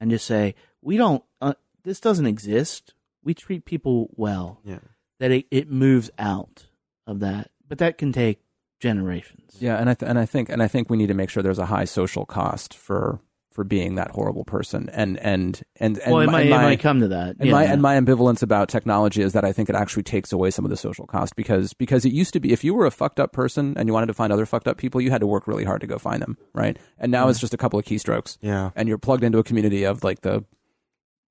[0.00, 1.54] and just say, we don't, uh,
[1.84, 2.94] this doesn't exist.
[3.22, 4.78] We treat people well yeah.
[5.18, 6.66] that it, it moves out
[7.06, 7.50] of that.
[7.68, 8.40] But that can take
[8.80, 9.56] generations.
[9.58, 11.42] Yeah, and I th- and I think and I think we need to make sure
[11.42, 13.20] there's a high social cost for
[13.56, 14.88] for being that horrible person.
[14.92, 17.36] And and and, and well, it my, might, and it my- might come to that.
[17.40, 17.52] and yeah.
[17.52, 20.64] my and my ambivalence about technology is that I think it actually takes away some
[20.64, 23.18] of the social cost because because it used to be if you were a fucked
[23.18, 25.48] up person and you wanted to find other fucked up people, you had to work
[25.48, 26.78] really hard to go find them, right?
[26.98, 28.70] And now it's just a couple of keystrokes, Yeah.
[28.76, 30.44] and you're plugged into a community of like the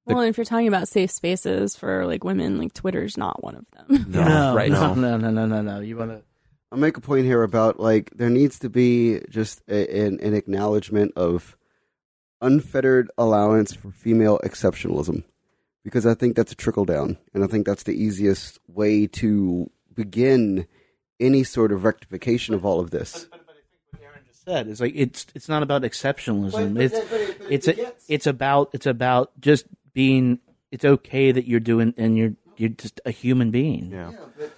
[0.08, 3.44] The- well and if you're talking about safe spaces for like women like twitter's not
[3.44, 4.24] one of them No.
[4.24, 4.72] no, right.
[4.72, 5.80] no, no, no, no, no, no.
[5.80, 6.22] You want to
[6.72, 10.34] I'll make a point here about like there needs to be just a, an, an
[10.34, 11.56] acknowledgement of
[12.42, 15.24] unfettered allowance for female exceptionalism
[15.84, 19.70] because I think that's a trickle down, and I think that's the easiest way to
[19.94, 20.68] begin
[21.20, 23.28] any sort of rectification of all of this.
[24.48, 26.52] said is like it's it's not about exceptionalism.
[26.52, 29.66] But- but it's that- but it- but it it's a, it's about it's about just
[29.94, 30.40] being.
[30.72, 33.90] It's okay that you're doing and you're you're just a human being.
[33.92, 34.12] Yeah.
[34.38, 34.52] but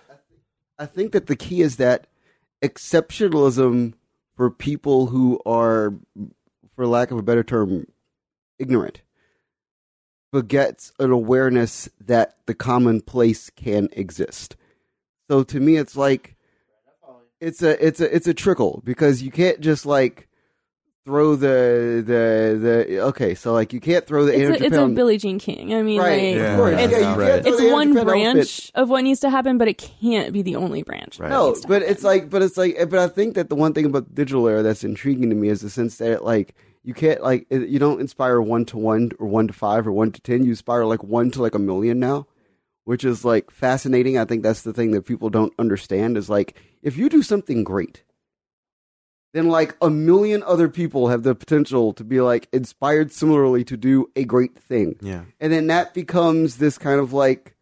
[0.80, 2.08] I think that the key is that
[2.62, 3.94] exceptionalism
[4.36, 5.94] for people who are,
[6.78, 7.88] for lack of a better term,
[8.60, 9.02] ignorant,
[10.32, 14.56] begets an awareness that the commonplace can exist.
[15.30, 16.38] So to me, it's like
[17.42, 20.28] it's a it's a it's a trickle because you can't just like
[21.06, 23.34] throw the the the okay.
[23.34, 25.74] So like you can't throw the It's a, it's a Billie Jean King.
[25.74, 26.76] I mean, Right, like, course.
[26.80, 28.72] it's, Yeah, you it's one branch outfit.
[28.76, 31.20] of what needs to happen, but it can't be the only branch.
[31.20, 31.30] Right.
[31.30, 34.10] No, but it's like, but it's like, but I think that the one thing about
[34.10, 36.54] the digital era that's intriguing to me is the sense that like
[36.88, 40.10] you can't like you don't inspire one to one or one to five or one
[40.14, 40.46] to ten.
[40.46, 42.28] You inspire like one to like a million now,
[42.86, 44.18] which is like fascinating.
[44.18, 47.66] I think that's the thing that people don't understand is like if you do something
[47.66, 48.04] great,
[49.34, 53.76] then like a million other people have the potential to be like inspired similarly to
[53.76, 54.96] do a great thing.
[55.02, 55.26] Yeah.
[55.42, 57.58] And then that becomes this kind of like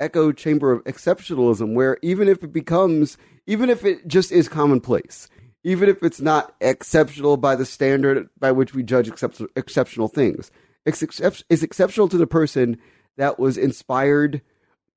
[0.00, 5.28] echo chamber of exceptionalism where even if it becomes even if it just is commonplace
[5.64, 10.50] even if it's not exceptional by the standard by which we judge excep- exceptional things.
[10.84, 12.78] It's, it's exceptional to the person
[13.16, 14.42] that was inspired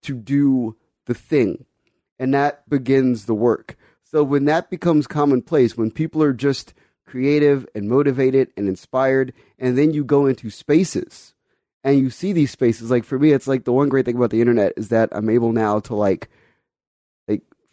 [0.04, 0.76] to do
[1.06, 1.66] the thing.
[2.18, 3.76] And that begins the work.
[4.04, 6.74] So when that becomes commonplace when people are just
[7.06, 11.34] creative and motivated and inspired and then you go into spaces
[11.84, 14.32] and you see these spaces like for me it's like the one great thing about
[14.32, 16.30] the internet is that i'm able now to like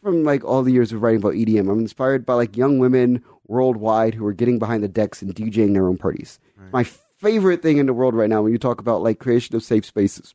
[0.02, 3.22] from like all the years of writing about edm i'm inspired by like young women
[3.46, 6.38] worldwide who are getting behind the decks and djing their own parties
[6.72, 6.84] my
[7.18, 9.84] favorite thing in the world right now when you talk about like creation of safe
[9.84, 10.34] spaces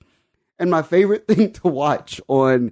[0.60, 2.72] and my favorite thing to watch on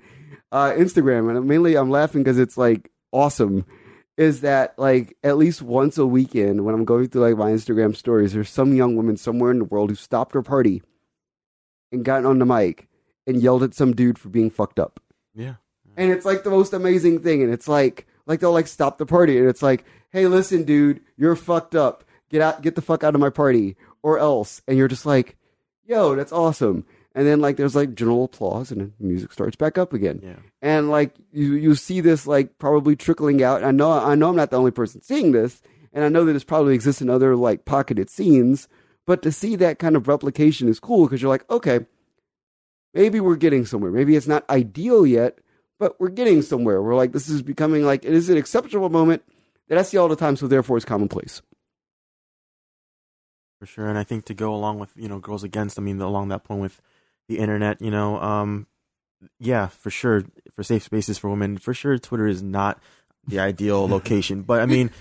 [0.51, 3.65] uh, instagram and mainly i'm laughing because it's like awesome
[4.17, 7.95] is that like at least once a weekend when I'm going through like my Instagram
[7.95, 10.81] stories, there's some young woman somewhere in the world who stopped her party
[11.91, 12.87] and gotten on the mic
[13.27, 15.01] and yelled at some dude for being fucked up.
[15.33, 15.55] Yeah.
[15.97, 17.41] And it's like the most amazing thing.
[17.43, 21.01] And it's like like they'll like stop the party and it's like, hey, listen, dude,
[21.17, 22.03] you're fucked up.
[22.29, 24.61] Get out get the fuck out of my party or else.
[24.67, 25.37] And you're just like,
[25.85, 26.85] yo, that's awesome.
[27.13, 30.19] And then like there's like general applause and then music starts back up again.
[30.21, 30.35] Yeah.
[30.61, 33.63] And like you you see this like probably trickling out.
[33.63, 35.61] I know I know I'm not the only person seeing this,
[35.93, 38.67] and I know that this probably exists in other like pocketed scenes.
[39.05, 41.85] But to see that kind of replication is cool because you're like, okay,
[42.93, 43.91] maybe we're getting somewhere.
[43.91, 45.39] Maybe it's not ideal yet,
[45.79, 46.81] but we're getting somewhere.
[46.81, 49.23] We're like, this is becoming like it is an acceptable moment
[49.67, 51.41] that I see all the time, so therefore it's commonplace.
[53.59, 53.87] for sure.
[53.87, 56.43] And I think to go along with you know girls against, I mean along that
[56.43, 56.81] point with
[57.27, 58.67] the internet, you know, um,
[59.39, 60.23] yeah, for sure,
[60.55, 62.79] for safe spaces for women, for sure, Twitter is not
[63.27, 64.43] the ideal location.
[64.43, 64.91] But I mean,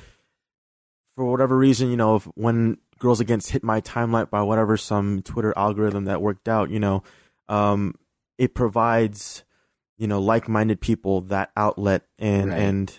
[1.16, 5.22] for whatever reason, you know, if, when girls against hit my timeline by whatever some
[5.22, 7.02] Twitter algorithm that worked out, you know,
[7.48, 7.94] um,
[8.38, 9.44] it provides
[9.98, 12.58] you know like-minded people that outlet and Right.
[12.60, 12.98] and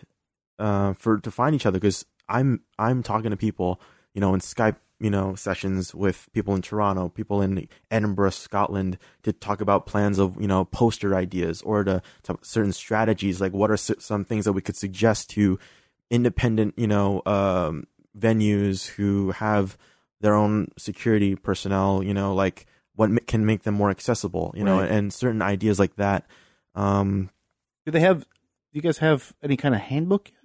[0.60, 3.80] uh, for to find each other because I'm I'm talking to people
[4.14, 8.98] you know in Skype you know sessions with people in Toronto, people in Edinburgh, Scotland
[9.24, 13.52] to talk about plans of you know poster ideas or to, to certain strategies like
[13.54, 15.60] what are some things that we could suggest to
[16.10, 17.86] independent you know um,
[18.18, 19.78] venues who have
[20.22, 22.66] their own security personnel you know like
[22.96, 24.90] what can make them more accessible you know Right.
[24.92, 26.26] and certain ideas like that
[26.76, 27.30] um
[27.86, 28.22] Do they have?
[28.22, 28.28] Do
[28.74, 30.30] you guys have any kind of handbook?
[30.30, 30.40] yet?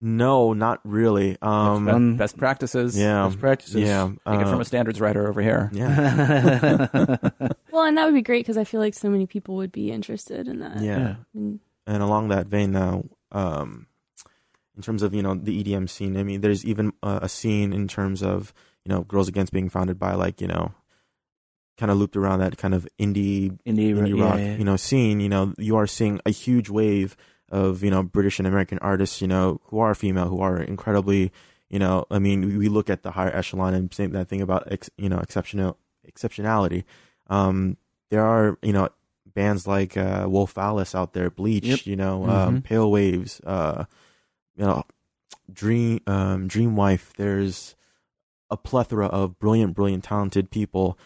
[0.00, 2.96] no not really um Best, best practices.
[2.96, 3.74] yeah best practices?
[3.82, 5.70] yeah Take it from uh, a standards writer over here.
[5.72, 6.86] yeah
[7.72, 9.90] Well, and that would be great because I feel like so many people would be
[9.90, 10.80] interested in that.
[10.80, 11.14] yeah Yeah.
[11.34, 13.86] And and along that vein now um
[14.76, 17.72] in terms of you know the EDM scene I mean there's even a, a scene
[17.72, 18.52] in terms of
[18.84, 20.72] you know Girls Against being founded by like you know
[21.78, 24.56] kind of looped around that kind of indie Indie, indie rock yeah.
[24.56, 27.16] you know scene you know you are seeing a huge wave
[27.50, 31.32] of you know British and American artists you know who are female who are incredibly
[31.70, 34.70] you know I mean we- look at the higher echelon and say that thing about
[34.70, 36.84] ex, you know exceptional exceptionality
[37.28, 37.76] um
[38.10, 38.88] there are you know
[39.34, 41.86] bands like uh Wolf Alice out there Bleach Yep.
[41.86, 42.64] you know um Mhm.
[42.64, 43.84] Pale Waves uh
[44.56, 44.82] you know
[45.52, 47.76] Dream um Dream Wife there's
[48.50, 50.98] a plethora of brilliant brilliant talented people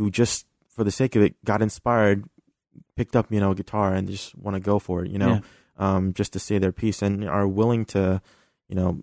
[0.00, 2.24] who just for the sake of it got inspired
[2.96, 5.42] picked up you know guitar and just want to go for it you know
[5.80, 8.20] um, just to say their piece and are willing to,
[8.68, 9.02] you know,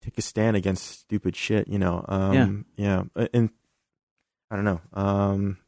[0.00, 1.68] take a stand against stupid shit.
[1.68, 3.50] You know, um, yeah, yeah, and
[4.50, 5.58] I don't know, um,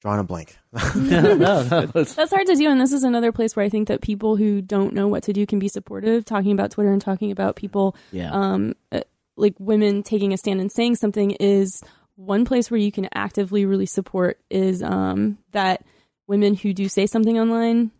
[0.00, 0.56] drawing a blank.
[0.96, 1.60] no, no,
[1.94, 4.36] it's- That's hard to do, and this is another place where I think that people
[4.36, 6.24] who don't know what to do can be supportive.
[6.24, 8.30] Talking about Twitter and talking about people, yeah.
[8.32, 9.02] um, uh,
[9.40, 11.82] like women taking a stand and saying something is
[12.16, 14.38] one place where you can actively really support.
[14.50, 15.84] Is um, that
[16.26, 17.90] women who do say something online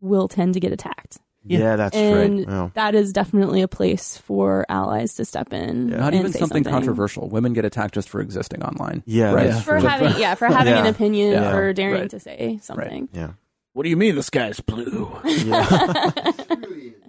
[0.00, 1.76] will tend to get attacked, yeah.
[1.76, 2.48] that's and right.
[2.48, 2.70] Yeah.
[2.74, 5.88] that is definitely a place for allies to step in.
[5.88, 7.28] Not and even say something, controversial.
[7.28, 9.02] Women get attacked just for existing online.
[9.06, 9.50] Yeah, Right.
[9.50, 11.52] that's for having yeah for having an opinion Yeah.
[11.52, 12.10] for daring Right.
[12.10, 13.08] to say something.
[13.12, 13.32] yeah.
[13.72, 15.16] what do you mean the sky's blue?
[15.24, 16.10] Yeah.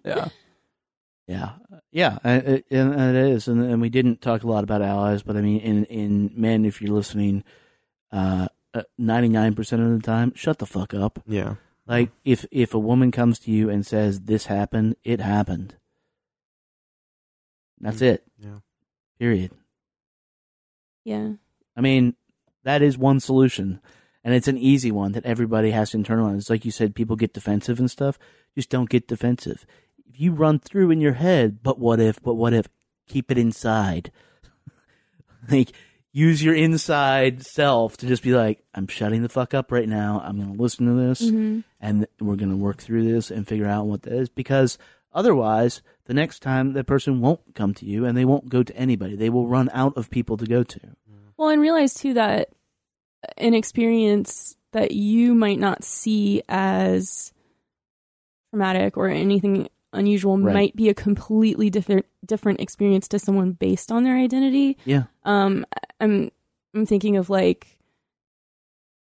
[1.30, 1.52] Yeah.
[1.92, 5.24] Yeah, yeah, and and it is, and, and we didn't talk a lot about allies,
[5.24, 7.44] but I mean, in in men, if you're listening,
[8.12, 11.20] uh, uh, ninety nine percent of the time, shut the fuck up.
[11.26, 11.56] yeah.
[11.88, 15.76] Like if if a woman comes to you and says this happened, it happened.
[17.80, 18.14] That's mm.
[18.14, 18.24] it.
[18.38, 18.60] Yeah.
[19.18, 19.52] Period.
[21.04, 21.34] yeah.
[21.76, 22.16] I mean,
[22.64, 23.82] that is one solution,
[24.24, 26.50] and it's an easy one that everybody has to internalize.
[26.50, 28.20] Like you said, people get defensive and stuff.
[28.56, 29.66] Just don't get defensive.
[30.20, 32.68] You run through in your head, but what if, but what if,
[33.08, 34.12] keep it inside.
[35.50, 35.72] like,
[36.12, 40.22] use your inside self to just be like, I'm shutting the fuck up right now.
[40.24, 41.64] I'm going to listen to this, Mhm.
[41.80, 44.28] and we're going to work through this and figure out what that is.
[44.28, 44.78] Because
[45.14, 48.76] otherwise, the next time that person won't come to you and they won't go to
[48.76, 49.16] anybody.
[49.16, 50.80] They will run out of people to go to.
[51.38, 52.50] Well, and realize too that
[53.38, 57.32] an experience that you might not see as
[58.50, 60.54] traumatic or anything unusual Right.
[60.54, 64.78] might be a completely different different experience to someone based on their identity.
[64.86, 65.04] Yeah.
[65.24, 65.66] Um,
[66.00, 66.32] I'm
[66.76, 67.78] I'm thinking of like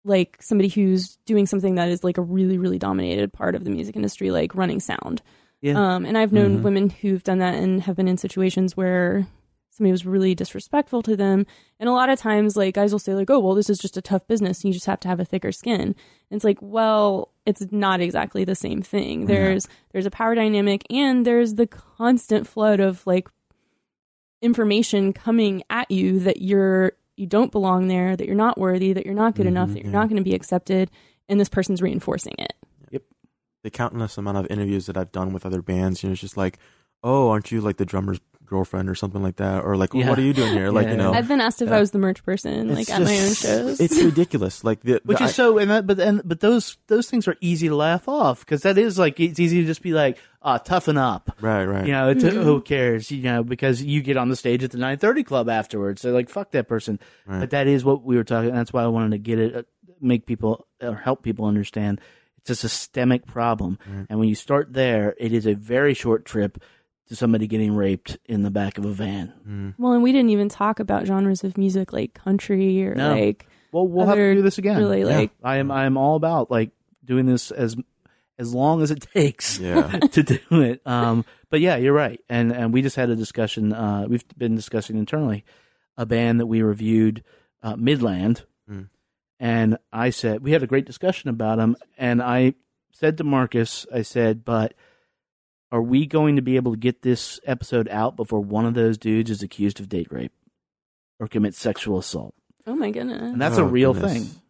[0.04, 3.70] like somebody who's doing something that is like a really really dominated part of the
[3.70, 5.22] music industry, like running sound.
[5.60, 5.74] Yeah.
[5.94, 6.62] Um, and I've known Mhm.
[6.62, 9.28] women who've done that and have been in situations where
[9.70, 11.46] somebody was really disrespectful to them.
[11.78, 13.96] And a lot of times, like guys will say, like, "Oh, well, this is just
[13.96, 14.58] a tough business.
[14.62, 15.94] And you just have to have a thicker skin." And
[16.30, 19.26] it's like, well, it's not exactly the same thing.
[19.26, 23.28] There's there's a power dynamic, and there's the constant flood of like
[24.40, 29.04] information coming at you that you're you don't belong there, that you're not worthy, that
[29.04, 29.98] you're not good enough, Mhm, that you're yeah.
[29.98, 30.90] not going to be accepted,
[31.28, 32.54] and this person's reinforcing it.
[32.90, 33.02] Yep.
[33.64, 36.36] The countless amount of interviews that I've done with other bands, you know, it's just
[36.38, 36.58] like,
[37.04, 38.18] oh, aren't you like the drummer's
[38.52, 39.64] girlfriend or something like that?
[39.64, 40.08] Or like, Yeah.
[40.08, 40.70] what are you doing here?
[40.70, 41.76] Like, you know, I've been asked if yeah.
[41.76, 43.80] I was the merch person, it's like at my own shows.
[43.80, 44.62] It's ridiculous.
[44.62, 47.36] Like the, Which the- is so, and that, but and but those those things are
[47.40, 50.58] easy to laugh off because that is like it's easy to just be like, ah,
[50.58, 51.34] toughen up.
[51.40, 51.86] Right, right.
[51.86, 53.10] You know, it's, who cares?
[53.10, 56.02] You know, because you get on the stage at the nine thirty club afterwards.
[56.02, 57.00] So like, fuck that person.
[57.26, 57.40] Right.
[57.40, 58.52] But that is what we were talking.
[58.52, 59.62] That's why I wanted to get it, uh,
[60.00, 62.00] make people or help people understand
[62.42, 63.78] it's a systemic problem.
[64.10, 66.60] And when you start there, it is a very short trip
[67.12, 69.74] to somebody getting raped in the back of a van.
[69.78, 73.10] well, and we didn't even talk about genres of music like country or No.
[73.14, 74.78] like Well, we'll have to do this again.
[74.78, 75.06] really, Yeah.
[75.18, 75.70] like- I am.
[75.70, 76.70] I am all about like
[77.04, 77.76] doing this as
[78.38, 79.88] as long as it takes Yeah.
[80.12, 80.80] to do it.
[80.86, 82.18] Um, but yeah, you're right.
[82.30, 83.72] And and we just had a discussion.
[83.74, 85.44] Uh, we've been discussing internally
[85.98, 87.22] a band that we reviewed,
[87.62, 88.88] uh, Midland, Mm.
[89.38, 91.76] and I said we had a great discussion about them.
[91.98, 92.54] And I
[92.92, 94.72] said to Marcus, I said, but.
[95.72, 98.98] Are we going to be able to get this episode out before one of those
[98.98, 100.32] dudes is accused of date rape
[101.18, 102.34] or commits sexual assault?
[102.66, 103.20] oh my goodness.
[103.20, 104.12] And that's a Oh, real goodness.
[104.34, 104.42] thing.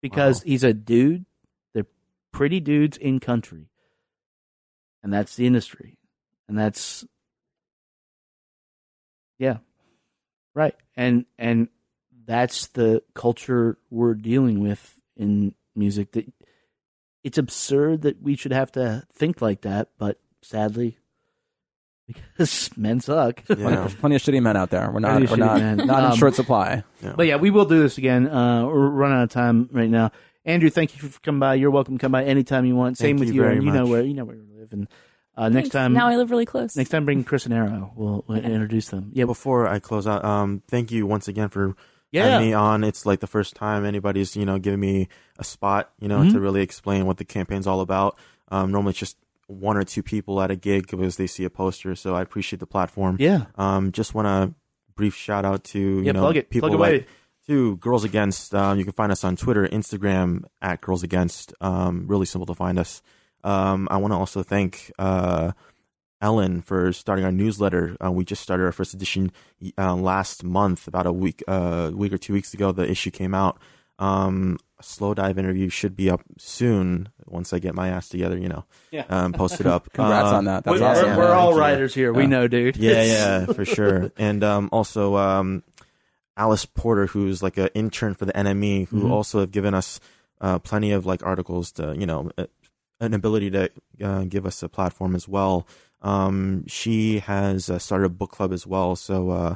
[0.00, 0.44] Because Wow.
[0.46, 1.26] he's a dude.
[1.74, 1.84] They're
[2.32, 3.68] pretty dudes in country.
[5.02, 5.98] And that's the industry.
[6.48, 7.04] And that's
[9.38, 9.58] Yeah.
[10.54, 10.74] Right.
[10.96, 11.68] And and
[12.24, 16.32] that's the culture we're dealing with in music that
[17.24, 20.18] it's absurd that we should have to think like that, but
[20.48, 20.96] sadly
[22.06, 23.42] because men suck.
[23.48, 23.54] Yeah.
[23.56, 24.90] There's plenty of shitty men out there.
[24.90, 25.10] We're not.
[25.10, 25.58] Plenty of We're shitty not.
[25.58, 25.76] men.
[25.86, 26.84] Not in Um, short supply.
[27.02, 28.28] But yeah, we will do this again.
[28.28, 30.10] Uh, we're running out of time right now.
[30.44, 31.54] Andrew, thank you for coming by.
[31.56, 32.96] You're welcome to come by anytime you want.
[32.96, 33.66] Same Thank with you you, very Erin.
[33.66, 33.90] You know much.
[33.90, 34.72] where you know where you live.
[34.72, 34.88] And
[35.36, 35.72] uh, next Thanks.
[35.74, 36.74] time, now I live really close.
[36.74, 37.92] next time, bring Chris and Arrow.
[37.94, 39.10] We'll, we'll introduce them.
[39.12, 41.76] Yeah, Before I close out, um, thank you once again for
[42.10, 42.24] yeah.
[42.30, 42.82] having me on.
[42.84, 45.08] It's like the first time anybody's, you know, giving me
[45.38, 48.16] a spot, you know, to really explain what the campaign's all about.
[48.50, 49.18] Um, normally it's just
[49.48, 51.96] one or two people at a gig because they see a poster.
[51.96, 53.16] So I appreciate the platform.
[53.18, 53.46] Yeah.
[53.56, 54.54] Um, just want to
[54.94, 56.50] brief shout out to you Yeah, know plug it.
[56.50, 56.92] people Plug away.
[56.98, 57.08] like
[57.46, 58.54] to Girls Against.
[58.54, 61.52] Um, you can find us on Twitter, Instagram at Girls Against.
[61.60, 63.02] Um, really simple to find us.
[63.42, 65.52] Um, I want to also thank uh,
[66.20, 67.96] Ellen for starting our newsletter.
[68.04, 69.30] Uh, we just started our first edition
[69.78, 72.72] uh, last month, about a week, uh, week or two weeks ago.
[72.72, 73.58] The issue came out.
[73.98, 78.38] Um, Slowdive interview should be up soon once I get my ass together.
[78.38, 79.04] You know, Yeah.
[79.08, 79.88] um, post it up.
[79.92, 80.62] Congrats Uh, on that.
[80.64, 81.16] That's we're, awesome.
[81.16, 82.12] we're, we're all writers here.
[82.12, 82.28] We Yeah.
[82.28, 82.76] know, dude.
[82.76, 84.12] Yeah, yeah, for sure.
[84.16, 85.64] And um, also um,
[86.36, 89.10] Alice Porter, who's like an intern for the NME, who Mhm.
[89.10, 89.98] also have given us
[90.40, 92.46] uh, plenty of like articles to, you know, uh,
[93.00, 93.68] an ability to
[94.00, 95.66] uh, give us a platform as well.
[96.02, 99.54] Um, she has uh, started a book club as well, so uh,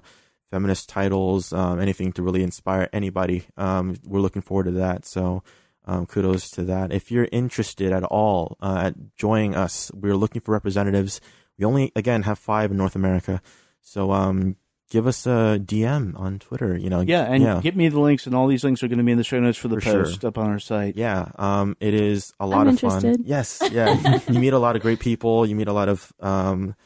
[0.52, 3.46] feminist titles, um, anything to really inspire anybody.
[3.56, 5.04] Um, we're looking forward to that.
[5.04, 5.42] So.
[5.84, 6.92] Um, kudos to that.
[6.92, 11.20] If you're interested at all uh, at joining us, we're looking for representatives.
[11.58, 13.42] We only again have five in North America,
[13.80, 14.54] so um,
[14.90, 16.76] give us a DM on Twitter.
[16.78, 18.98] You know, Yeah, and yeah, get me the links, and all these links are going
[18.98, 20.04] to be in the show notes for the For sure.
[20.04, 20.94] post up on our site.
[20.96, 21.32] yeah.
[21.34, 23.16] Um, it is a lot I'm of fun.
[23.24, 24.20] Yes, yeah.
[24.30, 25.44] you meet a lot of great people.
[25.44, 26.76] You meet a lot of um,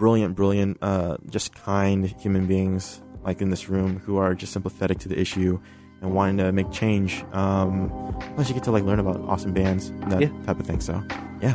[0.00, 4.98] brilliant, brilliant, uh, just kind human beings like in this room who are just sympathetic
[4.98, 5.60] to the issue
[6.00, 7.22] and wanting to make change.
[7.32, 7.90] Um,
[8.34, 10.28] plus, you get to like learn about awesome bands and that Yeah.
[10.46, 10.80] type of thing.
[10.80, 10.94] So,
[11.42, 11.54] yeah.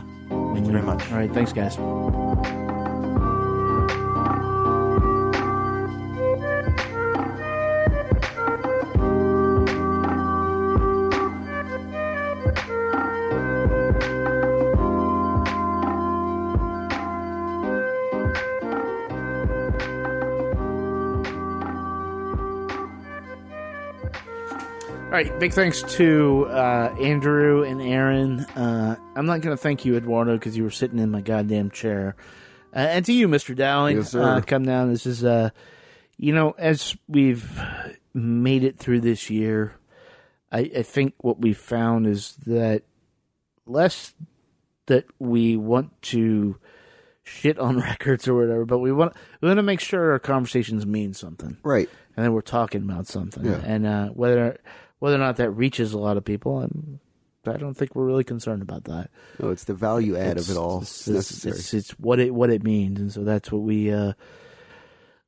[0.53, 1.11] Thank you very much.
[1.11, 1.75] All right, thanks, guys.
[25.15, 28.41] Right, big thanks to uh, Andrew and Erin.
[28.41, 31.71] Uh, I'm not going to thank you, Eduardo, because you were sitting in my goddamn
[31.71, 32.17] chair.
[32.75, 33.55] Uh, and to you, Mr.
[33.55, 34.21] Dowling, Yes, sir.
[34.21, 34.91] uh, come down.
[34.91, 35.51] This is, uh,
[36.17, 37.49] you know, as we've
[38.13, 39.75] made it through this year,
[40.51, 42.83] I, I think what we've found is that
[43.65, 44.13] less
[44.87, 46.57] that we want to
[47.23, 50.85] shit on records or whatever, but we want we want to make sure our conversations
[50.85, 51.89] mean something Right.
[52.17, 53.45] and then we're talking about something.
[53.45, 53.61] Yeah.
[53.63, 54.59] And uh, whether
[54.99, 56.99] whether or not that reaches a lot of people, I'm,
[57.47, 59.09] I don't think we're really concerned about that.
[59.39, 60.81] No, it's the value add of it all.
[60.81, 61.15] It's, It's, it's,
[61.45, 61.55] necessary.
[61.57, 64.13] it's, it's what it what it means, and so that's what we uh,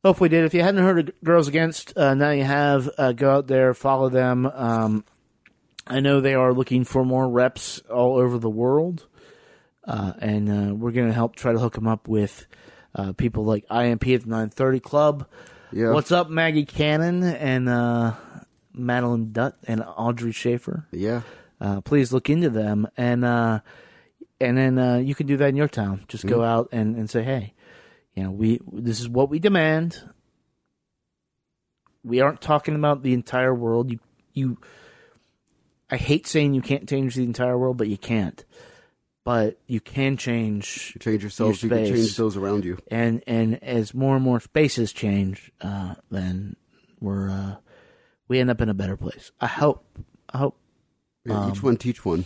[0.03, 0.44] hopefully did.
[0.45, 2.89] If you hadn't heard of Girls Against, uh, now you have.
[2.98, 4.45] Uh, go out there, follow them.
[4.48, 5.06] Um,
[5.85, 9.06] I know they are looking for more reps all over the world,
[9.85, 12.45] uh, and uh, we're going to help try to hook them up with
[12.95, 15.27] uh, people like IMP at the 930 Club.
[15.72, 15.91] yeah.
[15.91, 18.14] What's up, Maggie Cannon and uh,
[18.78, 20.88] Madeline Dutt and Audrey Schaefer?
[20.91, 21.22] yeah.
[21.60, 23.62] Uh, please look into them, and uh,
[24.40, 26.06] and then uh, you can do that in your town.
[26.08, 27.56] Just go out and, and say, hey,
[28.14, 29.99] you know, we this is what we demand.
[32.04, 33.90] We aren't talking about the entire world.
[33.91, 33.99] You
[34.34, 34.58] you.
[35.90, 38.45] I hate saying you can't change the entire world, but you can't.
[39.24, 42.78] But you can change You change yourself, you can change those around you.
[42.90, 46.56] and and as more and more spaces change, uh, then
[47.02, 47.56] we're uh,
[48.28, 49.32] we end up in a better place.
[49.40, 49.84] I hope.
[50.34, 50.58] I hope.
[51.26, 52.26] Yeah, Um, each one teach one.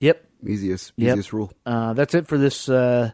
[0.00, 0.24] Yep.
[0.46, 1.12] Easiest, Yep.
[1.14, 1.52] easiest rule.
[1.66, 3.10] Uh, that's it for this uh,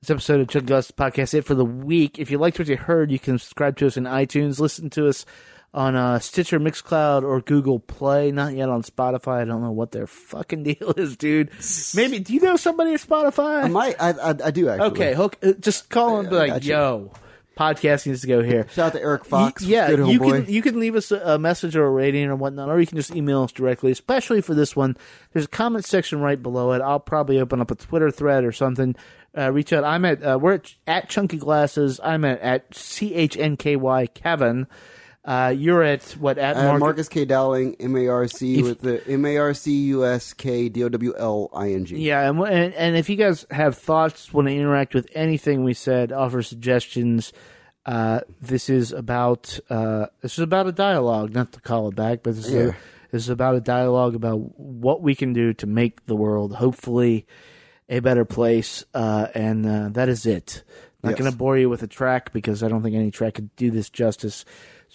[0.00, 1.34] this episode of Chuck Gus Podcast.
[1.34, 2.18] It for the week.
[2.18, 4.58] If you liked what you heard, you can subscribe to us in iTunes.
[4.58, 5.26] Listen to us
[5.74, 8.32] on uh, Stitcher, Mixcloud, or Google Play.
[8.32, 9.42] Not yet on Spotify.
[9.42, 11.50] I don't know what their fucking deal is, dude.
[11.94, 13.64] Maybe do you know somebody at Spotify?
[13.64, 14.86] I might, I, I, I do actually.
[14.92, 15.36] okay, hook.
[15.42, 17.10] Uh, just call and be I like, you.
[17.56, 19.62] "Yo, podcast needs to go here." Shout out to Eric Fox.
[19.62, 20.44] Yeah, you homeboy.
[20.44, 22.86] can you can leave us a, a message or a rating or whatnot, or you
[22.86, 23.90] can just email us directly.
[23.90, 24.96] Especially for this one,
[25.32, 26.82] there's a comment section right below it.
[26.82, 28.96] I'll probably open up a Twitter thread or something.
[29.36, 29.84] Uh, reach out.
[29.84, 32.00] I'm at uh, we're at, at Chunky Glasses.
[32.02, 34.66] I'm at at c h n k y Kevin.
[35.26, 36.80] Uh, you're at what at Uh, Marcus?
[36.80, 37.24] Marcus K.
[37.24, 40.84] Dowling, M A R C with the M A R C U S K D
[40.84, 41.96] O W L I N G.
[41.98, 45.74] Yeah, and, and and if you guys have thoughts, want to interact with anything we
[45.74, 47.32] said, offer suggestions.
[47.84, 52.22] Uh, this is about uh, this is about a dialogue, not to call it back,
[52.22, 52.76] but this is, a,
[53.10, 57.26] this is about a dialogue about what we can do to make the world hopefully
[57.88, 60.62] a better place, uh, and uh, that is it.
[61.02, 61.18] Not Yes.
[61.20, 63.70] going to bore you with a track because I don't think any track could do
[63.70, 64.44] this justice.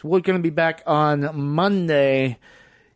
[0.02, 2.40] So we're going to be back on Monday.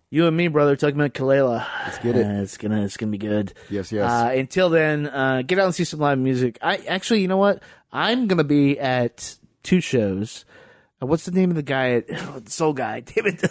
[0.10, 1.68] You and me, brother, talking about Kelela.
[1.84, 2.26] Let's get it.
[2.26, 3.54] it's gonna it's gonna be good.
[3.70, 4.10] Yes, yes.
[4.10, 6.58] Uh, until then, uh, get out and see some live music.
[6.62, 7.62] I actually, you know what?
[7.92, 10.46] I'm gonna be at two shows.
[11.02, 13.00] Uh, what's the name of the guy at Soul Guy?
[13.06, 13.44] Damn it!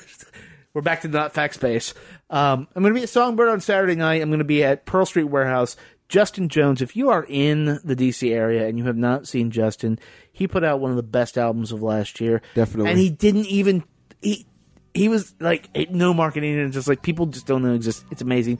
[0.72, 1.94] We're back to not fact space.
[2.30, 4.22] Um, I'm gonna be at Songbyrd on Saturday night.
[4.22, 5.76] I'm gonna be at Pearl Street Warehouse.
[6.08, 6.82] Justin Jones.
[6.82, 9.98] If you are in the DC area and you have not seen Justin,
[10.32, 12.42] he put out one of the best albums of last year.
[12.54, 12.90] Definitely.
[12.90, 13.84] and he didn't even
[14.20, 14.46] he
[14.92, 18.04] he was like no marketing and just like people just don't know exist.
[18.10, 18.58] It's amazing.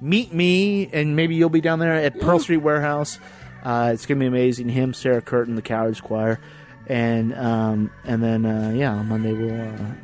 [0.00, 3.18] Meet me and maybe you'll be down there at Pearl Street Warehouse.
[3.62, 4.68] Uh, it's gonna be amazing.
[4.68, 6.40] Him, Sarah Curtin, the Cowards Choir,
[6.88, 9.94] and um, and then uh, yeah, on Monday we'll uh,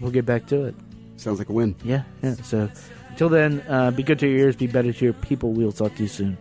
[0.00, 0.74] we'll get back to it.
[1.16, 1.76] Sounds like a win.
[1.84, 2.34] Yeah, yeah.
[2.34, 2.68] So
[3.14, 5.52] until then, uh, be good to your ears, be better to your people.
[5.52, 6.36] We'll talk to you soon.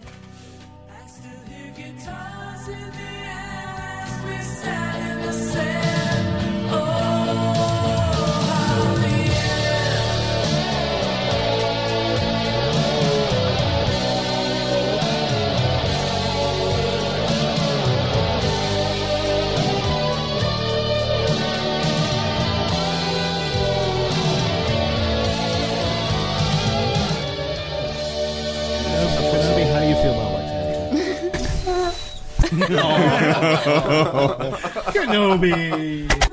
[34.94, 36.33] Kenobi.